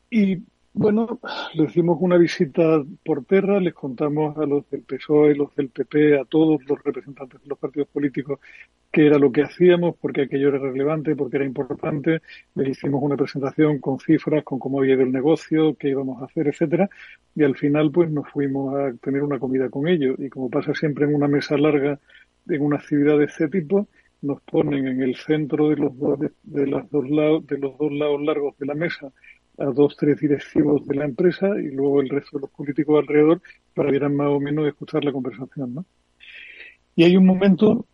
Y 0.09 0.37
bueno, 0.77 1.19
le 1.53 1.63
hicimos 1.65 1.97
una 1.99 2.17
visita 2.17 2.83
por 3.05 3.25
Terra, 3.25 3.59
les 3.59 3.73
contamos 3.73 4.37
a 4.37 4.45
los 4.45 4.69
del 4.69 4.81
PSOE, 4.83 5.35
los 5.35 5.55
del 5.55 5.69
PP, 5.69 6.19
a 6.19 6.25
todos 6.25 6.59
los 6.67 6.83
representantes 6.83 7.41
de 7.41 7.47
los 7.47 7.57
partidos 7.57 7.87
políticos 7.89 8.39
qué 8.91 9.05
era 9.05 9.19
lo 9.19 9.31
que 9.31 9.43
hacíamos, 9.43 9.95
porque 9.97 10.23
aquello 10.23 10.49
era 10.49 10.59
relevante, 10.59 11.15
porque 11.15 11.37
era 11.37 11.45
importante. 11.45 12.21
Les 12.55 12.69
hicimos 12.69 13.01
una 13.03 13.15
presentación 13.15 13.79
con 13.79 13.99
cifras, 13.99 14.43
con 14.43 14.59
cómo 14.59 14.79
había 14.79 14.95
ido 14.95 15.03
el 15.03 15.11
negocio, 15.11 15.75
qué 15.75 15.89
íbamos 15.89 16.21
a 16.21 16.25
hacer, 16.25 16.47
etcétera. 16.47 16.89
Y 17.35 17.43
al 17.43 17.55
final, 17.55 17.91
pues 17.91 18.09
nos 18.09 18.27
fuimos 18.29 18.75
a 18.75 18.93
tener 18.97 19.23
una 19.23 19.39
comida 19.39 19.69
con 19.69 19.87
ellos. 19.87 20.15
Y 20.19 20.29
como 20.29 20.49
pasa 20.49 20.73
siempre 20.73 21.05
en 21.05 21.15
una 21.15 21.27
mesa 21.27 21.57
larga, 21.57 21.99
en 22.47 22.61
una 22.61 22.77
actividad 22.77 23.17
de 23.19 23.25
este 23.25 23.47
tipo, 23.49 23.87
nos 24.21 24.41
ponen 24.41 24.87
en 24.87 25.01
el 25.03 25.15
centro 25.15 25.69
de 25.69 25.75
los 25.75 25.97
dos, 25.97 26.19
de, 26.43 26.67
los 26.67 26.89
dos 26.89 27.09
lados, 27.09 27.45
de 27.45 27.57
los 27.59 27.77
dos 27.77 27.91
lados 27.91 28.21
largos 28.21 28.57
de 28.57 28.65
la 28.65 28.73
mesa 28.73 29.11
a 29.57 29.65
dos, 29.65 29.95
tres 29.97 30.19
directivos 30.19 30.85
de 30.85 30.95
la 30.95 31.05
empresa 31.05 31.47
y 31.59 31.71
luego 31.71 32.01
el 32.01 32.09
resto 32.09 32.37
de 32.37 32.41
los 32.41 32.51
políticos 32.51 32.99
alrededor 32.99 33.41
para 33.73 33.91
vieran 33.91 34.15
más 34.15 34.29
o 34.29 34.39
menos 34.39 34.67
escuchar 34.67 35.03
la 35.03 35.11
conversación, 35.11 35.73
¿no? 35.73 35.85
Y 36.95 37.03
hay 37.03 37.15
un 37.15 37.25
momento 37.25 37.85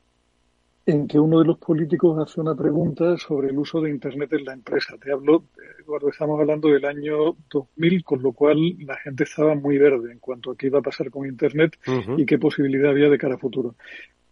en 0.86 1.08
que 1.08 1.17
uno 1.17 1.39
de 1.39 1.45
los 1.45 1.58
políticos 1.58 2.19
hace 2.19 2.41
una 2.41 2.56
pregunta 2.56 3.17
sobre 3.17 3.50
el 3.50 3.58
uso 3.58 3.79
de 3.79 3.90
Internet 3.90 4.33
en 4.33 4.46
la 4.46 4.54
empresa. 4.54 4.98
Te 4.98 5.12
hablo, 5.12 5.46
Eduardo, 5.79 6.10
estamos 6.10 6.40
hablando 6.40 6.67
del 6.67 6.83
año 6.85 7.37
2000, 7.50 8.04
con 8.04 8.21
lo 8.21 8.33
cual 8.33 8.58
la 8.79 8.98
gente 8.98 9.23
estaba 9.23 9.56
muy 9.56 9.77
verde 9.77 10.12
en 10.12 10.19
cuanto 10.19 10.52
a 10.52 10.58
qué 10.58 10.67
iba 10.67 10.79
a 10.79 10.83
pasar 10.83 11.10
con 11.10 11.25
Internet 11.25 11.77
y 12.17 12.25
qué 12.25 12.37
posibilidad 12.37 12.92
había 12.92 13.10
de 13.10 13.17
cara 13.17 13.35
a 13.35 13.37
futuro. 13.37 13.75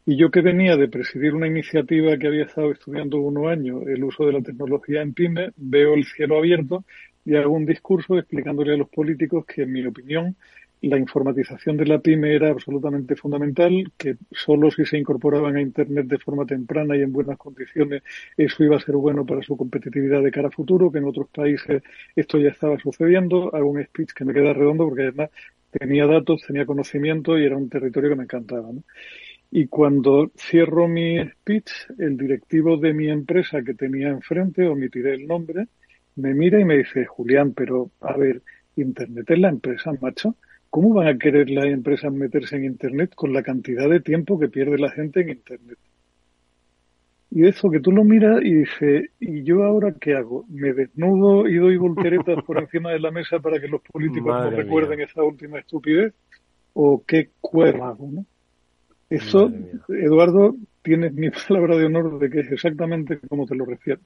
Y 0.05 0.17
yo 0.17 0.31
que 0.31 0.41
venía 0.41 0.75
de 0.75 0.89
presidir 0.89 1.35
una 1.35 1.47
iniciativa 1.47 2.17
que 2.17 2.27
había 2.27 2.45
estado 2.45 2.71
estudiando 2.71 3.19
unos 3.19 3.47
años, 3.47 3.83
el 3.87 4.03
uso 4.03 4.25
de 4.25 4.33
la 4.33 4.41
tecnología 4.41 5.01
en 5.01 5.13
PyME, 5.13 5.51
veo 5.55 5.93
el 5.93 6.05
cielo 6.05 6.37
abierto 6.37 6.83
y 7.25 7.35
hago 7.35 7.53
un 7.53 7.65
discurso 7.65 8.17
explicándole 8.17 8.73
a 8.73 8.77
los 8.77 8.89
políticos 8.89 9.45
que, 9.45 9.63
en 9.63 9.71
mi 9.71 9.85
opinión, 9.85 10.35
la 10.81 10.97
informatización 10.97 11.77
de 11.77 11.85
la 11.85 11.99
pyme 11.99 12.33
era 12.33 12.49
absolutamente 12.49 13.15
fundamental, 13.15 13.91
que 13.97 14.15
solo 14.31 14.71
si 14.71 14.83
se 14.85 14.97
incorporaban 14.97 15.55
a 15.55 15.61
Internet 15.61 16.07
de 16.07 16.17
forma 16.17 16.45
temprana 16.45 16.97
y 16.97 17.01
en 17.01 17.13
buenas 17.13 17.37
condiciones 17.37 18.01
eso 18.35 18.63
iba 18.63 18.77
a 18.77 18.79
ser 18.79 18.95
bueno 18.95 19.25
para 19.25 19.43
su 19.43 19.55
competitividad 19.55 20.23
de 20.23 20.31
cara 20.31 20.47
a 20.47 20.51
futuro, 20.51 20.91
que 20.91 20.97
en 20.97 21.05
otros 21.05 21.27
países 21.29 21.83
esto 22.15 22.39
ya 22.39 22.49
estaba 22.49 22.79
sucediendo. 22.79 23.53
Hago 23.53 23.69
un 23.69 23.83
speech 23.83 24.13
que 24.13 24.25
me 24.25 24.33
queda 24.33 24.53
redondo 24.53 24.85
porque 24.85 25.03
además 25.03 25.29
tenía 25.69 26.07
datos, 26.07 26.41
tenía 26.47 26.65
conocimiento 26.65 27.37
y 27.37 27.45
era 27.45 27.57
un 27.57 27.69
territorio 27.69 28.09
que 28.09 28.15
me 28.15 28.23
encantaba. 28.23 28.69
Y 29.51 29.67
cuando 29.67 30.31
cierro 30.35 30.87
mi 30.87 31.19
speech, 31.29 31.71
el 31.99 32.17
directivo 32.17 32.77
de 32.77 32.93
mi 32.93 33.09
empresa 33.09 33.61
que 33.61 33.73
tenía 33.75 34.09
enfrente, 34.09 34.67
omitiré 34.67 35.13
el 35.13 35.27
nombre, 35.27 35.67
me 36.21 36.33
mira 36.33 36.59
y 36.59 36.65
me 36.65 36.77
dice, 36.77 37.05
Julián, 37.05 37.53
pero 37.53 37.91
a 38.01 38.15
ver, 38.15 38.41
Internet 38.75 39.29
es 39.29 39.39
la 39.39 39.49
empresa, 39.49 39.91
macho. 39.99 40.35
¿Cómo 40.69 40.93
van 40.93 41.07
a 41.07 41.17
querer 41.17 41.49
las 41.49 41.65
empresas 41.65 42.13
meterse 42.13 42.55
en 42.55 42.65
Internet 42.65 43.13
con 43.15 43.33
la 43.33 43.43
cantidad 43.43 43.89
de 43.89 43.99
tiempo 43.99 44.39
que 44.39 44.47
pierde 44.47 44.77
la 44.77 44.89
gente 44.91 45.21
en 45.21 45.29
Internet? 45.29 45.77
Y 47.29 47.45
eso 47.45 47.69
que 47.69 47.79
tú 47.79 47.91
lo 47.91 48.03
miras 48.03 48.41
y 48.43 48.53
dices, 48.55 49.09
¿y 49.19 49.43
yo 49.43 49.63
ahora 49.63 49.93
qué 49.99 50.15
hago? 50.15 50.45
¿Me 50.49 50.73
desnudo 50.73 51.47
y 51.47 51.55
doy 51.55 51.77
volteretas 51.77 52.43
por 52.43 52.57
encima 52.61 52.91
de 52.91 52.99
la 52.99 53.11
mesa 53.11 53.39
para 53.39 53.59
que 53.59 53.67
los 53.67 53.81
políticos 53.81 54.33
no 54.33 54.49
recuerden 54.49 55.01
esa 55.01 55.23
última 55.23 55.59
estupidez? 55.59 56.13
¿O 56.73 57.03
qué 57.05 57.29
cuerno 57.39 57.85
hago, 57.85 58.09
no? 58.11 58.25
Eso, 59.09 59.51
Eduardo, 59.89 60.55
tienes 60.81 61.13
mi 61.13 61.29
palabra 61.47 61.77
de 61.77 61.85
honor 61.85 62.19
de 62.19 62.29
que 62.29 62.41
es 62.41 62.51
exactamente 62.51 63.19
como 63.27 63.45
te 63.45 63.55
lo 63.55 63.65
refiero. 63.65 63.99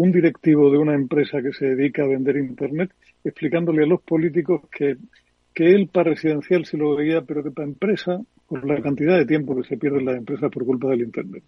Un 0.00 0.12
directivo 0.12 0.70
de 0.70 0.78
una 0.78 0.94
empresa 0.94 1.42
que 1.42 1.52
se 1.52 1.74
dedica 1.74 2.02
a 2.04 2.08
vender 2.08 2.36
Internet 2.36 2.90
explicándole 3.22 3.84
a 3.84 3.86
los 3.86 4.00
políticos 4.00 4.62
que 4.70 4.96
que 5.54 5.74
él 5.74 5.88
para 5.88 6.10
residencial 6.10 6.64
se 6.64 6.76
lo 6.76 6.96
veía, 6.96 7.22
pero 7.22 7.42
que 7.42 7.50
para 7.50 7.68
empresa, 7.68 8.20
por 8.48 8.66
la 8.66 8.80
cantidad 8.80 9.18
de 9.18 9.26
tiempo 9.26 9.56
que 9.56 9.68
se 9.68 9.76
pierde 9.76 9.98
en 9.98 10.06
las 10.06 10.16
empresas 10.16 10.50
por 10.50 10.64
culpa 10.64 10.88
del 10.88 11.02
Internet. 11.02 11.42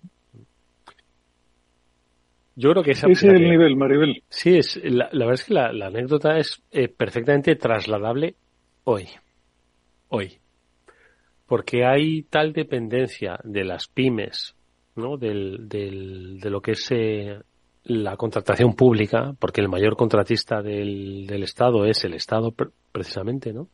Yo 2.54 2.70
creo 2.72 2.82
que 2.82 2.90
esa, 2.90 3.06
ese 3.08 3.28
es 3.28 3.34
el 3.34 3.48
nivel, 3.48 3.76
Maribel. 3.76 4.22
Sí, 4.28 4.58
es, 4.58 4.78
la, 4.84 5.08
verdad 5.10 5.34
es 5.34 5.44
que 5.44 5.54
la, 5.54 5.86
anécdota 5.86 6.36
es 6.36 6.62
eh, 6.70 6.88
perfectamente 6.88 7.56
trasladable 7.56 8.34
hoy. 8.84 9.08
Hoy. 10.08 10.38
Porque 11.46 11.84
hay 11.86 12.24
tal 12.24 12.52
dependencia 12.52 13.38
de 13.44 13.64
las 13.64 13.88
pymes, 13.88 14.54
¿no? 14.96 15.16
Del, 15.16 15.68
del, 15.68 16.40
de 16.40 16.50
lo 16.50 16.60
que 16.60 16.72
es 16.72 16.86
eh, 16.90 17.38
la 17.84 18.16
contratación 18.16 18.74
pública, 18.74 19.34
porque 19.38 19.60
el 19.60 19.68
mayor 19.68 19.96
contratista 19.96 20.62
del, 20.62 21.26
del 21.26 21.42
Estado 21.42 21.84
es 21.84 22.04
el 22.04 22.14
Estado 22.14 22.54
precisamente, 22.92 23.52
¿no? 23.52 23.68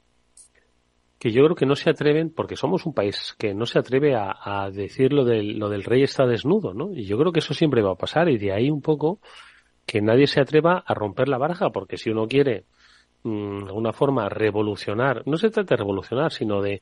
que 1.18 1.32
yo 1.32 1.42
creo 1.44 1.56
que 1.56 1.66
no 1.66 1.74
se 1.74 1.90
atreven, 1.90 2.30
porque 2.30 2.56
somos 2.56 2.86
un 2.86 2.94
país 2.94 3.34
que 3.38 3.52
no 3.52 3.66
se 3.66 3.78
atreve 3.78 4.14
a, 4.14 4.70
decir 4.72 5.12
lo 5.12 5.24
del, 5.24 5.58
lo 5.58 5.68
del 5.68 5.84
rey 5.84 6.02
está 6.02 6.26
desnudo, 6.26 6.74
¿no? 6.74 6.92
Y 6.92 7.06
yo 7.06 7.18
creo 7.18 7.32
que 7.32 7.40
eso 7.40 7.54
siempre 7.54 7.82
va 7.82 7.92
a 7.92 7.96
pasar 7.96 8.28
y 8.28 8.38
de 8.38 8.52
ahí 8.52 8.70
un 8.70 8.82
poco 8.82 9.20
que 9.84 10.00
nadie 10.00 10.26
se 10.26 10.40
atreva 10.40 10.84
a 10.86 10.94
romper 10.94 11.28
la 11.28 11.38
baraja, 11.38 11.70
porque 11.70 11.96
si 11.96 12.10
uno 12.10 12.28
quiere 12.28 12.66
mm, 13.24 13.64
de 13.64 13.66
alguna 13.66 13.92
forma 13.92 14.28
revolucionar, 14.28 15.22
no 15.26 15.36
se 15.36 15.50
trata 15.50 15.74
de 15.74 15.78
revolucionar, 15.78 16.30
sino 16.30 16.62
de 16.62 16.80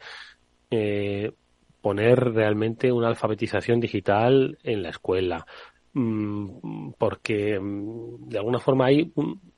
eh, 0.71 1.33
poner 1.81 2.19
realmente 2.19 2.93
una 2.93 3.09
alfabetización 3.09 3.81
digital 3.81 4.59
en 4.65 4.83
la 4.83 4.91
escuela, 4.91 5.47
porque 6.99 7.59
mm, 7.59 8.29
de 8.29 8.39
alguna 8.39 8.59
forma 8.59 8.87
hay 8.87 9.13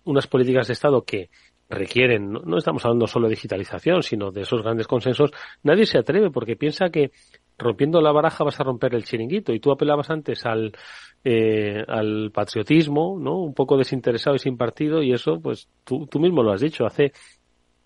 unas 0.05 0.27
políticas 0.27 0.69
de 0.69 0.73
Estado 0.75 1.03
que 1.03 1.31
requieren, 1.69 2.33
no, 2.33 2.57
estamos 2.57 2.85
hablando 2.85 3.07
solo 3.07 3.29
de 3.29 3.35
digitalización, 3.35 4.03
sino 4.03 4.31
de 4.31 4.43
esos 4.43 4.63
grandes 4.63 4.87
consensos, 4.87 5.31
nadie 5.63 5.85
se 5.85 5.99
atreve 5.99 6.31
porque 6.31 6.57
piensa 6.57 6.89
que 6.91 7.11
rompiendo 7.59 8.01
la 8.01 8.13
baraja 8.13 8.45
vas 8.45 8.59
a 8.61 8.65
romper 8.65 8.95
el 8.95 9.05
chiringuito. 9.05 9.53
Y 9.53 9.61
tú 9.61 9.71
apelabas 9.71 10.09
antes 10.11 10.47
al, 10.47 10.73
eh, 11.25 11.85
al 11.87 12.31
patriotismo, 12.33 13.19
¿no? 13.21 13.43
Un 13.43 13.53
poco 13.53 13.77
desinteresado 13.77 14.37
y 14.37 14.39
sin 14.39 14.57
partido, 14.57 15.03
y 15.03 15.13
eso, 15.13 15.41
pues 15.41 15.69
tú, 15.85 16.07
tú 16.07 16.21
mismo 16.21 16.43
lo 16.43 16.53
has 16.53 16.61
dicho, 16.61 16.87
hace 16.87 17.13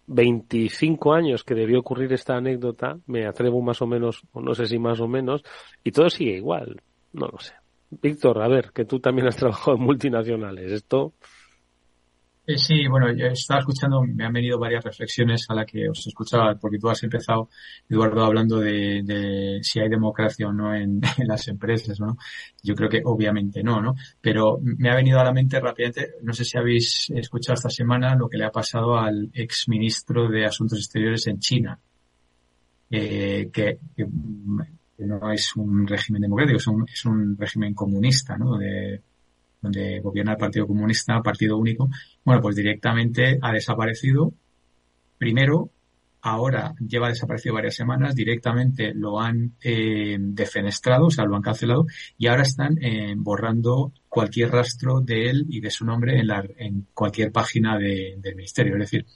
25 0.07 1.15
años 1.15 1.43
que 1.43 1.55
debió 1.55 1.81
ocurrir 1.81 2.13
esta 2.13 2.37
anécdota, 2.37 2.99
me 3.07 3.27
atrevo 3.27 3.63
más 3.63 3.81
o 3.83 3.87
menos, 3.87 4.23
no 4.35 4.55
sé 4.55 4.67
si 4.67 4.79
más 4.79 5.01
o 5.01 5.09
menos, 5.09 5.43
y 5.83 5.91
todo 5.91 6.09
sigue 6.11 6.37
igual, 6.37 6.83
no 7.13 7.29
lo 7.29 7.39
sé. 7.39 7.55
Víctor, 8.01 8.41
a 8.41 8.49
ver, 8.49 8.73
que 8.73 8.85
tú 8.85 9.01
también 9.01 9.29
has 9.29 9.37
trabajado 9.37 9.77
en 9.77 9.83
multinacionales, 9.83 10.73
esto 10.73 11.15
sí, 12.57 12.87
bueno, 12.89 13.13
yo 13.13 13.27
estaba 13.27 13.61
escuchando, 13.61 14.03
me 14.03 14.25
han 14.25 14.33
venido 14.33 14.59
varias 14.59 14.85
reflexiones 14.85 15.47
a 15.49 15.55
las 15.55 15.67
que 15.67 15.89
os 15.89 16.07
escuchaba, 16.07 16.55
porque 16.57 16.79
tú 16.79 16.89
has 16.89 17.03
empezado, 17.03 17.49
Eduardo, 17.89 18.25
hablando 18.25 18.59
de, 18.59 19.61
si 19.63 19.81
hay 19.81 19.89
democracia 19.89 20.49
o 20.49 20.53
no 20.53 20.75
en, 20.75 21.01
las 21.27 21.49
empresas, 21.49 22.01
¿no? 22.01 22.17
Yo 22.63 22.75
creo 22.75 22.89
que 22.89 23.03
obviamente 23.05 23.63
no, 23.63 23.81
¿no? 23.81 23.95
Pero 24.21 24.59
me 24.61 24.91
ha 24.91 24.97
venido 24.97 25.21
a 25.21 25.25
la 25.25 25.33
mente 25.33 25.61
rápidamente, 25.61 26.15
no 26.23 26.33
sé 26.33 26.45
si 26.45 26.59
habéis 26.59 27.11
escuchado 27.11 27.55
esta 27.55 27.71
semana 27.71 28.17
lo 28.17 28.29
que 28.29 28.39
le 28.39 28.45
ha 28.45 28.51
pasado 28.51 28.97
al 28.99 29.31
ex 29.33 29.69
ministro 29.69 30.29
de 30.29 30.45
Asuntos 30.45 30.79
Exteriores 30.79 31.27
en 31.27 31.39
China, 31.39 31.79
eh, 32.91 33.51
que, 33.53 33.79
no 35.07 35.33
es 35.33 35.55
un 35.57 35.87
régimen 35.87 36.23
democrático, 36.23 36.59
es 36.59 36.67
un, 36.67 36.87
es 36.89 37.05
un 37.05 37.37
régimen 37.37 37.75
comunista, 37.75 38.37
¿no? 38.37 38.57
De, 38.57 39.01
donde 39.63 40.01
gobierna 40.01 40.33
el 40.33 40.39
Partido 40.39 40.67
Comunista, 40.67 41.23
partido 41.23 41.57
único, 41.57 41.89
bueno, 42.25 42.43
pues 42.43 42.57
directamente 42.57 43.39
ha 43.41 43.53
desaparecido. 43.53 44.33
Primero, 45.19 45.71
ahora 46.23 46.75
lleva 46.81 47.09
desaparecido 47.09 47.55
varias 47.55 47.77
semanas, 47.77 48.15
directamente 48.15 48.93
lo 48.93 49.21
han 49.21 49.55
eh, 49.63 50.17
defenestrado, 50.19 51.07
o 51.07 51.11
sea, 51.11 51.25
lo 51.25 51.37
han 51.37 51.43
cancelado, 51.43 51.87
y 52.19 52.27
ahora 52.27 52.43
están 52.43 52.77
eh, 52.83 53.15
borrando 53.17 53.93
cualquier 54.09 54.51
rastro 54.51 55.01
de 55.01 55.31
él 55.31 55.47
y 55.49 55.61
de 55.61 55.71
su 55.71 55.85
nombre 55.85 56.19
en, 56.19 56.27
la, 56.27 56.45
en 56.59 56.89
cualquier 56.93 57.31
página 57.31 57.79
de, 57.79 58.17
del 58.19 58.35
ministerio. 58.35 58.75
Es 58.75 58.91
decir, 58.91 59.07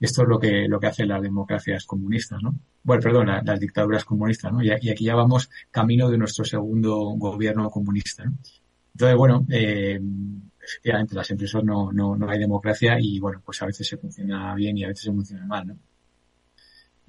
esto 0.00 0.22
es 0.22 0.28
lo 0.28 0.38
que, 0.38 0.66
lo 0.66 0.80
que 0.80 0.86
hacen 0.86 1.08
las 1.08 1.22
democracias 1.22 1.84
comunistas, 1.84 2.42
¿no? 2.42 2.54
Bueno, 2.82 3.02
perdón, 3.02 3.28
las 3.44 3.60
dictaduras 3.60 4.04
comunistas, 4.04 4.52
¿no? 4.52 4.62
Y, 4.62 4.68
y, 4.80 4.90
aquí 4.90 5.04
ya 5.04 5.14
vamos 5.14 5.50
camino 5.70 6.08
de 6.08 6.16
nuestro 6.16 6.44
segundo 6.44 6.96
gobierno 7.16 7.68
comunista, 7.70 8.24
¿no? 8.24 8.32
Entonces, 8.94 9.16
bueno, 9.16 9.46
eh, 9.50 10.00
efectivamente 10.62 11.14
las 11.14 11.30
empresas 11.30 11.62
no, 11.64 11.92
no, 11.92 12.16
no 12.16 12.28
hay 12.28 12.38
democracia 12.38 12.96
y 12.98 13.18
bueno, 13.18 13.42
pues 13.44 13.62
a 13.62 13.66
veces 13.66 13.86
se 13.86 13.96
funciona 13.96 14.54
bien 14.54 14.76
y 14.78 14.84
a 14.84 14.88
veces 14.88 15.04
se 15.04 15.12
funciona 15.12 15.46
mal, 15.46 15.66
¿no? 15.68 15.76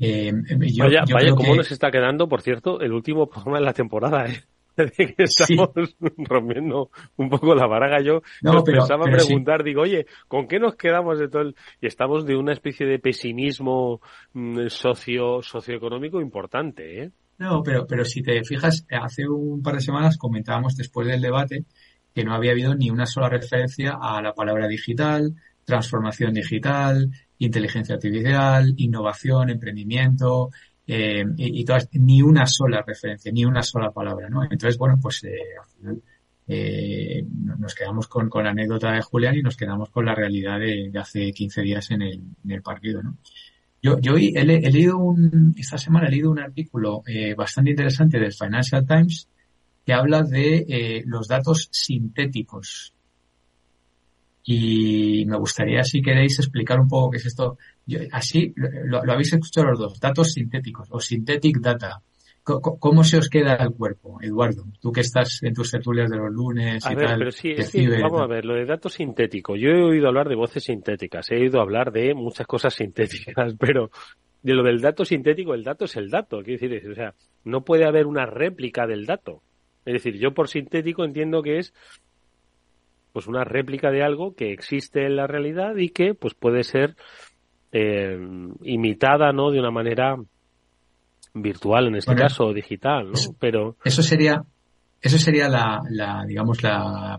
Eh, 0.04 0.34
vaya, 0.80 1.04
vaya 1.12 1.36
cómo 1.36 1.56
nos 1.56 1.72
está 1.72 1.92
quedando, 1.92 2.28
por 2.28 2.42
cierto, 2.42 2.82
el 2.82 2.92
último 2.92 3.30
programa 3.30 3.60
de 3.60 3.66
la 3.66 3.74
temporada, 3.74 4.26
¿eh? 4.28 4.44
Que 4.76 5.24
estamos 5.24 5.70
rompiendo 6.18 6.90
un 7.18 7.30
poco 7.30 7.56
la 7.56 7.68
baraga. 7.68 8.02
Yo 8.02 8.22
no, 8.42 8.64
pensaba 8.64 9.06
preguntar, 9.06 9.64
digo, 9.64 9.82
oye, 9.82 10.06
¿con 10.28 10.48
qué 10.48 10.60
nos 10.60 10.76
quedamos 10.76 11.20
de 11.20 11.28
todo 11.28 11.42
el... 11.44 11.56
Y 11.82 11.88
estamos 11.88 12.26
de 12.26 12.36
una 12.36 12.54
especie 12.54 12.86
de 12.86 13.00
pesimismo 13.00 14.02
mm, 14.34 14.68
socio 14.68 15.42
socioeconómico 15.42 16.22
importante, 16.22 17.04
¿eh? 17.04 17.12
No, 17.38 17.64
pero, 17.64 17.88
pero 17.88 18.06
si 18.06 18.22
te 18.22 18.44
fijas, 18.44 18.86
hace 18.92 19.28
un 19.28 19.64
par 19.64 19.76
de 19.76 19.82
semanas 19.82 20.18
comentábamos 20.18 20.76
después 20.76 21.08
del 21.08 21.22
debate 21.22 21.66
que 22.14 22.24
no 22.24 22.36
había 22.36 22.52
habido 22.52 22.76
ni 22.76 22.92
una 22.92 23.06
sola 23.06 23.30
referencia 23.30 23.98
a 24.00 24.22
la 24.22 24.34
palabra 24.34 24.68
digital, 24.68 25.34
transformación 25.66 26.34
digital, 26.34 27.10
inteligencia 27.40 27.96
artificial, 27.96 28.74
innovación, 28.78 29.50
emprendimiento, 29.50 30.50
eh, 30.88 31.24
y, 31.38 31.64
todas, 31.64 31.90
ni 31.94 32.22
una 32.22 32.46
sola 32.46 32.84
referencia, 32.86 33.32
ni 33.32 33.46
una 33.46 33.62
sola 33.62 33.92
palabra, 33.92 34.30
¿no? 34.30 34.44
Entonces, 34.44 34.78
bueno, 34.78 34.98
pues 35.02 35.24
eh, 35.24 35.38
al 35.60 35.70
final 35.70 36.02
eh, 36.48 37.24
nos 37.60 37.76
quedamos 37.76 38.08
con, 38.08 38.30
la 38.44 38.50
anécdota 38.50 38.92
de 38.92 39.02
Julián 39.02 39.36
y 39.36 39.42
nos 39.42 39.56
quedamos 39.56 39.90
con 39.90 40.06
la 40.06 40.16
realidad 40.16 40.60
de, 40.60 40.92
hace 41.00 41.32
15 41.32 41.62
días 41.62 41.92
en 41.92 42.02
el, 42.02 42.62
partido, 42.62 43.02
¿no? 43.04 43.18
Yo, 43.82 44.00
yo 44.00 44.16
he, 44.16 44.34
he, 44.36 44.44
leído 44.44 44.98
un, 44.98 45.56
esta 45.58 45.78
semana 45.78 46.08
he 46.08 46.12
leído 46.12 46.30
un 46.30 46.40
artículo 46.40 47.02
eh, 47.08 47.34
bastante 47.34 47.72
interesante 47.72 48.20
del 48.20 48.34
Financial 48.34 48.86
Times 48.86 49.28
que 49.84 49.94
habla 49.94 50.22
de 50.22 51.04
los 51.06 51.28
datos 51.28 51.70
sintéticos. 51.72 52.94
Y 54.44 55.26
me 55.26 55.38
gustaría, 55.38 55.84
si 55.84 56.02
queréis, 56.02 56.38
explicar 56.38 56.80
un 56.80 56.88
poco 56.88 57.12
qué 57.12 57.18
es 57.18 57.26
esto. 57.26 57.58
Así, 58.12 58.54
lo, 58.56 59.04
lo, 59.04 59.12
habéis 59.12 59.34
escuchado 59.34 59.68
los 59.68 59.80
dos, 59.80 60.00
datos 60.00 60.34
sintéticos 60.34 60.88
o 60.92 61.00
synthetic 61.00 61.60
data. 61.60 62.02
¿Cómo 62.44 63.04
se 63.04 63.18
os 63.18 63.30
queda 63.30 63.54
el 63.56 63.72
cuerpo, 63.72 64.18
Eduardo? 64.20 64.66
Tú 64.82 64.92
que 64.92 65.02
estás 65.02 65.44
en 65.44 65.54
tus 65.54 65.70
tertulias 65.70 66.10
de 66.10 66.18
los 66.18 66.32
lunes 66.32 66.84
y 66.90 66.96
tal. 66.96 67.20
Pero 67.20 67.32
sí, 67.32 67.54
vamos 68.02 68.22
a 68.22 68.26
ver, 68.26 68.46
lo 68.46 68.56
de 68.56 68.66
datos 68.66 68.94
sintéticos. 68.94 69.60
Yo 69.60 69.70
he 69.70 69.84
oído 69.84 70.08
hablar 70.08 70.28
de 70.28 70.36
voces 70.36 70.64
sintéticas, 70.64 71.30
he 71.30 71.36
oído 71.36 71.62
hablar 71.62 71.92
de 71.92 72.16
muchas 72.16 72.48
cosas 72.48 72.74
sintéticas, 72.74 73.54
pero 73.60 73.92
de 74.42 74.54
lo 74.56 74.64
del 74.64 74.82
dato 74.82 75.06
sintético, 75.06 75.54
el 75.54 75.64
dato 75.64 75.86
es 75.86 75.96
el 75.98 76.10
dato. 76.10 76.42
Quiero 76.44 76.60
decir, 76.60 76.90
o 76.90 76.96
sea, 76.96 77.14
no 77.44 77.64
puede 77.64 77.86
haber 77.86 78.08
una 78.08 78.26
réplica 78.26 78.88
del 78.88 79.06
dato. 79.06 79.44
Es 79.86 79.94
decir, 79.94 80.18
yo 80.18 80.34
por 80.34 80.48
sintético 80.48 81.04
entiendo 81.04 81.44
que 81.44 81.60
es 81.60 81.74
pues 83.14 83.28
una 83.28 83.44
réplica 83.44 83.92
de 83.92 84.04
algo 84.04 84.36
que 84.36 84.52
existe 84.52 85.06
en 85.06 85.16
la 85.16 85.28
realidad 85.28 85.76
y 85.76 85.90
que 85.90 86.14
pues 86.14 86.34
puede 86.34 86.64
ser 86.64 86.96
eh, 87.72 88.18
imitada, 88.64 89.32
¿no? 89.32 89.52
De 89.52 89.60
una 89.60 89.72
manera 89.72 90.18
virtual 91.34 91.88
en 91.88 91.96
este 91.96 92.16
caso, 92.16 92.54
digital, 92.54 93.12
¿no? 93.12 93.20
Pero 93.40 93.78
eso 93.84 94.04
sería, 94.04 94.44
eso 95.02 95.18
sería 95.18 95.48
la, 95.48 95.82
la, 95.90 96.26
digamos, 96.28 96.62
la 96.64 97.18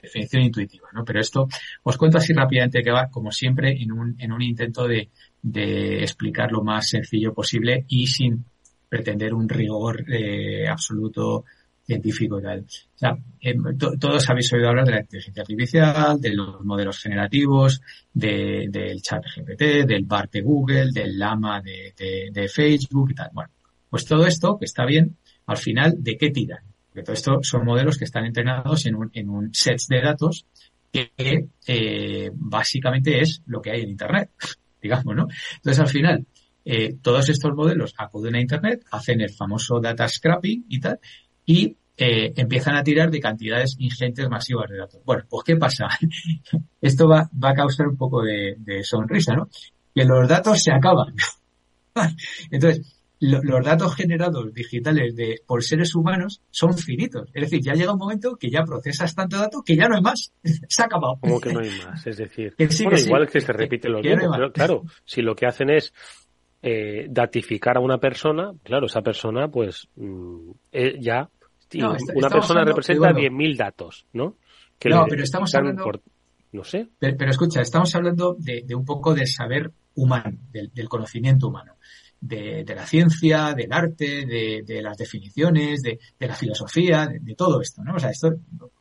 definición 0.00 0.42
intuitiva, 0.42 0.88
¿no? 0.92 1.04
Pero 1.04 1.20
esto 1.20 1.48
os 1.82 1.96
cuento 1.96 2.18
así 2.18 2.32
rápidamente 2.32 2.82
que 2.82 2.92
va, 2.92 3.08
como 3.10 3.32
siempre, 3.32 3.72
en 3.72 3.92
un, 3.92 4.16
en 4.18 4.32
un 4.32 4.42
intento 4.42 4.86
de, 4.86 5.08
de 5.42 6.00
explicar 6.02 6.52
lo 6.52 6.62
más 6.62 6.88
sencillo 6.88 7.34
posible 7.34 7.84
y 7.88 8.06
sin 8.06 8.44
pretender 8.88 9.34
un 9.34 9.48
rigor 9.48 10.04
eh, 10.12 10.68
absoluto 10.68 11.44
científico 11.90 12.38
y 12.38 12.42
tal. 12.42 12.60
O 12.60 12.98
sea, 12.98 13.16
em, 13.40 13.62
todos 13.76 14.30
habéis 14.30 14.52
oído 14.52 14.68
hablar 14.68 14.86
de 14.86 14.92
la 14.92 15.00
inteligencia 15.00 15.42
artificial, 15.42 16.20
de 16.20 16.34
los 16.34 16.64
modelos 16.64 16.98
generativos, 17.00 17.80
de, 18.12 18.68
del 18.70 19.02
chat 19.02 19.24
GPT, 19.24 19.86
del 19.86 20.04
BART 20.04 20.32
de 20.32 20.42
Google, 20.42 20.90
del 20.92 21.18
Lama 21.18 21.60
de, 21.60 21.92
de, 22.32 22.48
Facebook 22.48 23.10
y 23.10 23.14
tal. 23.14 23.30
Bueno, 23.32 23.50
pues 23.88 24.04
todo 24.04 24.24
esto, 24.26 24.56
que 24.58 24.66
está 24.66 24.84
bien, 24.84 25.16
al 25.46 25.56
final, 25.56 25.94
¿de 25.98 26.16
qué 26.16 26.30
tiran? 26.30 26.62
Porque 26.88 27.02
todo 27.02 27.14
esto 27.14 27.40
son 27.42 27.64
modelos 27.64 27.98
que 27.98 28.04
están 28.04 28.24
entrenados 28.24 28.86
en 28.86 28.94
un, 28.94 29.10
en 29.12 29.28
un 29.28 29.52
set 29.52 29.80
de 29.88 30.00
datos 30.00 30.46
que 30.92 31.48
eh, 31.66 32.30
básicamente 32.34 33.20
es 33.20 33.42
lo 33.46 33.60
que 33.60 33.70
hay 33.72 33.82
en 33.82 33.90
Internet, 33.90 34.30
digamos, 34.82 35.14
¿no? 35.16 35.26
Entonces, 35.56 35.80
al 35.80 35.88
final, 35.88 36.26
eh, 36.64 36.96
todos 37.00 37.28
estos 37.28 37.54
modelos 37.54 37.94
acuden 37.96 38.34
a 38.36 38.40
Internet, 38.40 38.84
hacen 38.90 39.20
el 39.20 39.30
famoso 39.30 39.80
data 39.80 40.06
scrapping 40.08 40.66
y 40.68 40.80
tal, 40.80 40.98
y 41.46 41.76
eh, 42.02 42.32
empiezan 42.34 42.76
a 42.76 42.82
tirar 42.82 43.10
de 43.10 43.20
cantidades 43.20 43.76
ingentes 43.78 44.26
masivas 44.30 44.70
de 44.70 44.78
datos. 44.78 45.02
Bueno, 45.04 45.24
pues 45.28 45.44
¿qué 45.44 45.56
pasa? 45.56 45.86
Esto 46.80 47.06
va, 47.06 47.28
va 47.32 47.50
a 47.50 47.54
causar 47.54 47.88
un 47.88 47.96
poco 47.98 48.22
de, 48.22 48.56
sonrisa, 48.82 49.34
¿no? 49.34 49.50
Que 49.94 50.06
los 50.06 50.26
datos 50.26 50.62
se 50.62 50.72
acaban. 50.72 51.14
Entonces, 52.50 52.96
los 53.20 53.62
datos 53.62 53.94
generados 53.94 54.50
digitales 54.54 55.14
de, 55.14 55.42
por 55.46 55.62
seres 55.62 55.94
humanos 55.94 56.40
son 56.50 56.78
finitos. 56.78 57.28
Es 57.34 57.42
decir, 57.42 57.60
ya 57.62 57.74
llega 57.74 57.92
un 57.92 57.98
momento 57.98 58.34
que 58.36 58.48
ya 58.48 58.64
procesas 58.64 59.14
tanto 59.14 59.36
dato 59.36 59.62
que 59.62 59.76
ya 59.76 59.86
no 59.86 59.96
hay 59.96 60.02
más. 60.02 60.32
se 60.42 60.82
ha 60.82 60.86
acabado. 60.86 61.18
Como 61.20 61.38
que 61.38 61.52
no 61.52 61.60
hay 61.60 61.70
más. 61.84 62.06
Es 62.06 62.16
decir, 62.16 62.54
bueno, 62.56 62.98
igual 62.98 63.28
que 63.28 63.42
se 63.42 63.52
repite 63.52 63.90
lo 63.90 64.00
mismo. 64.00 64.32
pero 64.32 64.50
claro, 64.52 64.84
si 65.04 65.20
lo 65.20 65.34
que 65.34 65.44
hacen 65.44 65.68
es 65.68 65.92
eh, 66.62 67.08
datificar 67.10 67.76
a 67.76 67.80
una 67.80 67.98
persona, 67.98 68.52
claro, 68.62 68.86
esa 68.86 69.02
persona 69.02 69.48
pues 69.48 69.86
mm, 69.96 70.50
eh, 70.72 70.96
ya 70.98 71.28
una 71.74 72.28
persona 72.28 72.64
representa 72.64 73.12
10.000 73.12 73.56
datos, 73.56 74.06
¿no? 74.12 74.36
no, 74.84 75.06
pero 75.08 75.22
estamos 75.22 75.54
hablando... 75.54 75.84
no 76.52 76.64
sé. 76.64 76.88
Pero, 76.98 77.30
escucha, 77.30 77.60
estamos 77.60 77.94
hablando 77.94 78.36
de, 78.38 78.64
un 78.74 78.84
poco 78.84 79.14
del 79.14 79.28
saber 79.28 79.70
humano, 79.94 80.38
del 80.50 80.88
conocimiento 80.88 81.48
humano 81.48 81.76
de, 82.20 82.74
la 82.74 82.86
ciencia, 82.86 83.54
del 83.54 83.72
arte, 83.72 84.26
de, 84.26 84.82
las 84.82 84.96
definiciones, 84.96 85.82
de, 85.82 85.98
la 86.18 86.34
filosofía, 86.34 87.06
de, 87.06 87.34
todo 87.34 87.60
esto, 87.60 87.82
¿no? 87.82 87.94
O 87.94 87.98
sea, 87.98 88.10
esto, 88.10 88.34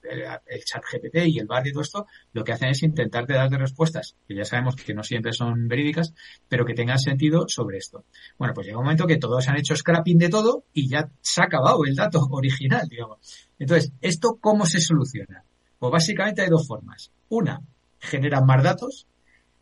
el, 0.09 0.63
chat 0.63 0.83
GPT 0.83 1.27
y 1.27 1.39
el 1.39 1.47
bar 1.47 1.65
y 1.67 1.71
todo 1.71 1.81
esto, 1.81 2.07
lo 2.33 2.43
que 2.43 2.53
hacen 2.53 2.69
es 2.69 2.83
intentar 2.83 3.25
de 3.25 3.57
respuestas, 3.57 4.15
que 4.27 4.35
ya 4.35 4.45
sabemos 4.45 4.75
que 4.75 4.93
no 4.93 5.03
siempre 5.03 5.33
son 5.33 5.67
verídicas, 5.67 6.13
pero 6.47 6.65
que 6.65 6.73
tengan 6.73 6.99
sentido 6.99 7.45
sobre 7.47 7.77
esto. 7.77 8.05
Bueno, 8.37 8.53
pues 8.53 8.67
llega 8.67 8.79
un 8.79 8.85
momento 8.85 9.07
que 9.07 9.17
todos 9.17 9.47
han 9.47 9.57
hecho 9.57 9.75
scrapping 9.75 10.17
de 10.17 10.29
todo 10.29 10.63
y 10.73 10.89
ya 10.89 11.09
se 11.21 11.41
ha 11.41 11.45
acabado 11.45 11.85
el 11.85 11.95
dato 11.95 12.27
original, 12.31 12.87
digamos. 12.89 13.19
Entonces, 13.57 13.91
¿esto 14.01 14.37
cómo 14.39 14.65
se 14.65 14.79
soluciona? 14.79 15.43
Pues 15.77 15.91
básicamente 15.91 16.41
hay 16.41 16.49
dos 16.49 16.67
formas. 16.67 17.11
Una, 17.29 17.61
generan 17.99 18.45
más 18.45 18.63
datos, 18.63 19.07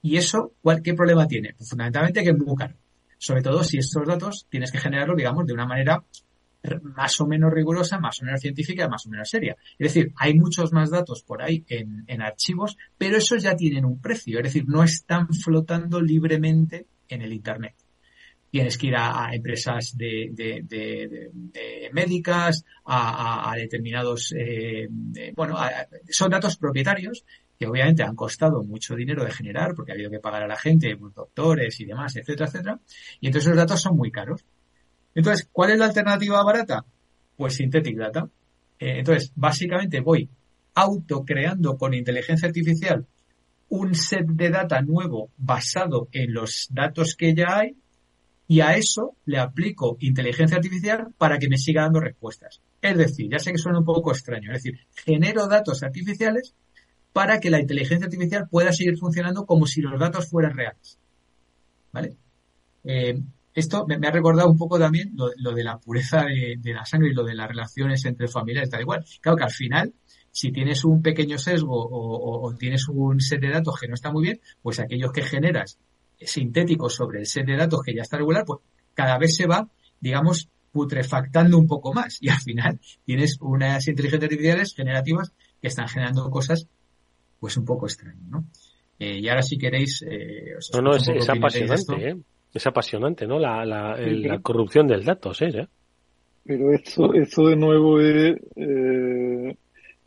y 0.01 0.17
eso, 0.17 0.53
¿qué 0.83 0.93
problema 0.93 1.27
tiene? 1.27 1.53
Pues 1.57 1.69
fundamentalmente 1.69 2.23
que 2.23 2.29
es 2.29 2.37
muy 2.37 2.55
caro 2.55 2.75
sobre 3.17 3.41
todo 3.41 3.63
si 3.63 3.77
estos 3.77 4.05
datos 4.05 4.47
tienes 4.49 4.71
que 4.71 4.77
generarlos, 4.77 5.17
digamos, 5.17 5.45
de 5.45 5.53
una 5.53 5.65
manera 5.65 6.03
más 6.81 7.19
o 7.19 7.27
menos 7.27 7.53
rigurosa, 7.53 7.99
más 7.99 8.21
o 8.21 8.25
menos 8.25 8.41
científica, 8.41 8.87
más 8.87 9.05
o 9.05 9.09
menos 9.09 9.29
seria. 9.29 9.55
Es 9.77 9.93
decir, 9.93 10.13
hay 10.17 10.33
muchos 10.35 10.71
más 10.73 10.89
datos 10.89 11.23
por 11.23 11.41
ahí 11.41 11.65
en, 11.67 12.21
archivos, 12.21 12.77
pero 12.97 13.17
esos 13.17 13.43
ya 13.43 13.55
tienen 13.55 13.85
un 13.85 14.01
precio, 14.01 14.39
es 14.39 14.43
decir, 14.43 14.65
no 14.67 14.83
están 14.83 15.27
flotando 15.33 16.01
libremente 16.01 16.87
en 17.07 17.21
el 17.21 17.33
Internet. 17.33 17.75
Tienes 18.49 18.77
que 18.77 18.87
ir 18.87 18.95
a, 18.95 19.29
empresas 19.33 19.95
de, 19.97 20.29
de, 20.31 20.61
de, 20.63 21.89
médicas, 21.91 22.63
a, 22.85 23.53
determinados, 23.57 24.33
eh, 24.37 24.87
bueno, 25.35 25.57
son 26.09 26.29
datos 26.31 26.57
propietarios 26.57 27.25
que 27.57 27.67
obviamente 27.67 28.03
han 28.03 28.15
costado 28.15 28.63
mucho 28.63 28.95
dinero 28.95 29.23
de 29.25 29.31
generar 29.31 29.73
porque 29.73 29.91
ha 29.91 29.95
habido 29.95 30.11
que 30.11 30.19
pagar 30.19 30.43
a 30.43 30.47
la 30.47 30.55
gente, 30.55 30.97
doctores 31.15 31.79
y 31.79 31.85
demás, 31.85 32.15
etcétera, 32.15 32.47
etcétera. 32.47 32.79
Y 33.19 33.27
entonces 33.27 33.49
los 33.49 33.57
datos 33.57 33.81
son 33.81 33.97
muy 33.97 34.11
caros. 34.11 34.45
Entonces, 35.17 35.49
¿cuál 35.51 35.71
es 35.71 35.79
la 35.79 35.85
alternativa 35.85 36.43
barata? 36.43 36.85
Pues 37.35 37.55
Synthetic 37.55 37.97
Data. 37.97 38.29
Eh, 38.79 38.99
entonces, 38.99 39.31
básicamente 39.35 39.99
voy 39.99 40.29
autocreando 40.75 41.75
con 41.75 41.95
inteligencia 41.95 42.47
artificial 42.47 43.03
un 43.69 43.95
set 43.95 44.27
de 44.27 44.51
data 44.51 44.79
nuevo 44.83 45.31
basado 45.35 46.07
en 46.11 46.35
los 46.35 46.67
datos 46.69 47.15
que 47.15 47.33
ya 47.33 47.57
hay 47.57 47.75
y 48.47 48.59
a 48.59 48.75
eso 48.75 49.15
le 49.25 49.39
aplico 49.39 49.97
inteligencia 50.01 50.57
artificial 50.57 51.07
para 51.17 51.39
que 51.39 51.49
me 51.49 51.57
siga 51.57 51.81
dando 51.81 51.99
respuestas. 51.99 52.61
Es 52.79 52.95
decir, 52.95 53.27
ya 53.31 53.39
sé 53.39 53.51
que 53.51 53.57
suena 53.57 53.79
un 53.79 53.85
poco 53.85 54.11
extraño, 54.11 54.51
es 54.51 54.61
decir, 54.61 54.79
genero 55.03 55.47
datos 55.47 55.81
artificiales 55.81 56.53
para 57.11 57.39
que 57.39 57.49
la 57.49 57.59
inteligencia 57.59 58.05
artificial 58.05 58.47
pueda 58.47 58.71
seguir 58.71 58.99
funcionando 58.99 59.47
como 59.47 59.65
si 59.65 59.81
los 59.81 59.99
datos 59.99 60.29
fueran 60.29 60.55
reales. 60.55 60.99
¿Vale? 61.91 62.15
Eh, 62.83 63.19
esto 63.57 63.87
me, 63.87 63.95
ha 63.95 64.11
recordado 64.11 64.51
un 64.51 64.57
poco 64.57 64.77
también 64.77 65.13
lo, 65.15 65.51
de 65.51 65.63
la 65.63 65.79
pureza 65.79 66.25
de, 66.25 66.73
la 66.73 66.85
sangre 66.85 67.09
y 67.09 67.13
lo 67.13 67.23
de 67.23 67.33
las 67.33 67.47
relaciones 67.47 68.05
entre 68.05 68.27
familiares, 68.27 68.69
tal 68.69 68.81
igual. 68.81 69.03
Claro 69.19 69.35
que 69.35 69.45
al 69.45 69.51
final, 69.51 69.93
si 70.31 70.51
tienes 70.51 70.85
un 70.85 71.01
pequeño 71.01 71.39
sesgo 71.39 71.73
o, 71.75 72.53
tienes 72.55 72.87
un 72.87 73.19
set 73.19 73.41
de 73.41 73.49
datos 73.49 73.79
que 73.79 73.87
no 73.87 73.95
está 73.95 74.11
muy 74.11 74.25
bien, 74.25 74.41
pues 74.61 74.79
aquellos 74.79 75.11
que 75.11 75.23
generas 75.23 75.79
sintéticos 76.19 76.93
sobre 76.93 77.21
el 77.21 77.25
set 77.25 77.47
de 77.47 77.57
datos 77.57 77.81
que 77.83 77.95
ya 77.95 78.03
está 78.03 78.17
regular, 78.17 78.45
pues 78.45 78.59
cada 78.93 79.17
vez 79.17 79.35
se 79.35 79.47
va, 79.47 79.67
digamos, 79.99 80.49
putrefactando 80.71 81.57
un 81.57 81.65
poco 81.65 81.95
más. 81.95 82.19
Y 82.21 82.29
al 82.29 82.39
final 82.39 82.79
tienes 83.05 83.37
unas 83.41 83.87
inteligencias 83.87 84.31
artificiales 84.31 84.75
generativas 84.75 85.33
que 85.59 85.69
están 85.69 85.87
generando 85.87 86.29
cosas 86.29 86.67
pues 87.39 87.57
un 87.57 87.65
poco 87.65 87.87
extraño, 87.87 88.21
¿no? 88.29 88.45
Eh, 88.99 89.17
y 89.19 89.29
ahora 89.29 89.41
si 89.41 89.57
queréis... 89.57 90.03
Eh, 90.07 90.53
no, 90.73 90.81
no, 90.81 90.95
es, 90.95 91.07
apasionante, 91.27 92.09
¿eh? 92.09 92.17
Es 92.53 92.65
apasionante, 92.65 93.27
¿no? 93.27 93.39
La, 93.39 93.65
la, 93.65 93.97
la 93.97 94.39
corrupción 94.39 94.87
del 94.87 95.03
datos, 95.03 95.41
¿eh? 95.41 95.67
Pero 96.43 96.73
esto, 96.73 97.13
esto 97.13 97.47
de 97.47 97.55
nuevo 97.55 97.99
es 97.99 98.37
eh, 98.55 99.57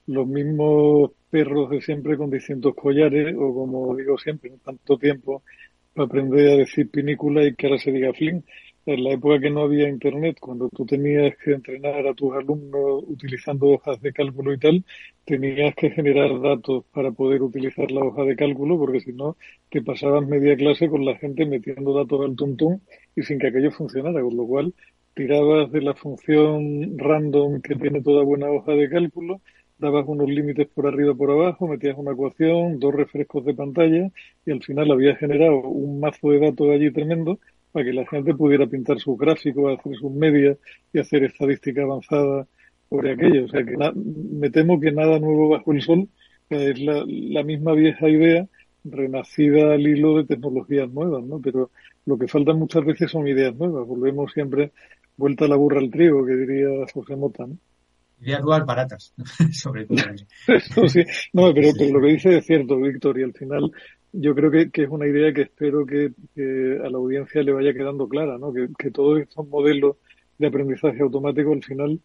los 0.07 0.27
mismos 0.27 1.13
perros 1.29 1.71
de 1.71 1.81
siempre 1.81 2.17
con 2.17 2.31
distintos 2.31 2.75
collares, 2.75 3.35
o 3.39 3.55
como 3.55 3.95
digo 3.95 4.19
siempre, 4.19 4.51
en 4.51 4.59
tanto 4.59 4.97
tiempo 4.97 5.43
para 5.95 6.07
aprender 6.07 6.49
a 6.49 6.57
decir 6.57 6.91
pinícula 6.91 7.45
y 7.45 7.55
que 7.55 7.67
ahora 7.67 7.79
se 7.79 7.93
diga 7.93 8.13
fling 8.13 8.43
en 8.91 9.05
la 9.05 9.13
época 9.13 9.41
que 9.41 9.51
no 9.51 9.63
había 9.63 9.89
internet, 9.89 10.39
cuando 10.41 10.69
tú 10.69 10.85
tenías 10.85 11.37
que 11.37 11.53
entrenar 11.53 12.07
a 12.07 12.15
tus 12.15 12.35
alumnos 12.35 13.05
utilizando 13.07 13.69
hojas 13.69 14.01
de 14.01 14.13
cálculo 14.13 14.53
y 14.53 14.59
tal, 14.59 14.85
tenías 15.25 15.75
que 15.75 15.91
generar 15.91 16.41
datos 16.41 16.85
para 16.93 17.11
poder 17.13 17.43
utilizar 17.43 17.91
la 17.91 18.05
hoja 18.05 18.25
de 18.25 18.37
cálculo, 18.37 18.79
porque 18.79 19.01
si 19.01 19.13
no, 19.13 19.37
te 19.71 19.83
pasabas 19.83 20.27
media 20.27 20.57
clase 20.57 20.89
con 20.89 21.05
la 21.05 21.17
gente 21.17 21.47
metiendo 21.47 21.95
datos 21.95 22.21
al 22.25 22.37
tuntún 22.37 22.83
y 23.17 23.23
sin 23.23 23.39
que 23.39 23.49
aquello 23.49 23.71
funcionara, 23.71 24.21
con 24.23 24.37
lo 24.37 24.47
cual 24.47 24.75
tirabas 25.15 25.71
de 25.73 25.83
la 25.83 25.95
función 25.95 26.99
random 26.99 27.61
que 27.63 27.77
tiene 27.77 28.03
toda 28.03 28.25
buena 28.25 28.51
hoja 28.51 28.73
de 28.73 28.89
cálculo, 28.89 29.41
dabas 29.79 30.07
unos 30.07 30.29
límites 30.29 30.69
por 30.69 30.87
arriba 30.87 31.15
por 31.15 31.31
abajo, 31.31 31.67
metías 31.67 31.97
una 31.97 32.13
ecuación, 32.13 32.79
dos 32.79 32.95
refrescos 32.95 33.45
de 33.45 33.55
pantalla 33.55 34.11
y 34.45 34.51
al 34.51 34.63
final 34.63 34.91
habías 34.91 35.19
generado 35.19 35.61
un 35.61 36.01
mazo 36.01 36.31
de 36.31 36.41
datos 36.41 36.69
allí 36.71 36.93
tremendo 36.93 37.39
para 37.73 37.85
que 37.85 37.93
la 37.93 38.07
gente 38.07 38.35
pudiera 38.35 38.67
pintar 38.67 38.99
sus 38.99 39.19
gráficos, 39.19 39.79
hacer 39.79 39.97
sus 39.97 40.13
medias 40.13 40.59
y 40.93 40.99
hacer 40.99 41.25
estadística 41.25 41.83
avanzada 41.83 42.47
sobre 42.89 43.13
aquello. 43.13 43.45
O 43.45 43.49
sea 43.49 43.65
que 43.65 43.77
me 43.95 44.51
temo 44.51 44.81
que 44.81 44.93
nada 44.93 45.19
nuevo 45.19 45.49
bajo 45.49 45.73
el 45.73 45.83
sol, 45.83 46.09
es 46.49 46.81
la, 46.81 47.05
la 47.07 47.43
misma 47.45 47.73
vieja 47.75 48.09
idea 48.09 48.47
renacida 48.85 49.75
al 49.75 49.87
hilo 49.87 50.17
de 50.17 50.25
tecnologías 50.25 50.91
nuevas, 50.91 51.23
¿no? 51.25 51.41
Pero 51.41 51.71
lo 52.07 52.19
que 52.19 52.29
falta 52.29 52.53
muchas 52.53 52.85
veces 52.85 53.11
son 53.11 53.29
ideas 53.29 53.55
nuevas. 53.55 53.87
Volvemos 53.87 54.33
siempre 54.33 54.73
vuelta 55.17 55.45
a 55.45 55.49
la 55.49 55.57
burra 55.57 55.81
al 55.81 55.91
trigo, 55.91 56.25
que 56.25 56.35
diría 56.35 56.69
José 56.93 57.17
Mota, 57.17 57.47
¿no? 57.47 57.57
Ideas 58.21 58.43
nuevas 58.43 58.67
baratas, 58.67 59.15
sobre 59.53 59.87
todo. 59.87 59.99
sí. 60.89 61.05
No, 61.33 61.55
pero, 61.55 61.71
pero, 61.79 61.99
lo 61.99 62.07
que 62.07 62.13
dice 62.13 62.37
es 62.39 62.47
cierto, 62.47 62.77
Víctor, 62.79 63.19
y 63.19 63.23
al 63.23 63.33
final 63.33 63.71
yo 64.13 64.35
creo 64.35 64.51
que, 64.51 64.71
que, 64.71 64.85
es 64.85 64.89
una 64.89 65.07
idea 65.07 65.33
que 65.33 65.43
espero 65.43 65.87
que, 65.87 66.13
a 66.85 66.89
la 66.91 66.99
audiencia 66.99 67.43
le 67.43 67.53
vaya 67.53 67.73
quedando 67.73 68.09
clara, 68.09 68.39
¿no? 68.39 68.53
Que, 68.53 68.69
que 68.79 68.91
todos 68.91 69.21
estos 69.21 69.47
modelos 69.49 69.97
de 70.39 70.47
aprendizaje 70.49 71.01
automático 71.03 71.53
al 71.53 71.63
final 71.63 72.01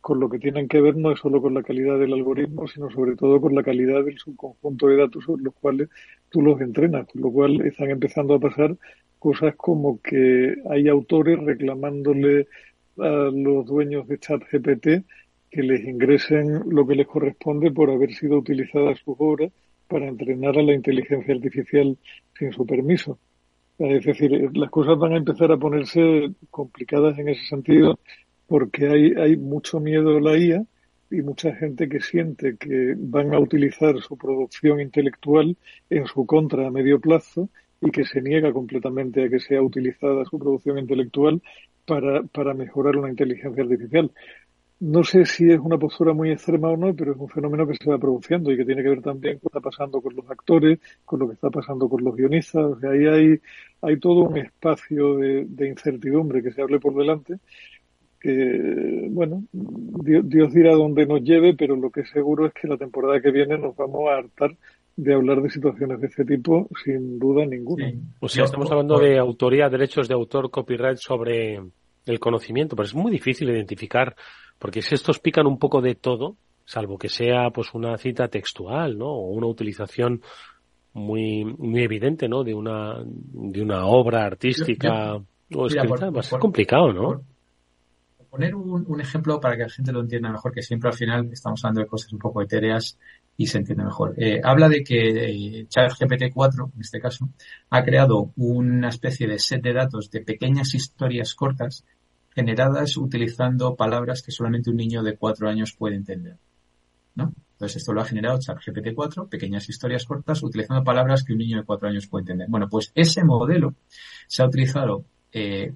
con 0.00 0.18
lo 0.18 0.28
que 0.28 0.38
tienen 0.38 0.68
que 0.68 0.80
ver 0.80 0.96
no 0.96 1.12
es 1.12 1.20
solo 1.20 1.40
con 1.40 1.54
la 1.54 1.62
calidad 1.62 1.98
del 1.98 2.12
algoritmo, 2.12 2.66
sino 2.66 2.90
sobre 2.90 3.14
todo 3.16 3.40
con 3.40 3.54
la 3.54 3.62
calidad 3.62 4.04
del 4.04 4.18
subconjunto 4.18 4.88
de 4.88 4.96
datos 4.96 5.24
sobre 5.24 5.44
los 5.44 5.54
cuales 5.54 5.88
tú 6.30 6.42
los 6.42 6.60
entrenas, 6.60 7.06
con 7.06 7.22
lo 7.22 7.30
cual 7.30 7.60
están 7.66 7.90
empezando 7.90 8.34
a 8.34 8.40
pasar 8.40 8.76
cosas 9.18 9.54
como 9.56 10.00
que 10.02 10.56
hay 10.68 10.88
autores 10.88 11.38
reclamándole 11.38 12.48
a 12.98 13.30
los 13.32 13.64
dueños 13.66 14.08
de 14.08 14.18
ChatGPT 14.18 14.86
que 15.50 15.62
les 15.62 15.84
ingresen 15.84 16.62
lo 16.68 16.86
que 16.86 16.96
les 16.96 17.06
corresponde 17.06 17.70
por 17.70 17.90
haber 17.90 18.12
sido 18.14 18.38
utilizadas 18.38 18.98
sus 18.98 19.14
obras 19.18 19.52
para 19.92 20.08
entrenar 20.08 20.56
a 20.58 20.62
la 20.62 20.72
inteligencia 20.72 21.34
artificial 21.34 21.98
sin 22.38 22.50
su 22.50 22.64
permiso. 22.64 23.18
Es 23.78 24.06
decir, 24.06 24.30
las 24.56 24.70
cosas 24.70 24.98
van 24.98 25.12
a 25.12 25.18
empezar 25.18 25.52
a 25.52 25.58
ponerse 25.58 26.30
complicadas 26.50 27.18
en 27.18 27.28
ese 27.28 27.44
sentido 27.44 27.98
porque 28.46 28.88
hay, 28.88 29.12
hay 29.12 29.36
mucho 29.36 29.80
miedo 29.80 30.16
a 30.16 30.20
la 30.20 30.38
IA 30.38 30.64
y 31.10 31.20
mucha 31.20 31.54
gente 31.54 31.90
que 31.90 32.00
siente 32.00 32.56
que 32.56 32.94
van 32.96 33.34
a 33.34 33.38
utilizar 33.38 34.00
su 34.00 34.16
producción 34.16 34.80
intelectual 34.80 35.58
en 35.90 36.06
su 36.06 36.24
contra 36.24 36.66
a 36.66 36.70
medio 36.70 36.98
plazo 36.98 37.50
y 37.82 37.90
que 37.90 38.06
se 38.06 38.22
niega 38.22 38.50
completamente 38.50 39.24
a 39.24 39.28
que 39.28 39.40
sea 39.40 39.60
utilizada 39.60 40.24
su 40.24 40.38
producción 40.38 40.78
intelectual 40.78 41.42
para, 41.84 42.22
para 42.22 42.54
mejorar 42.54 42.96
una 42.96 43.10
inteligencia 43.10 43.62
artificial. 43.62 44.10
No 44.84 45.04
sé 45.04 45.24
si 45.24 45.50
es 45.50 45.60
una 45.60 45.78
postura 45.78 46.12
muy 46.12 46.30
extrema 46.30 46.70
o 46.70 46.76
no, 46.76 46.94
pero 46.94 47.12
es 47.12 47.18
un 47.18 47.28
fenómeno 47.28 47.66
que 47.66 47.76
se 47.76 47.88
va 47.88 47.98
produciendo 47.98 48.50
y 48.50 48.56
que 48.56 48.64
tiene 48.64 48.82
que 48.82 48.88
ver 48.88 49.02
también 49.02 49.38
con 49.38 49.44
lo 49.44 49.50
que 49.50 49.58
está 49.58 49.70
pasando 49.70 50.00
con 50.00 50.16
los 50.16 50.28
actores, 50.28 50.78
con 51.04 51.20
lo 51.20 51.28
que 51.28 51.34
está 51.34 51.50
pasando 51.50 51.88
con 51.88 52.02
los 52.02 52.16
guionistas. 52.16 52.64
O 52.64 52.80
sea, 52.80 52.90
ahí 52.90 53.06
hay, 53.06 53.40
hay 53.80 54.00
todo 54.00 54.22
un 54.24 54.38
espacio 54.38 55.16
de, 55.18 55.44
de 55.46 55.68
incertidumbre 55.68 56.42
que 56.42 56.52
se 56.52 56.62
hable 56.62 56.80
por 56.80 56.94
delante 56.96 57.38
que, 58.22 59.08
bueno, 59.10 59.42
Dios, 59.52 60.54
dirá 60.54 60.74
dónde 60.74 61.06
nos 61.06 61.22
lleve, 61.22 61.54
pero 61.56 61.74
lo 61.74 61.90
que 61.90 62.02
es 62.02 62.10
seguro 62.10 62.46
es 62.46 62.52
que 62.52 62.68
la 62.68 62.76
temporada 62.76 63.20
que 63.20 63.32
viene 63.32 63.58
nos 63.58 63.74
vamos 63.74 64.08
a 64.08 64.18
hartar 64.18 64.56
de 64.94 65.14
hablar 65.14 65.42
de 65.42 65.50
situaciones 65.50 66.00
de 66.00 66.06
este 66.06 66.24
tipo 66.24 66.68
sin 66.84 67.18
duda 67.18 67.44
ninguna. 67.44 67.92
O 68.20 68.28
sea, 68.28 68.44
estamos 68.44 68.70
hablando 68.70 68.98
de 68.98 69.18
autoría, 69.18 69.68
derechos 69.68 70.06
de 70.06 70.14
autor, 70.14 70.52
copyright 70.52 70.98
sobre 70.98 71.60
el 72.06 72.20
conocimiento, 72.20 72.76
pero 72.76 72.86
es 72.86 72.94
muy 72.94 73.10
difícil 73.10 73.50
identificar, 73.50 74.14
porque 74.62 74.80
si 74.80 74.94
estos 74.94 75.18
pican 75.18 75.48
un 75.48 75.58
poco 75.58 75.80
de 75.80 75.96
todo, 75.96 76.36
salvo 76.64 76.96
que 76.96 77.08
sea 77.08 77.50
pues 77.50 77.74
una 77.74 77.98
cita 77.98 78.28
textual, 78.28 78.96
¿no? 78.96 79.08
O 79.08 79.32
una 79.32 79.48
utilización 79.48 80.22
muy, 80.92 81.44
muy 81.44 81.82
evidente, 81.82 82.28
¿no? 82.28 82.44
De 82.44 82.54
una, 82.54 83.02
de 83.04 83.60
una 83.60 83.86
obra 83.86 84.24
artística 84.24 85.16
o 85.16 85.66
escrita, 85.66 86.10
va 86.10 86.20
a 86.20 86.22
ser 86.22 86.38
complicado, 86.38 86.92
¿no? 86.92 87.24
poner 88.30 88.54
un, 88.54 88.98
ejemplo 88.98 89.38
para 89.40 89.56
que 89.56 89.64
la 89.64 89.68
gente 89.68 89.92
lo 89.92 90.00
entienda 90.00 90.30
mejor, 90.30 90.54
que 90.54 90.62
siempre 90.62 90.88
al 90.88 90.96
final 90.96 91.28
estamos 91.30 91.62
hablando 91.62 91.82
de 91.82 91.86
cosas 91.86 92.14
un 92.14 92.18
poco 92.18 92.40
etéreas 92.40 92.98
y 93.36 93.46
se 93.46 93.58
entiende 93.58 93.84
mejor. 93.84 94.14
Eh, 94.16 94.40
habla 94.42 94.70
de 94.70 94.82
que 94.82 95.60
eh, 95.60 95.66
ChatGPT 95.68 96.32
4, 96.32 96.70
en 96.74 96.80
este 96.80 96.98
caso, 96.98 97.28
ha 97.68 97.84
creado 97.84 98.32
una 98.36 98.88
especie 98.88 99.26
de 99.26 99.38
set 99.38 99.60
de 99.60 99.74
datos 99.74 100.10
de 100.10 100.20
pequeñas 100.22 100.72
historias 100.72 101.34
cortas 101.34 101.84
generadas 102.34 102.96
utilizando 102.96 103.74
palabras 103.76 104.22
que 104.22 104.32
solamente 104.32 104.70
un 104.70 104.76
niño 104.76 105.02
de 105.02 105.16
cuatro 105.16 105.48
años 105.48 105.72
puede 105.72 105.96
entender. 105.96 106.36
¿no? 107.14 107.32
Entonces 107.52 107.76
esto 107.76 107.92
lo 107.92 108.00
ha 108.00 108.04
generado 108.04 108.38
ChatGPT 108.40 108.94
4, 108.94 109.28
pequeñas 109.28 109.68
historias 109.68 110.04
cortas 110.04 110.42
utilizando 110.42 110.82
palabras 110.82 111.22
que 111.22 111.32
un 111.32 111.38
niño 111.38 111.58
de 111.58 111.64
cuatro 111.64 111.88
años 111.88 112.06
puede 112.06 112.22
entender. 112.22 112.48
Bueno, 112.48 112.68
pues 112.68 112.90
ese 112.94 113.22
modelo 113.24 113.74
se 114.26 114.42
ha 114.42 114.46
utilizado 114.46 115.04
eh, 115.32 115.72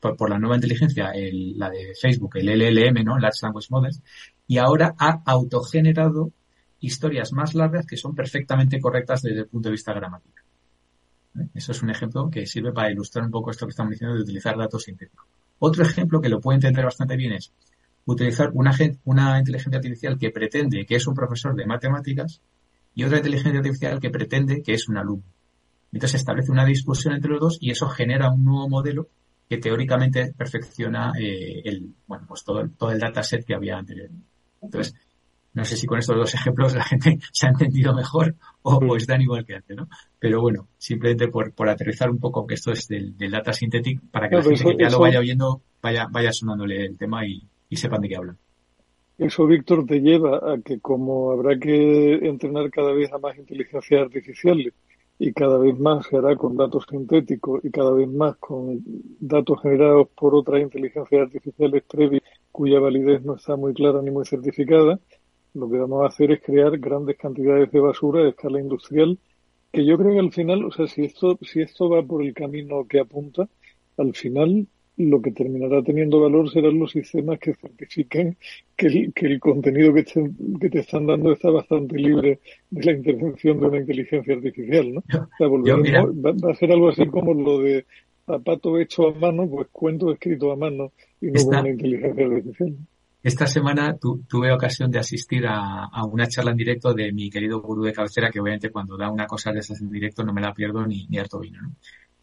por, 0.00 0.30
la 0.30 0.38
nueva 0.38 0.54
inteligencia, 0.54 1.12
la 1.12 1.70
de 1.70 1.94
Facebook, 2.00 2.36
el 2.36 2.48
LLM, 2.48 3.04
¿no? 3.04 3.18
Large 3.18 3.40
Language 3.42 3.68
Models, 3.70 4.02
y 4.46 4.58
ahora 4.58 4.94
ha 4.98 5.22
autogenerado 5.26 6.30
historias 6.80 7.32
más 7.32 7.54
largas 7.54 7.86
que 7.86 7.96
son 7.96 8.14
perfectamente 8.14 8.80
correctas 8.80 9.22
desde 9.22 9.40
el 9.40 9.48
punto 9.48 9.68
de 9.68 9.72
vista 9.72 9.92
gramático. 9.92 10.38
¿Eh? 11.38 11.48
Eso 11.54 11.72
es 11.72 11.82
un 11.82 11.90
ejemplo 11.90 12.30
que 12.30 12.46
sirve 12.46 12.72
para 12.72 12.90
ilustrar 12.90 13.24
un 13.24 13.30
poco 13.30 13.50
esto 13.50 13.66
que 13.66 13.70
estamos 13.70 13.90
diciendo 13.90 14.14
de 14.16 14.22
utilizar 14.22 14.56
datos 14.56 14.84
sintéticos. 14.84 15.26
Otro 15.58 15.84
ejemplo 15.84 16.20
que 16.20 16.28
lo 16.28 16.40
puede 16.40 16.56
entender 16.56 16.84
bastante 16.84 17.16
bien 17.16 17.32
es 17.32 17.52
utilizar 18.04 18.50
una, 18.52 18.72
una 19.04 19.38
inteligencia 19.38 19.78
artificial 19.78 20.18
que 20.18 20.30
pretende 20.30 20.86
que 20.86 20.96
es 20.96 21.06
un 21.06 21.14
profesor 21.14 21.54
de 21.54 21.66
matemáticas 21.66 22.40
y 22.94 23.04
otra 23.04 23.18
inteligencia 23.18 23.58
artificial 23.58 24.00
que 24.00 24.10
pretende 24.10 24.62
que 24.62 24.74
es 24.74 24.88
un 24.88 24.96
alumno. 24.96 25.24
Entonces 25.92 26.12
se 26.12 26.16
establece 26.18 26.52
una 26.52 26.64
discusión 26.64 27.14
entre 27.14 27.30
los 27.30 27.40
dos 27.40 27.58
y 27.60 27.70
eso 27.70 27.88
genera 27.88 28.30
un 28.30 28.44
nuevo 28.44 28.68
modelo 28.68 29.08
que 29.48 29.58
teóricamente 29.58 30.34
perfecciona 30.36 31.12
eh, 31.18 31.62
el, 31.64 31.94
bueno, 32.06 32.24
pues 32.28 32.44
todo, 32.44 32.60
el, 32.60 32.72
todo 32.72 32.90
el 32.90 32.98
dataset 32.98 33.44
que 33.44 33.54
había 33.54 33.78
anteriormente. 33.78 34.26
Entonces, 34.60 34.94
no 35.56 35.64
sé 35.64 35.76
si 35.76 35.86
con 35.86 35.98
estos 35.98 36.14
dos 36.14 36.34
ejemplos 36.34 36.74
la 36.74 36.84
gente 36.84 37.18
se 37.32 37.46
ha 37.46 37.50
entendido 37.50 37.94
mejor 37.94 38.36
o, 38.62 38.76
o 38.76 38.96
están 38.96 39.22
igual 39.22 39.44
que 39.46 39.54
antes, 39.54 39.76
¿no? 39.76 39.88
Pero 40.18 40.40
bueno, 40.40 40.68
simplemente 40.76 41.28
por, 41.28 41.52
por 41.52 41.68
aterrizar 41.68 42.10
un 42.10 42.18
poco 42.18 42.46
que 42.46 42.54
esto 42.54 42.72
es 42.72 42.86
del, 42.86 43.16
del 43.16 43.30
data 43.30 43.54
synthetic 43.54 44.00
para 44.10 44.28
que 44.28 44.36
la 44.36 44.42
gente 44.42 44.76
que 44.76 44.82
ya 44.82 44.90
lo 44.90 45.00
vaya 45.00 45.18
oyendo 45.18 45.62
vaya, 45.82 46.08
vaya 46.10 46.30
sonándole 46.30 46.84
el 46.84 46.98
tema 46.98 47.26
y, 47.26 47.42
y 47.70 47.76
sepan 47.76 48.02
de 48.02 48.08
qué 48.08 48.16
hablan. 48.16 48.38
Eso, 49.16 49.46
Víctor, 49.46 49.86
te 49.86 50.00
lleva 50.00 50.52
a 50.52 50.58
que 50.62 50.78
como 50.78 51.32
habrá 51.32 51.58
que 51.58 52.16
entrenar 52.16 52.70
cada 52.70 52.92
vez 52.92 53.10
a 53.14 53.18
más 53.18 53.38
inteligencias 53.38 54.02
artificiales 54.02 54.74
y 55.18 55.32
cada 55.32 55.56
vez 55.56 55.78
más 55.78 56.06
se 56.06 56.18
hará 56.18 56.36
con 56.36 56.54
datos 56.54 56.84
sintéticos 56.90 57.64
y 57.64 57.70
cada 57.70 57.92
vez 57.92 58.08
más 58.08 58.36
con 58.36 58.82
datos 59.18 59.62
generados 59.62 60.08
por 60.14 60.34
otras 60.34 60.60
inteligencias 60.60 61.22
artificiales 61.22 61.82
previas 61.88 62.22
cuya 62.52 62.78
validez 62.78 63.22
no 63.24 63.36
está 63.36 63.56
muy 63.56 63.72
clara 63.72 64.02
ni 64.02 64.10
muy 64.10 64.26
certificada, 64.26 65.00
lo 65.56 65.68
que 65.70 65.78
vamos 65.78 66.04
a 66.04 66.08
hacer 66.08 66.30
es 66.32 66.42
crear 66.42 66.78
grandes 66.78 67.16
cantidades 67.16 67.70
de 67.72 67.80
basura 67.80 68.22
a 68.22 68.28
escala 68.28 68.60
industrial 68.60 69.18
que 69.72 69.84
yo 69.84 69.98
creo 69.98 70.12
que 70.12 70.20
al 70.20 70.32
final, 70.32 70.64
o 70.64 70.72
sea, 70.72 70.86
si 70.86 71.04
esto, 71.04 71.38
si 71.42 71.60
esto 71.60 71.90
va 71.90 72.02
por 72.02 72.22
el 72.22 72.32
camino 72.32 72.86
que 72.88 73.00
apunta, 73.00 73.48
al 73.98 74.14
final 74.14 74.66
lo 74.96 75.20
que 75.20 75.32
terminará 75.32 75.82
teniendo 75.82 76.20
valor 76.20 76.50
serán 76.50 76.78
los 76.78 76.92
sistemas 76.92 77.38
que 77.38 77.54
certifiquen 77.54 78.38
que 78.74 78.86
el, 78.86 79.12
que 79.12 79.26
el 79.26 79.38
contenido 79.38 79.92
que 79.92 80.04
te, 80.04 80.30
que 80.58 80.70
te 80.70 80.78
están 80.78 81.06
dando 81.06 81.32
está 81.32 81.50
bastante 81.50 81.98
libre 81.98 82.40
de 82.70 82.84
la 82.84 82.92
intervención 82.92 83.60
de 83.60 83.66
una 83.66 83.78
inteligencia 83.78 84.34
artificial, 84.34 84.94
¿no? 84.94 85.00
O 85.00 85.36
sea, 85.36 85.48
va, 85.48 86.50
a 86.50 86.54
ser 86.54 86.72
algo 86.72 86.88
así 86.88 87.06
como 87.08 87.34
lo 87.34 87.60
de 87.60 87.84
zapato 88.24 88.78
hecho 88.78 89.08
a 89.08 89.12
mano, 89.12 89.48
pues 89.48 89.68
cuento 89.70 90.10
escrito 90.10 90.50
a 90.50 90.56
mano 90.56 90.92
y 91.20 91.26
no 91.26 91.44
con 91.44 91.56
una 91.58 91.68
inteligencia 91.68 92.24
artificial. 92.24 92.76
Esta 93.26 93.48
semana 93.48 93.96
tuve 93.98 94.52
ocasión 94.52 94.88
de 94.88 95.00
asistir 95.00 95.48
a, 95.48 95.88
una 96.04 96.28
charla 96.28 96.52
en 96.52 96.58
directo 96.58 96.94
de 96.94 97.12
mi 97.12 97.28
querido 97.28 97.60
gurú 97.60 97.82
de 97.82 97.92
cabecera, 97.92 98.30
que 98.30 98.38
obviamente 98.38 98.70
cuando 98.70 98.96
da 98.96 99.10
una 99.10 99.26
cosa 99.26 99.50
de 99.50 99.58
esas 99.58 99.80
en 99.80 99.90
directo 99.90 100.22
no 100.22 100.32
me 100.32 100.40
la 100.40 100.54
pierdo 100.54 100.86
ni, 100.86 101.08
ni 101.08 101.18
harto 101.18 101.40
vino, 101.40 101.60
¿no? 101.60 101.72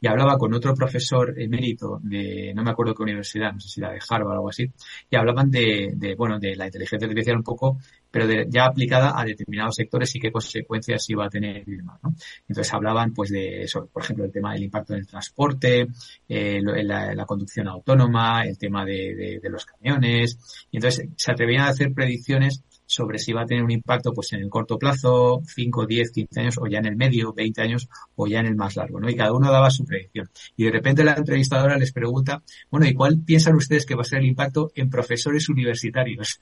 Y 0.03 0.07
hablaba 0.07 0.37
con 0.37 0.53
otro 0.53 0.73
profesor 0.75 1.33
emérito 1.39 1.97
de, 2.03 2.51
no 2.53 2.61
me 2.61 2.71
acuerdo 2.71 2.93
qué 2.93 3.03
universidad, 3.03 3.53
no 3.53 3.59
sé 3.61 3.69
si 3.69 3.79
la 3.79 3.93
de 3.93 4.01
Harvard 4.09 4.31
o 4.31 4.31
algo 4.33 4.49
así, 4.49 4.69
y 5.09 5.15
hablaban 5.15 5.49
de, 5.49 5.93
de 5.95 6.13
bueno, 6.15 6.39
de 6.39 6.57
la 6.57 6.65
inteligencia 6.65 7.07
artificial 7.07 7.37
un 7.37 7.43
poco, 7.43 7.77
pero 8.11 8.27
de, 8.27 8.45
ya 8.49 8.65
aplicada 8.65 9.17
a 9.17 9.23
determinados 9.23 9.75
sectores 9.75 10.13
y 10.13 10.19
qué 10.19 10.29
consecuencias 10.29 11.09
iba 11.09 11.25
a 11.25 11.29
tener 11.29 11.63
¿no? 11.69 12.15
Entonces 12.49 12.73
hablaban, 12.73 13.13
pues, 13.13 13.29
de 13.29 13.61
eso, 13.61 13.87
por 13.93 14.03
ejemplo, 14.03 14.25
el 14.25 14.31
tema 14.33 14.51
del 14.51 14.63
impacto 14.63 14.93
del 14.93 15.07
transporte, 15.07 15.87
eh, 16.27 16.59
la, 16.61 17.25
conducción 17.25 17.69
autónoma, 17.69 18.43
el 18.43 18.57
tema 18.57 18.83
de 18.83 19.39
los 19.43 19.65
camiones, 19.65 20.67
y 20.69 20.77
entonces 20.77 21.07
se 21.15 21.31
atrevían 21.31 21.61
a 21.61 21.69
hacer 21.69 21.93
predicciones 21.93 22.61
sobre 22.93 23.17
si 23.17 23.33
va 23.33 23.41
a 23.41 23.45
tener 23.45 23.63
un 23.63 23.71
impacto 23.71 24.13
pues 24.13 24.33
en 24.33 24.41
el 24.41 24.49
corto 24.49 24.77
plazo, 24.77 25.41
5, 25.45 25.85
10, 25.85 26.11
15 26.11 26.39
años, 26.39 26.57
o 26.59 26.67
ya 26.67 26.79
en 26.79 26.85
el 26.85 26.95
medio, 26.95 27.33
20 27.33 27.61
años, 27.61 27.89
o 28.15 28.27
ya 28.27 28.39
en 28.39 28.47
el 28.47 28.55
más 28.55 28.75
largo, 28.75 28.99
¿no? 28.99 29.09
Y 29.09 29.15
cada 29.15 29.33
uno 29.33 29.51
daba 29.51 29.69
su 29.69 29.83
predicción. 29.83 30.29
Y 30.55 30.65
de 30.65 30.71
repente 30.71 31.03
la 31.03 31.13
entrevistadora 31.13 31.77
les 31.77 31.91
pregunta, 31.91 32.43
bueno, 32.69 32.85
¿y 32.87 32.93
cuál 32.93 33.19
piensan 33.19 33.55
ustedes 33.55 33.85
que 33.85 33.95
va 33.95 34.01
a 34.01 34.05
ser 34.05 34.19
el 34.19 34.25
impacto 34.25 34.71
en 34.75 34.89
profesores 34.89 35.49
universitarios? 35.49 36.39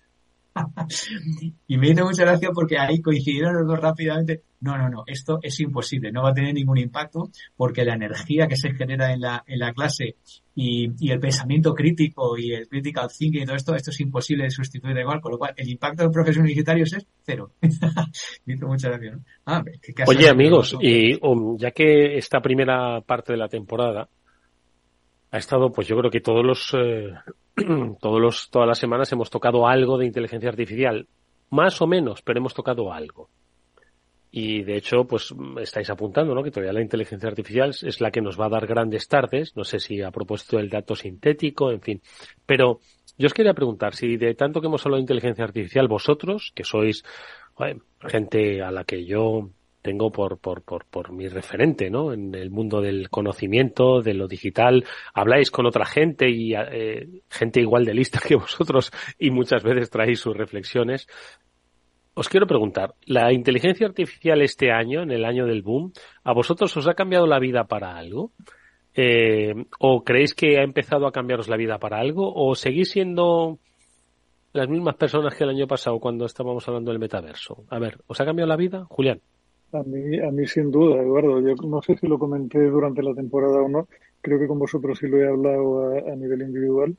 y 1.68 1.78
me 1.78 1.90
hizo 1.90 2.06
mucha 2.06 2.24
gracia 2.24 2.50
porque 2.54 2.78
ahí 2.78 3.02
coincidieron 3.02 3.56
los 3.56 3.68
dos 3.68 3.80
rápidamente. 3.80 4.44
No, 4.60 4.78
no, 4.78 4.90
no, 4.90 5.04
esto 5.08 5.40
es 5.42 5.60
imposible, 5.60 6.12
no 6.12 6.22
va 6.22 6.30
a 6.30 6.34
tener 6.34 6.54
ningún 6.54 6.78
impacto 6.78 7.32
porque 7.56 7.84
la 7.84 7.96
energía 7.96 8.48
que 8.48 8.56
se 8.56 8.74
genera 8.74 9.12
en 9.12 9.22
la, 9.22 9.44
en 9.48 9.58
la 9.58 9.74
clase 9.74 10.18
y, 10.54 10.92
y 11.00 11.10
el 11.10 11.20
pensamiento 11.20 11.74
crítico 11.74 12.38
y 12.38 12.54
el 12.54 12.68
critical 12.68 13.10
thinking 13.10 13.42
y 13.42 13.46
todo 13.46 13.56
esto, 13.56 13.76
esto 13.76 13.90
es 13.90 14.00
imposible 14.02 14.44
de 14.44 14.52
sustituir 14.52 14.94
de 14.94 15.02
igual, 15.02 15.20
con 15.20 15.32
lo 15.32 15.40
cual 15.40 15.54
el 15.58 15.68
impacto 15.68 16.04
de 16.04 16.08
los 16.08 16.14
profesores 16.14 16.42
universitarios 16.42 16.94
es 16.94 17.08
cero. 17.24 17.54
me 18.46 18.54
hizo 18.54 18.68
mucha 18.68 18.90
gracia, 18.90 19.14
¿no? 19.14 19.24
Ah, 19.46 19.64
Oye, 20.06 20.30
amigos, 20.30 20.78
y 20.80 21.18
um, 21.26 21.58
ya 21.58 21.72
que 21.72 22.18
esta 22.18 22.40
primera 22.40 23.02
parte 23.02 23.34
de 23.34 23.40
la 23.40 23.48
temporada 23.48 24.08
ha 25.32 25.38
estado, 25.38 25.72
pues 25.72 25.88
yo 25.88 25.98
creo 25.98 26.12
que 26.12 26.22
todos 26.22 26.46
los, 26.46 26.76
eh, 26.78 27.14
todos 28.02 28.22
los, 28.22 28.50
todas 28.50 28.68
las 28.68 28.80
semanas 28.80 29.12
hemos 29.12 29.30
tocado 29.30 29.68
algo 29.68 29.98
de 29.98 30.06
inteligencia 30.06 30.50
artificial. 30.50 31.08
Más 31.50 31.82
o 31.82 31.88
menos, 31.88 32.22
pero 32.22 32.40
hemos 32.40 32.54
tocado 32.54 32.94
algo. 32.94 33.30
Y 34.34 34.64
de 34.64 34.78
hecho, 34.78 35.04
pues 35.04 35.34
estáis 35.60 35.90
apuntando, 35.90 36.34
¿no? 36.34 36.42
Que 36.42 36.52
todavía 36.52 36.72
la 36.72 36.82
inteligencia 36.82 37.28
artificial 37.28 37.72
es 37.82 38.00
la 38.00 38.12
que 38.12 38.22
nos 38.22 38.40
va 38.40 38.46
a 38.46 38.50
dar 38.50 38.66
grandes 38.66 39.10
tardes. 39.10 39.58
No 39.58 39.66
sé 39.66 39.80
si 39.80 40.02
a 40.02 40.12
propósito 40.12 40.56
del 40.56 40.70
dato 40.70 40.96
sintético, 40.96 41.70
en 41.70 41.82
fin. 41.82 42.02
Pero 42.46 42.80
Yo 43.18 43.28
os 43.28 43.34
quería 43.34 43.54
preguntar 43.54 43.94
si 43.94 44.18
de 44.18 44.34
tanto 44.34 44.62
que 44.62 44.68
hemos 44.68 44.86
hablado 44.86 44.98
de 44.98 45.04
inteligencia 45.04 45.44
artificial, 45.44 45.88
vosotros, 45.88 46.52
que 46.56 46.64
sois 46.64 47.04
gente 48.08 48.64
a 48.64 48.72
la 48.72 48.84
que 48.84 49.06
yo 49.06 49.52
tengo 49.82 50.12
por, 50.12 50.38
por, 50.40 50.62
por, 50.62 50.86
por 50.86 51.12
mi 51.12 51.28
referente, 51.28 51.90
¿no? 51.90 52.14
En 52.14 52.36
el 52.36 52.52
mundo 52.52 52.82
del 52.82 53.10
conocimiento, 53.10 54.02
de 54.02 54.14
lo 54.14 54.28
digital. 54.28 54.86
Habláis 55.14 55.52
con 55.52 55.66
otra 55.66 55.86
gente 55.86 56.30
y 56.30 56.54
eh, 56.54 57.08
gente 57.30 57.62
igual 57.62 57.86
de 57.86 57.94
lista 57.94 58.20
que 58.28 58.36
vosotros 58.36 58.92
y 59.20 59.32
muchas 59.32 59.64
veces 59.64 59.90
traéis 59.90 60.20
sus 60.20 60.36
reflexiones. 60.36 61.08
Os 62.14 62.28
quiero 62.28 62.46
preguntar, 62.46 62.94
¿la 63.06 63.32
inteligencia 63.32 63.88
artificial 63.88 64.42
este 64.42 64.72
año, 64.72 65.02
en 65.02 65.12
el 65.12 65.24
año 65.24 65.46
del 65.46 65.62
boom, 65.62 65.94
a 66.24 66.34
vosotros 66.34 66.76
os 66.76 66.88
ha 66.88 66.94
cambiado 66.94 67.26
la 67.26 67.40
vida 67.40 67.64
para 67.64 67.96
algo? 67.96 68.32
Eh, 68.94 69.54
¿O 69.80 70.04
creéis 70.04 70.34
que 70.34 70.60
ha 70.60 70.64
empezado 70.64 71.08
a 71.08 71.14
cambiaros 71.14 71.48
la 71.48 71.56
vida 71.56 71.80
para 71.80 72.00
algo? 72.00 72.34
¿O 72.34 72.54
seguís 72.56 72.92
siendo 72.92 73.60
las 74.52 74.68
mismas 74.68 74.96
personas 74.96 75.34
que 75.34 75.46
el 75.46 75.52
año 75.52 75.68
pasado 75.68 76.00
cuando 76.00 76.26
estábamos 76.26 76.68
hablando 76.68 76.92
del 76.92 77.00
metaverso? 77.00 77.64
A 77.70 77.80
ver, 77.80 78.00
¿os 78.08 78.20
ha 78.20 78.26
cambiado 78.26 78.50
la 78.50 78.58
vida, 78.58 78.86
Julián? 78.90 79.22
A 79.74 79.84
mí, 79.84 80.20
a 80.20 80.32
mí 80.32 80.48
sin 80.48 80.70
duda, 80.70 81.02
Eduardo. 81.02 81.40
Yo 81.40 81.56
no 81.68 81.82
sé 81.82 81.96
si 81.98 82.08
lo 82.08 82.20
comenté 82.20 82.60
durante 82.60 83.02
la 83.02 83.14
temporada 83.14 83.62
o 83.62 83.70
no. 83.70 83.88
Creo 84.22 84.38
que 84.40 84.48
con 84.48 84.60
vosotros 84.60 85.00
sí 85.00 85.08
lo 85.08 85.18
he 85.18 85.28
hablado 85.28 85.96
a, 85.96 86.16
nivel 86.16 86.42
individual. 86.42 86.96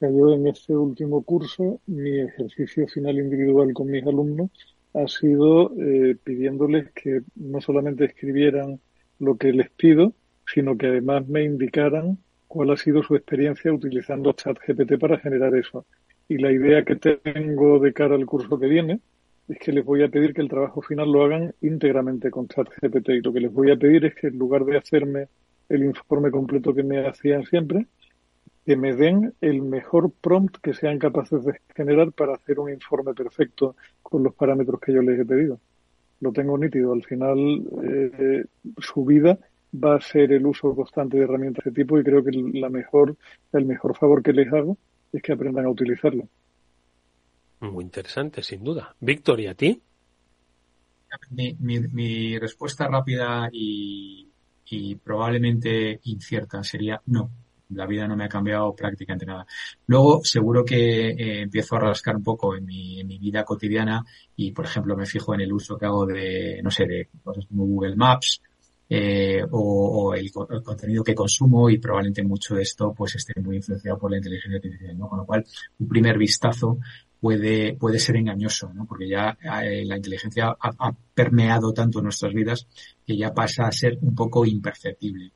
Yo 0.00 0.32
en 0.34 0.46
este 0.46 0.76
último 0.76 1.22
curso, 1.22 1.80
mi 1.86 2.20
ejercicio 2.20 2.86
final 2.88 3.18
individual 3.18 3.72
con 3.72 3.90
mis 3.90 4.06
alumnos 4.06 4.50
ha 4.94 5.06
sido 5.08 5.72
eh, 5.78 6.16
pidiéndoles 6.22 6.90
que 6.92 7.22
no 7.36 7.60
solamente 7.60 8.04
escribieran 8.06 8.80
lo 9.18 9.36
que 9.36 9.52
les 9.52 9.70
pido, 9.70 10.14
sino 10.46 10.76
que 10.76 10.88
además 10.88 11.26
me 11.28 11.44
indicaran 11.44 12.18
cuál 12.48 12.70
ha 12.70 12.76
sido 12.76 13.02
su 13.02 13.14
experiencia 13.14 13.72
utilizando 13.72 14.32
ChatGPT 14.32 14.98
para 14.98 15.18
generar 15.18 15.54
eso. 15.54 15.86
Y 16.28 16.38
la 16.38 16.52
idea 16.52 16.84
que 16.84 16.96
tengo 16.96 17.78
de 17.78 17.92
cara 17.92 18.14
al 18.14 18.26
curso 18.26 18.58
que 18.58 18.66
viene 18.66 19.00
es 19.50 19.58
que 19.58 19.72
les 19.72 19.84
voy 19.84 20.02
a 20.04 20.08
pedir 20.08 20.32
que 20.32 20.40
el 20.42 20.48
trabajo 20.48 20.80
final 20.80 21.10
lo 21.10 21.24
hagan 21.24 21.52
íntegramente 21.60 22.30
con 22.30 22.46
ChatGPT 22.46 23.08
y 23.08 23.20
lo 23.20 23.32
que 23.32 23.40
les 23.40 23.52
voy 23.52 23.72
a 23.72 23.76
pedir 23.76 24.04
es 24.04 24.14
que 24.14 24.28
en 24.28 24.38
lugar 24.38 24.64
de 24.64 24.78
hacerme 24.78 25.26
el 25.68 25.82
informe 25.82 26.30
completo 26.30 26.72
que 26.72 26.84
me 26.84 27.04
hacían 27.06 27.44
siempre, 27.44 27.86
que 28.64 28.76
me 28.76 28.94
den 28.94 29.34
el 29.40 29.62
mejor 29.62 30.12
prompt 30.20 30.58
que 30.62 30.72
sean 30.72 31.00
capaces 31.00 31.44
de 31.44 31.60
generar 31.74 32.12
para 32.12 32.34
hacer 32.34 32.60
un 32.60 32.70
informe 32.70 33.12
perfecto 33.12 33.74
con 34.02 34.22
los 34.22 34.34
parámetros 34.34 34.80
que 34.80 34.92
yo 34.92 35.02
les 35.02 35.18
he 35.18 35.24
pedido. 35.24 35.58
Lo 36.20 36.32
tengo 36.32 36.56
nítido. 36.56 36.92
Al 36.92 37.02
final, 37.02 37.38
eh, 37.82 38.44
su 38.78 39.04
vida 39.04 39.38
va 39.74 39.96
a 39.96 40.00
ser 40.00 40.32
el 40.32 40.46
uso 40.46 40.74
constante 40.76 41.16
de 41.16 41.24
herramientas 41.24 41.64
de 41.64 41.72
tipo 41.72 41.98
y 41.98 42.04
creo 42.04 42.22
que 42.22 42.30
la 42.32 42.68
mejor, 42.68 43.16
el 43.52 43.64
mejor 43.64 43.96
favor 43.96 44.22
que 44.22 44.32
les 44.32 44.52
hago 44.52 44.76
es 45.12 45.22
que 45.22 45.32
aprendan 45.32 45.64
a 45.64 45.70
utilizarlo. 45.70 46.28
Muy 47.60 47.84
interesante, 47.84 48.42
sin 48.42 48.64
duda. 48.64 48.94
Víctor, 49.00 49.40
¿y 49.40 49.46
a 49.46 49.54
ti? 49.54 49.82
Mi, 51.30 51.54
mi, 51.58 52.38
respuesta 52.38 52.86
rápida 52.86 53.48
y, 53.52 54.28
y, 54.66 54.94
probablemente 54.94 56.00
incierta 56.04 56.62
sería 56.62 57.00
no. 57.06 57.30
La 57.70 57.86
vida 57.86 58.08
no 58.08 58.16
me 58.16 58.24
ha 58.24 58.28
cambiado 58.28 58.74
prácticamente 58.74 59.26
nada. 59.26 59.46
Luego, 59.86 60.24
seguro 60.24 60.64
que 60.64 61.10
eh, 61.10 61.42
empiezo 61.42 61.76
a 61.76 61.80
rascar 61.80 62.16
un 62.16 62.22
poco 62.22 62.56
en 62.56 62.64
mi, 62.64 63.00
en 63.00 63.06
mi 63.06 63.18
vida 63.18 63.44
cotidiana 63.44 64.04
y, 64.36 64.52
por 64.52 64.64
ejemplo, 64.64 64.96
me 64.96 65.06
fijo 65.06 65.34
en 65.34 65.42
el 65.42 65.52
uso 65.52 65.76
que 65.76 65.86
hago 65.86 66.06
de, 66.06 66.60
no 66.62 66.70
sé, 66.70 66.86
de 66.86 67.08
cosas 67.22 67.46
como 67.46 67.64
Google 67.66 67.96
Maps, 67.96 68.40
eh, 68.92 69.44
o, 69.52 70.12
el, 70.14 70.32
contenido 70.32 71.04
que 71.04 71.14
consumo 71.14 71.70
y 71.70 71.78
probablemente 71.78 72.24
mucho 72.24 72.56
de 72.56 72.62
esto 72.62 72.92
pues 72.92 73.14
esté 73.14 73.40
muy 73.40 73.54
influenciado 73.56 73.96
por 73.96 74.10
la 74.10 74.16
inteligencia 74.16 74.56
artificial, 74.56 74.98
¿no? 74.98 75.08
Con 75.08 75.18
lo 75.18 75.26
cual, 75.26 75.44
un 75.78 75.88
primer 75.88 76.18
vistazo 76.18 76.78
puede, 77.20 77.74
puede 77.74 77.98
ser 77.98 78.16
engañoso, 78.16 78.72
¿no? 78.72 78.86
Porque 78.86 79.08
ya 79.08 79.36
eh, 79.62 79.84
la 79.84 79.96
inteligencia 79.96 80.56
ha, 80.58 80.92
permeado 81.14 81.72
tanto 81.72 82.00
nuestras 82.00 82.32
vidas 82.32 82.66
que 83.06 83.16
ya 83.16 83.32
pasa 83.32 83.66
a 83.66 83.72
ser 83.72 83.98
un 84.00 84.14
poco 84.14 84.46
imperceptible. 84.46 85.32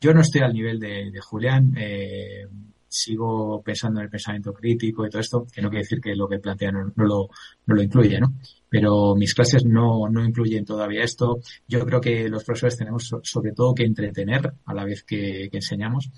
Yo 0.00 0.12
no 0.12 0.22
estoy 0.22 0.40
al 0.40 0.52
nivel 0.52 0.80
de, 0.80 1.12
Julián, 1.20 1.74
eh, 1.76 2.46
sigo 2.88 3.62
pensando 3.62 4.00
en 4.00 4.06
el 4.06 4.10
pensamiento 4.10 4.52
crítico 4.52 5.06
y 5.06 5.10
todo 5.10 5.20
esto, 5.20 5.46
que 5.52 5.62
no 5.62 5.68
quiere 5.68 5.84
decir 5.84 6.00
que 6.00 6.16
lo 6.16 6.26
que 6.26 6.40
plantea 6.40 6.72
no, 6.72 6.92
lo, 6.96 7.28
no 7.66 7.74
lo 7.74 7.82
incluye, 7.82 8.18
¿no? 8.18 8.34
Pero 8.68 9.14
mis 9.14 9.34
clases 9.34 9.64
no, 9.64 10.08
no 10.08 10.24
incluyen 10.24 10.64
todavía 10.64 11.04
esto. 11.04 11.40
Yo 11.68 11.84
creo 11.86 12.00
que 12.00 12.28
los 12.28 12.42
profesores 12.42 12.76
tenemos 12.76 13.14
sobre 13.22 13.52
todo 13.52 13.74
que 13.74 13.84
entretener 13.84 14.52
a 14.64 14.74
la 14.74 14.84
vez 14.84 15.04
que, 15.04 15.48
que 15.50 15.58
enseñamos 15.58 16.10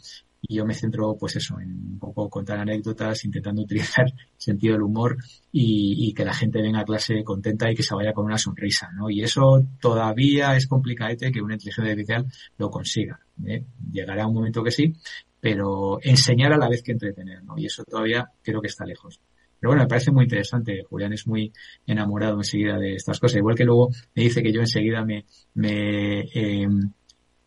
y 0.42 0.56
yo 0.56 0.66
me 0.66 0.74
centro 0.74 1.16
pues 1.18 1.36
eso 1.36 1.58
en 1.60 1.70
un 1.70 1.98
poco 2.00 2.28
contar 2.28 2.58
anécdotas 2.58 3.24
intentando 3.24 3.62
utilizar 3.62 4.06
sentido 4.36 4.74
del 4.74 4.82
humor 4.82 5.16
y, 5.52 6.12
que 6.14 6.24
la 6.24 6.34
gente 6.34 6.60
venga 6.60 6.80
a 6.80 6.84
clase 6.84 7.22
contenta 7.22 7.70
y 7.70 7.74
que 7.74 7.82
se 7.82 7.94
vaya 7.94 8.12
con 8.12 8.26
una 8.26 8.36
sonrisa 8.36 8.90
no 8.92 9.08
y 9.08 9.22
eso 9.22 9.64
todavía 9.80 10.56
es 10.56 10.66
complicadete 10.66 11.30
que 11.30 11.40
una 11.40 11.54
inteligencia 11.54 11.92
artificial 11.92 12.26
lo 12.58 12.70
consiga 12.70 13.20
¿eh? 13.46 13.64
llegará 13.90 14.26
un 14.26 14.34
momento 14.34 14.62
que 14.62 14.72
sí 14.72 14.92
pero 15.40 15.98
enseñar 16.02 16.52
a 16.52 16.58
la 16.58 16.68
vez 16.68 16.82
que 16.82 16.92
entretener 16.92 17.42
no 17.44 17.56
y 17.56 17.66
eso 17.66 17.84
todavía 17.84 18.28
creo 18.42 18.60
que 18.60 18.68
está 18.68 18.84
lejos 18.84 19.20
pero 19.62 19.70
bueno, 19.70 19.84
me 19.84 19.88
parece 19.88 20.10
muy 20.10 20.24
interesante. 20.24 20.82
Julián 20.90 21.12
es 21.12 21.24
muy 21.28 21.52
enamorado 21.86 22.38
enseguida 22.38 22.80
de 22.80 22.94
estas 22.96 23.20
cosas. 23.20 23.36
Igual 23.36 23.54
que 23.54 23.64
luego 23.64 23.90
me 24.12 24.24
dice 24.24 24.42
que 24.42 24.52
yo 24.52 24.58
enseguida 24.58 25.04
me, 25.04 25.24
me 25.54 26.22
eh, 26.34 26.66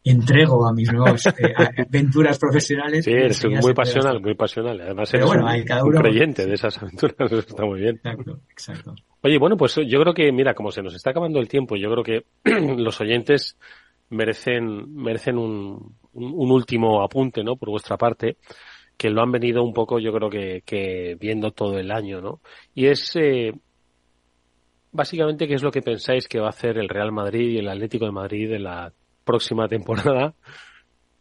entrego 0.06 0.68
a 0.68 0.72
mis 0.72 0.94
nuevas 0.94 1.26
eh, 1.40 1.54
aventuras 1.88 2.38
profesionales. 2.38 3.04
Sí, 3.04 3.12
es 3.12 3.44
muy 3.46 3.74
pasional, 3.74 4.22
muy 4.22 4.36
pasional. 4.36 4.80
Además 4.80 5.14
eres 5.14 5.26
bueno, 5.26 5.46
un, 5.46 5.64
cada 5.64 5.84
uno... 5.84 6.00
creyente 6.00 6.46
de 6.46 6.54
esas 6.54 6.78
aventuras, 6.78 7.16
eso 7.20 7.40
está 7.40 7.66
muy 7.66 7.80
bien. 7.80 7.96
Exacto, 7.96 8.40
exacto. 8.50 8.96
Oye, 9.22 9.40
bueno, 9.40 9.58
pues 9.58 9.76
yo 9.88 10.00
creo 10.00 10.14
que, 10.14 10.32
mira, 10.32 10.54
como 10.54 10.72
se 10.72 10.84
nos 10.84 10.94
está 10.94 11.10
acabando 11.10 11.40
el 11.40 11.48
tiempo, 11.48 11.76
yo 11.76 11.90
creo 11.90 12.04
que 12.04 12.26
los 12.78 13.02
oyentes 13.02 13.58
merecen, 14.10 14.94
merecen 14.94 15.40
un, 15.40 15.96
un, 16.14 16.52
último 16.52 17.02
apunte, 17.02 17.44
¿no? 17.44 17.56
Por 17.56 17.70
vuestra 17.70 17.98
parte, 17.98 18.38
que 18.96 19.10
lo 19.10 19.24
han 19.24 19.32
venido 19.32 19.64
un 19.64 19.74
poco, 19.74 19.98
yo 19.98 20.14
creo 20.14 20.30
que, 20.30 20.62
que 20.64 21.18
viendo 21.20 21.50
todo 21.52 21.80
el 21.80 21.92
año, 21.92 22.22
¿no? 22.22 22.42
Y 22.76 22.86
es, 22.86 23.16
eh, 23.16 23.52
básicamente, 24.92 25.48
¿qué 25.48 25.56
es 25.56 25.64
lo 25.64 25.72
que 25.72 25.82
pensáis 25.82 26.28
que 26.28 26.40
va 26.40 26.46
a 26.46 26.52
hacer 26.52 26.78
el 26.78 26.90
Real 26.90 27.12
Madrid 27.12 27.50
y 27.50 27.58
el 27.58 27.70
Atlético 27.70 28.06
de 28.06 28.12
Madrid 28.12 28.52
en 28.52 28.64
la 28.64 28.94
próxima 29.26 29.68
temporada. 29.68 30.34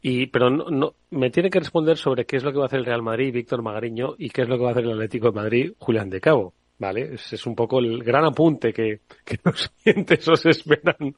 Y, 0.00 0.26
pero 0.26 0.50
no, 0.50 0.66
no, 0.68 0.94
me 1.10 1.30
tiene 1.30 1.48
que 1.48 1.58
responder 1.58 1.96
sobre 1.96 2.26
qué 2.26 2.36
es 2.36 2.44
lo 2.44 2.52
que 2.52 2.58
va 2.58 2.64
a 2.64 2.66
hacer 2.66 2.80
el 2.80 2.84
Real 2.84 3.02
Madrid, 3.02 3.32
Víctor 3.32 3.62
Magariño, 3.62 4.14
y 4.18 4.28
qué 4.28 4.42
es 4.42 4.48
lo 4.48 4.58
que 4.58 4.62
va 4.62 4.68
a 4.68 4.72
hacer 4.72 4.84
el 4.84 4.92
Atlético 4.92 5.28
de 5.28 5.40
Madrid, 5.40 5.72
Julián 5.78 6.10
de 6.10 6.20
Cabo. 6.20 6.52
¿Vale? 6.78 7.14
Ese 7.14 7.36
es 7.36 7.46
un 7.46 7.54
poco 7.54 7.78
el 7.78 8.02
gran 8.02 8.24
apunte 8.24 8.72
que, 8.72 9.00
que 9.24 9.38
los 9.44 9.70
clientes 9.82 10.28
os 10.28 10.44
esperan 10.44 11.16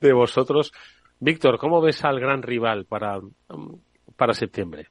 de 0.00 0.12
vosotros. 0.12 0.72
Víctor, 1.18 1.58
¿cómo 1.58 1.80
ves 1.80 2.04
al 2.04 2.20
gran 2.20 2.42
rival 2.42 2.84
para, 2.84 3.20
para 4.16 4.32
septiembre? 4.32 4.86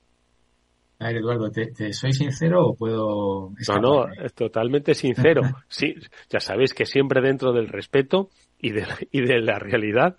A 0.99 1.07
ver, 1.07 1.17
Eduardo, 1.17 1.49
¿te, 1.49 1.93
soy 1.93 2.11
sincero 2.11 2.67
o 2.67 2.75
puedo.? 2.75 3.53
No, 3.69 3.79
no, 3.79 4.13
es 4.21 4.33
totalmente 4.33 4.93
sincero. 4.93 5.41
sí, 5.69 5.95
ya 6.29 6.41
sabéis 6.41 6.73
que 6.73 6.85
siempre 6.85 7.21
dentro 7.21 7.53
del 7.53 7.69
respeto 7.69 8.29
y 8.59 8.71
de, 8.71 8.85
y 9.11 9.21
de 9.21 9.39
la 9.39 9.59
realidad 9.59 10.17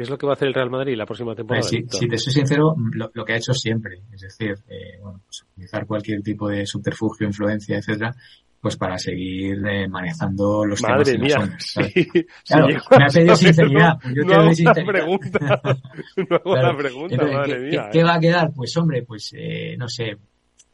¿Qué 0.00 0.04
es 0.04 0.08
lo 0.08 0.16
que 0.16 0.24
va 0.24 0.32
a 0.32 0.34
hacer 0.34 0.48
el 0.48 0.54
Real 0.54 0.70
Madrid 0.70 0.96
la 0.96 1.04
próxima 1.04 1.34
temporada? 1.34 1.62
si, 1.62 1.82
te 1.82 2.16
soy 2.16 2.32
sincero, 2.32 2.74
lo, 2.94 3.22
que 3.22 3.34
ha 3.34 3.36
hecho 3.36 3.52
siempre, 3.52 4.00
es 4.10 4.22
decir, 4.22 4.54
eh, 4.66 4.98
bueno, 4.98 5.20
pues 5.26 5.42
utilizar 5.52 5.84
cualquier 5.84 6.22
tipo 6.22 6.48
de 6.48 6.64
subterfugio, 6.64 7.26
influencia, 7.26 7.76
etcétera, 7.76 8.16
pues 8.62 8.78
para 8.78 8.96
seguir 8.96 9.58
eh, 9.66 9.86
manejando 9.88 10.64
los 10.64 10.80
Madre 10.80 11.04
temas 11.04 11.20
mía, 11.20 11.56
sí, 11.58 12.06
claro, 12.46 12.68
me 12.68 13.04
ha 13.04 13.08
pedido 13.08 13.36
sinceridad. 13.36 13.98
Pues 14.00 14.14
yo 14.14 14.22
no 14.22 14.34
hago 14.36 14.50
la 14.64 14.84
pregunta, 14.86 15.38
no 16.16 16.36
hago 16.36 16.56
la 16.56 16.76
pregunta, 16.78 17.16
madre 17.22 17.52
¿qué, 17.52 17.58
mía. 17.58 17.88
¿qué, 17.92 18.02
va 18.02 18.14
a 18.14 18.20
quedar? 18.20 18.52
Pues 18.54 18.74
hombre, 18.78 19.02
pues 19.02 19.34
eh, 19.36 19.76
no 19.76 19.86
sé, 19.86 20.16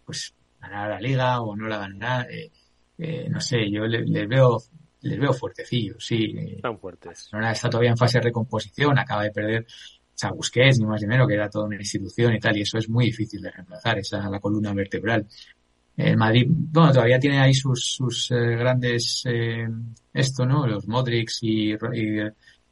pues 0.05 0.37
ganar 0.61 0.91
la 0.91 1.01
liga 1.01 1.41
o 1.41 1.57
no 1.57 1.67
la 1.67 1.79
ganar, 1.79 2.31
eh, 2.31 2.53
eh, 2.99 3.27
no 3.29 3.41
sé, 3.41 3.69
yo 3.73 3.87
les 3.87 4.09
le 4.09 4.25
veo 4.29 4.61
les 5.03 5.19
veo 5.19 5.33
fuertecillos, 5.33 6.05
sí. 6.05 6.35
Están 6.57 6.79
fuertes. 6.79 7.29
Ahora 7.33 7.53
está 7.53 7.71
todavía 7.71 7.91
en 7.91 7.97
fase 7.97 8.19
de 8.19 8.25
recomposición, 8.25 8.99
acaba 8.99 9.25
de 9.25 9.31
perder 9.31 9.67
o 10.25 10.35
Busquets, 10.35 10.79
ni 10.79 10.87
más 10.87 11.01
ni 11.03 11.09
menos, 11.09 11.29
que 11.29 11.35
era 11.35 11.51
toda 11.51 11.67
una 11.67 11.77
institución 11.77 12.35
y 12.35 12.41
tal, 12.41 12.57
y 12.57 12.63
eso 12.63 12.79
es 12.79 12.89
muy 12.89 13.07
difícil 13.07 13.43
de 13.43 13.51
reemplazar, 13.51 13.99
esa 13.99 14.25
es 14.25 14.31
la 14.31 14.41
columna 14.41 14.73
vertebral. 14.73 15.27
El 15.97 16.17
Madrid, 16.17 16.47
bueno, 16.49 16.93
todavía 16.93 17.19
tiene 17.19 17.39
ahí 17.39 17.55
sus, 17.55 17.85
sus 17.85 18.31
eh, 18.31 18.57
grandes, 18.57 19.23
eh, 19.27 19.67
esto, 20.13 20.45
¿no? 20.45 20.67
Los 20.67 20.87
Modrics 20.87 21.39
y, 21.43 21.73
y 21.73 22.21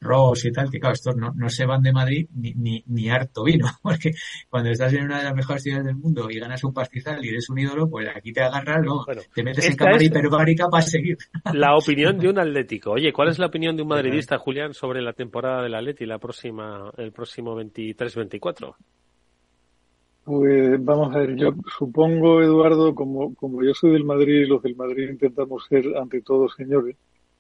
Ross 0.04 0.44
y 0.44 0.52
tal, 0.52 0.70
que 0.70 0.78
claro, 0.78 0.94
estos 0.94 1.16
no, 1.16 1.32
no 1.34 1.48
se 1.48 1.66
van 1.66 1.82
de 1.82 1.92
Madrid 1.92 2.28
ni, 2.34 2.52
ni, 2.54 2.84
ni, 2.86 3.10
harto 3.10 3.44
vino, 3.44 3.66
porque 3.82 4.12
cuando 4.48 4.70
estás 4.70 4.92
en 4.92 5.04
una 5.04 5.18
de 5.18 5.24
las 5.24 5.34
mejores 5.34 5.62
ciudades 5.62 5.86
del 5.86 5.96
mundo 5.96 6.30
y 6.30 6.38
ganas 6.38 6.62
un 6.62 6.72
pastizal 6.72 7.24
y 7.24 7.30
eres 7.30 7.48
un 7.50 7.58
ídolo, 7.58 7.88
pues 7.88 8.08
aquí 8.14 8.32
te 8.32 8.42
agarras, 8.42 8.84
¿no? 8.84 9.04
te 9.34 9.42
metes 9.42 9.68
en 9.70 9.76
cámara 9.76 10.02
hiperbárica 10.02 10.68
para 10.68 10.82
seguir. 10.82 11.16
La 11.52 11.76
opinión 11.76 12.18
de 12.18 12.28
un 12.28 12.38
atlético. 12.38 12.92
Oye, 12.92 13.12
¿cuál 13.12 13.28
es 13.28 13.38
la 13.38 13.46
opinión 13.46 13.76
de 13.76 13.82
un 13.82 13.88
madridista, 13.88 14.38
Julián, 14.38 14.74
sobre 14.74 15.02
la 15.02 15.12
temporada 15.12 15.62
del 15.62 15.74
Atleti 15.74 16.06
la 16.06 16.18
próxima, 16.18 16.90
el 16.96 17.12
próximo 17.12 17.58
23-24? 17.60 18.74
Pues 20.24 20.82
vamos 20.82 21.14
a 21.14 21.18
ver, 21.18 21.36
yo 21.36 21.50
supongo, 21.76 22.40
Eduardo, 22.42 22.94
como, 22.94 23.34
como 23.34 23.62
yo 23.62 23.74
soy 23.74 23.92
del 23.92 24.04
Madrid 24.04 24.40
y 24.40 24.46
los 24.46 24.62
del 24.62 24.74
Madrid 24.74 25.10
intentamos 25.10 25.66
ser 25.68 25.84
ante 25.98 26.22
todo 26.22 26.48
señores, 26.48 26.96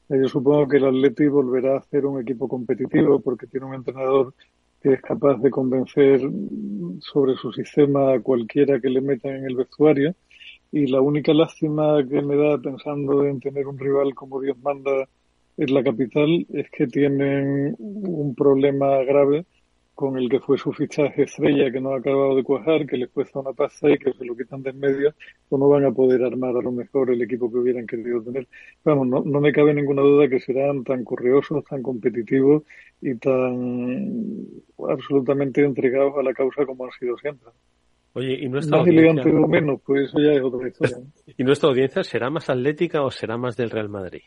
yo 0.08 0.28
supongo 0.28 0.68
que 0.68 0.76
el 0.76 0.84
Atleti 0.84 1.26
volverá 1.28 1.76
a 1.76 1.82
ser 1.82 2.06
un 2.06 2.20
equipo 2.20 2.48
competitivo 2.48 3.20
porque 3.20 3.46
tiene 3.46 3.66
un 3.66 3.74
entrenador 3.74 4.34
que 4.80 4.92
es 4.92 5.00
capaz 5.00 5.38
de 5.38 5.50
convencer 5.50 6.20
sobre 7.00 7.36
su 7.36 7.52
sistema 7.52 8.12
a 8.12 8.20
cualquiera 8.20 8.80
que 8.80 8.90
le 8.90 9.00
metan 9.00 9.36
en 9.36 9.46
el 9.46 9.56
vestuario. 9.56 10.14
Y 10.70 10.88
la 10.88 11.00
única 11.00 11.32
lástima 11.32 12.06
que 12.06 12.20
me 12.20 12.36
da 12.36 12.58
pensando 12.58 13.24
en 13.24 13.40
tener 13.40 13.66
un 13.66 13.78
rival 13.78 14.14
como 14.14 14.40
Dios 14.40 14.58
manda 14.58 15.08
en 15.56 15.72
la 15.72 15.82
capital 15.82 16.46
es 16.52 16.68
que 16.70 16.86
tienen 16.86 17.74
un 17.78 18.34
problema 18.34 18.98
grave 19.04 19.46
con 19.94 20.18
el 20.18 20.28
que 20.28 20.40
fue 20.40 20.58
su 20.58 20.72
fichaje 20.72 21.22
estrella 21.22 21.70
que 21.70 21.80
no 21.80 21.90
ha 21.90 21.98
acabado 21.98 22.34
de 22.34 22.42
cuajar, 22.42 22.86
que 22.86 22.96
les 22.96 23.10
cuesta 23.10 23.38
una 23.38 23.52
pasta 23.52 23.90
y 23.90 23.98
que 23.98 24.12
se 24.12 24.24
lo 24.24 24.36
quitan 24.36 24.62
de 24.62 24.70
en 24.70 24.80
medio, 24.80 25.14
o 25.48 25.58
no 25.58 25.68
van 25.68 25.84
a 25.84 25.92
poder 25.92 26.24
armar 26.24 26.56
a 26.56 26.62
lo 26.62 26.72
mejor 26.72 27.10
el 27.10 27.22
equipo 27.22 27.50
que 27.50 27.58
hubieran 27.58 27.86
querido 27.86 28.22
tener. 28.22 28.48
Vamos, 28.84 29.06
no, 29.06 29.22
no 29.24 29.40
me 29.40 29.52
cabe 29.52 29.72
ninguna 29.72 30.02
duda 30.02 30.28
que 30.28 30.40
serán 30.40 30.82
tan 30.82 31.04
corriosos, 31.04 31.64
tan 31.64 31.82
competitivos 31.82 32.64
y 33.00 33.14
tan 33.14 34.46
absolutamente 34.88 35.64
entregados 35.64 36.14
a 36.18 36.22
la 36.22 36.34
causa 36.34 36.66
como 36.66 36.84
han 36.84 36.90
sido 36.98 37.16
siempre. 37.18 37.50
Oye, 38.14 38.38
¿y 38.40 38.48
nuestra 38.48 38.78
audiencia? 38.78 39.24
menos, 39.24 39.80
pues 39.84 40.08
eso 40.08 40.18
ya 40.20 40.32
es 40.32 40.42
otra 40.42 40.68
historia. 40.68 40.96
¿Y 41.36 41.44
nuestra 41.44 41.68
audiencia 41.68 42.04
será 42.04 42.30
más 42.30 42.48
atlética 42.48 43.02
o 43.02 43.10
será 43.10 43.36
más 43.36 43.56
del 43.56 43.70
Real 43.70 43.88
Madrid? 43.88 44.22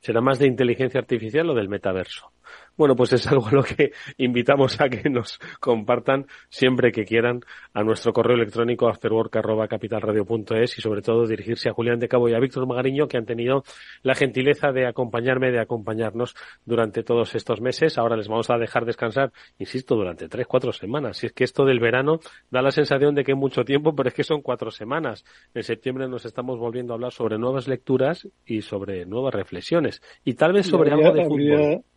¿Será 0.00 0.20
más 0.20 0.38
de 0.38 0.46
inteligencia 0.46 1.00
artificial 1.00 1.48
o 1.50 1.54
del 1.54 1.68
metaverso? 1.68 2.30
Bueno, 2.76 2.96
pues 2.96 3.12
es 3.12 3.26
algo 3.26 3.46
a 3.46 3.52
lo 3.52 3.62
que 3.62 3.92
invitamos 4.18 4.80
a 4.80 4.88
que 4.88 5.08
nos 5.08 5.38
compartan 5.60 6.26
siempre 6.48 6.92
que 6.92 7.04
quieran 7.04 7.40
a 7.72 7.82
nuestro 7.82 8.12
correo 8.12 8.36
electrónico 8.36 8.88
afterwork.capitalradio.es 8.88 10.78
y 10.78 10.80
sobre 10.80 11.02
todo 11.02 11.26
dirigirse 11.26 11.68
a 11.68 11.72
Julián 11.72 11.98
de 11.98 12.08
Cabo 12.08 12.28
y 12.28 12.34
a 12.34 12.40
Víctor 12.40 12.66
Magariño 12.66 13.06
que 13.06 13.16
han 13.16 13.26
tenido 13.26 13.62
la 14.02 14.14
gentileza 14.14 14.72
de 14.72 14.86
acompañarme, 14.86 15.52
de 15.52 15.60
acompañarnos 15.60 16.34
durante 16.64 17.02
todos 17.02 17.34
estos 17.34 17.60
meses. 17.60 17.98
Ahora 17.98 18.16
les 18.16 18.28
vamos 18.28 18.50
a 18.50 18.58
dejar 18.58 18.84
descansar, 18.84 19.32
insisto, 19.58 19.94
durante 19.94 20.28
tres, 20.28 20.46
cuatro 20.46 20.72
semanas. 20.72 21.18
Si 21.18 21.26
es 21.26 21.32
que 21.32 21.44
esto 21.44 21.64
del 21.64 21.80
verano 21.80 22.18
da 22.50 22.62
la 22.62 22.70
sensación 22.70 23.14
de 23.14 23.24
que 23.24 23.32
es 23.32 23.38
mucho 23.38 23.64
tiempo, 23.64 23.94
pero 23.94 24.08
es 24.08 24.14
que 24.14 24.24
son 24.24 24.42
cuatro 24.42 24.70
semanas. 24.70 25.24
En 25.54 25.62
septiembre 25.62 26.08
nos 26.08 26.24
estamos 26.24 26.58
volviendo 26.58 26.92
a 26.92 26.96
hablar 26.96 27.12
sobre 27.12 27.38
nuevas 27.38 27.68
lecturas 27.68 28.28
y 28.44 28.62
sobre 28.62 29.06
nuevas 29.06 29.34
reflexiones 29.34 30.02
y 30.24 30.34
tal 30.34 30.52
vez 30.52 30.66
sobre 30.66 30.90
algo 30.90 31.12
de 31.12 31.24
fútbol 31.24 31.44
habría 31.54 31.93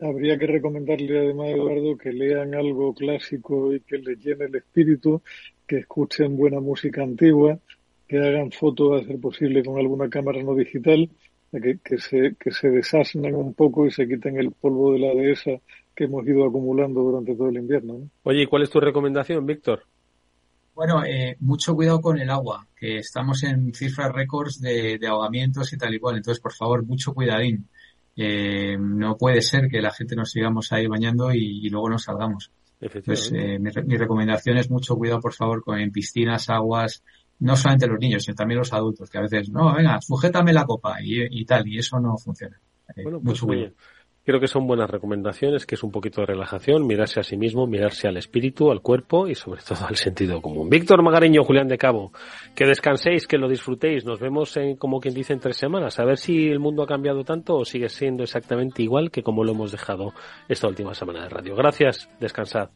que 0.00 0.46
recomendarle 0.46 1.18
además, 1.18 1.48
Eduardo, 1.50 1.96
que 1.98 2.12
lean 2.12 2.54
algo 2.54 2.94
clásico 2.94 3.74
y 3.74 3.80
que 3.80 3.98
les 3.98 4.18
llene 4.18 4.46
el 4.46 4.56
espíritu, 4.56 5.22
que 5.66 5.78
escuchen 5.78 6.36
buena 6.36 6.60
música 6.60 7.02
antigua, 7.02 7.58
que 8.08 8.18
hagan 8.18 8.50
fotos 8.50 9.00
a 9.00 9.06
ser 9.06 9.20
posible 9.20 9.62
con 9.62 9.78
alguna 9.78 10.08
cámara 10.08 10.42
no 10.42 10.54
digital, 10.54 11.08
que, 11.52 11.78
que 11.84 11.98
se, 11.98 12.34
que 12.38 12.50
se 12.50 12.70
desasnen 12.70 13.34
un 13.34 13.54
poco 13.54 13.86
y 13.86 13.90
se 13.90 14.08
quiten 14.08 14.36
el 14.38 14.52
polvo 14.52 14.92
de 14.92 15.00
la 15.00 15.14
dehesa 15.14 15.52
que 15.94 16.04
hemos 16.04 16.26
ido 16.26 16.46
acumulando 16.46 17.00
durante 17.02 17.34
todo 17.34 17.48
el 17.48 17.56
invierno. 17.56 18.08
Oye, 18.22 18.42
¿y 18.42 18.46
cuál 18.46 18.62
es 18.62 18.70
tu 18.70 18.80
recomendación, 18.80 19.44
Víctor? 19.44 19.82
Bueno, 20.74 21.04
eh, 21.04 21.36
mucho 21.40 21.74
cuidado 21.74 22.00
con 22.00 22.18
el 22.18 22.30
agua, 22.30 22.66
que 22.74 22.98
estamos 22.98 23.42
en 23.42 23.74
cifras 23.74 24.12
récords 24.12 24.60
de, 24.60 24.96
de 24.98 25.06
ahogamientos 25.06 25.72
y 25.72 25.76
tal 25.76 25.94
y 25.94 25.98
cual. 25.98 26.16
Entonces, 26.16 26.40
por 26.40 26.54
favor, 26.54 26.86
mucho 26.86 27.12
cuidadín. 27.12 27.68
Eh, 28.16 28.76
no 28.78 29.16
puede 29.16 29.40
ser 29.40 29.68
que 29.68 29.80
la 29.80 29.92
gente 29.92 30.16
nos 30.16 30.30
sigamos 30.30 30.72
ahí 30.72 30.86
bañando 30.86 31.32
y, 31.32 31.68
luego 31.68 31.90
nos 31.90 32.04
salgamos. 32.04 32.50
Pues, 33.04 33.32
eh, 33.34 33.58
mi, 33.58 33.96
recomendación 33.96 34.56
es 34.56 34.70
mucho 34.70 34.96
cuidado, 34.96 35.20
por 35.20 35.34
favor, 35.34 35.62
con 35.62 35.78
en 35.78 35.90
piscinas, 35.92 36.48
aguas, 36.48 37.02
no 37.38 37.56
solamente 37.56 37.86
los 37.86 38.00
niños, 38.00 38.24
sino 38.24 38.34
también 38.34 38.58
los 38.58 38.72
adultos, 38.72 39.10
que 39.10 39.18
a 39.18 39.22
veces, 39.22 39.50
no, 39.50 39.74
venga, 39.74 40.00
sujétame 40.00 40.52
la 40.52 40.64
copa 40.64 40.96
y, 41.02 41.44
tal, 41.44 41.68
y 41.68 41.78
eso 41.78 42.00
no 42.00 42.16
funciona. 42.16 42.58
Eh, 42.96 43.02
bueno, 43.02 43.20
pues, 43.20 43.42
mucho 43.42 43.46
cuidado. 43.46 43.74
Creo 44.22 44.38
que 44.38 44.48
son 44.48 44.66
buenas 44.66 44.90
recomendaciones, 44.90 45.64
que 45.64 45.76
es 45.76 45.82
un 45.82 45.90
poquito 45.90 46.20
de 46.20 46.26
relajación, 46.26 46.86
mirarse 46.86 47.20
a 47.20 47.22
sí 47.22 47.38
mismo, 47.38 47.66
mirarse 47.66 48.06
al 48.06 48.18
espíritu, 48.18 48.70
al 48.70 48.82
cuerpo 48.82 49.26
y 49.26 49.34
sobre 49.34 49.62
todo 49.62 49.86
al 49.86 49.96
sentido 49.96 50.42
común. 50.42 50.68
Víctor 50.68 51.02
Magariño, 51.02 51.42
Julián 51.42 51.68
de 51.68 51.78
Cabo, 51.78 52.12
que 52.54 52.66
descanséis, 52.66 53.26
que 53.26 53.38
lo 53.38 53.48
disfrutéis. 53.48 54.04
Nos 54.04 54.20
vemos 54.20 54.54
en, 54.58 54.76
como 54.76 55.00
quien 55.00 55.14
dice, 55.14 55.32
en 55.32 55.40
tres 55.40 55.56
semanas. 55.56 55.98
A 55.98 56.04
ver 56.04 56.18
si 56.18 56.48
el 56.48 56.58
mundo 56.58 56.82
ha 56.82 56.86
cambiado 56.86 57.24
tanto 57.24 57.56
o 57.56 57.64
sigue 57.64 57.88
siendo 57.88 58.22
exactamente 58.22 58.82
igual 58.82 59.10
que 59.10 59.22
como 59.22 59.42
lo 59.42 59.52
hemos 59.52 59.72
dejado 59.72 60.12
esta 60.48 60.68
última 60.68 60.92
semana 60.92 61.22
de 61.22 61.30
radio. 61.30 61.56
Gracias, 61.56 62.10
descansad. 62.20 62.68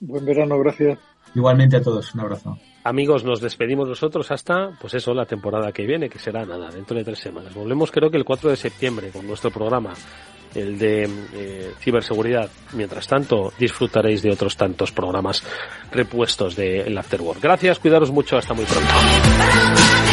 Buen 0.00 0.24
verano, 0.24 0.58
gracias. 0.58 0.98
Igualmente 1.34 1.76
a 1.76 1.82
todos, 1.82 2.14
un 2.14 2.20
abrazo. 2.20 2.58
Amigos, 2.84 3.22
nos 3.22 3.42
despedimos 3.42 3.86
nosotros 3.86 4.30
hasta, 4.30 4.70
pues 4.80 4.94
eso, 4.94 5.12
la 5.12 5.26
temporada 5.26 5.72
que 5.72 5.84
viene, 5.84 6.08
que 6.08 6.18
será 6.18 6.46
nada, 6.46 6.70
dentro 6.70 6.96
de 6.96 7.04
tres 7.04 7.18
semanas. 7.18 7.54
Volvemos 7.54 7.90
creo 7.90 8.10
que 8.10 8.16
el 8.16 8.24
4 8.24 8.48
de 8.48 8.56
septiembre 8.56 9.10
con 9.10 9.26
nuestro 9.26 9.50
programa 9.50 9.92
el 10.54 10.78
de 10.78 11.08
eh, 11.34 11.72
ciberseguridad. 11.80 12.50
Mientras 12.72 13.06
tanto, 13.06 13.52
disfrutaréis 13.58 14.22
de 14.22 14.30
otros 14.30 14.56
tantos 14.56 14.92
programas 14.92 15.42
repuestos 15.90 16.56
de 16.56 16.82
el 16.82 16.96
Afterwork. 16.98 17.40
Gracias, 17.40 17.78
cuidaros 17.78 18.10
mucho, 18.10 18.36
hasta 18.36 18.54
muy 18.54 18.64
pronto. 18.64 20.07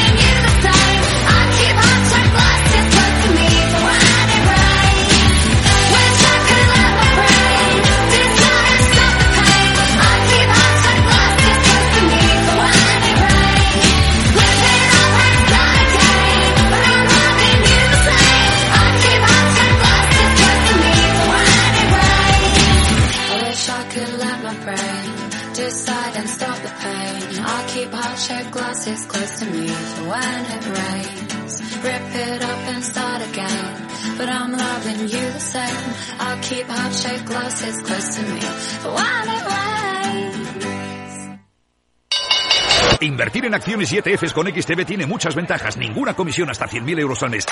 Invertir 43.01 43.45
en 43.45 43.53
acciones 43.53 43.91
y 43.91 43.97
ETFs 43.97 44.33
con 44.33 44.47
XTB 44.47 44.85
tiene 44.85 45.05
muchas 45.05 45.35
ventajas, 45.35 45.77
ninguna 45.77 46.13
comisión 46.13 46.49
hasta 46.49 46.67
100.000 46.67 46.99
euros 46.99 47.21
al 47.23 47.29
mes. 47.29 47.45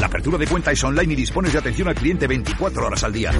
La 0.00 0.06
apertura 0.06 0.38
de 0.38 0.46
cuenta 0.46 0.70
es 0.70 0.82
online 0.84 1.12
y 1.12 1.16
dispones 1.16 1.52
de 1.52 1.58
atención 1.58 1.88
al 1.88 1.94
cliente 1.94 2.26
24 2.26 2.86
horas 2.86 3.02
al 3.04 3.12
día. 3.12 3.32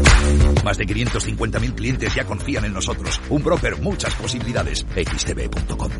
Más 0.64 0.76
de 0.76 0.84
550.000 0.84 1.74
clientes 1.74 2.14
ya 2.14 2.24
confían 2.24 2.64
en 2.64 2.72
nosotros. 2.72 3.20
Un 3.30 3.42
broker, 3.42 3.80
muchas 3.80 4.14
posibilidades. 4.14 4.84
XTB.com. 4.94 5.90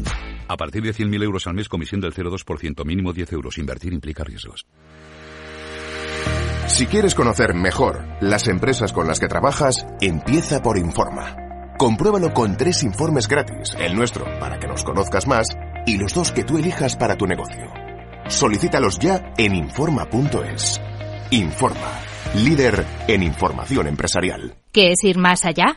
A 0.48 0.56
partir 0.56 0.82
de 0.82 0.92
100.000 0.92 1.22
euros 1.22 1.46
al 1.46 1.54
mes, 1.54 1.68
comisión 1.68 2.00
del 2.00 2.12
0,2%, 2.12 2.84
mínimo 2.84 3.12
10 3.12 3.32
euros. 3.32 3.58
Invertir 3.58 3.92
implica 3.92 4.24
riesgos. 4.24 4.66
Si 6.66 6.86
quieres 6.86 7.14
conocer 7.14 7.54
mejor 7.54 8.04
las 8.20 8.48
empresas 8.48 8.92
con 8.92 9.06
las 9.06 9.20
que 9.20 9.28
trabajas, 9.28 9.86
empieza 10.00 10.60
por 10.62 10.78
Informa. 10.78 11.36
Compruébalo 11.78 12.32
con 12.32 12.56
tres 12.56 12.82
informes 12.82 13.28
gratis, 13.28 13.76
el 13.78 13.94
nuestro 13.94 14.24
para 14.40 14.58
que 14.58 14.66
nos 14.66 14.82
conozcas 14.82 15.26
más 15.26 15.46
y 15.86 15.98
los 15.98 16.14
dos 16.14 16.32
que 16.32 16.44
tú 16.44 16.58
elijas 16.58 16.96
para 16.96 17.16
tu 17.16 17.26
negocio. 17.26 17.70
Solicítalos 18.28 18.98
ya 18.98 19.34
en 19.36 19.54
Informa.es. 19.54 20.80
Informa, 21.30 22.00
líder 22.34 22.84
en 23.08 23.22
información 23.22 23.86
empresarial. 23.86 24.54
¿Qué 24.72 24.92
es 24.92 25.04
ir 25.04 25.18
más 25.18 25.44
allá? 25.44 25.76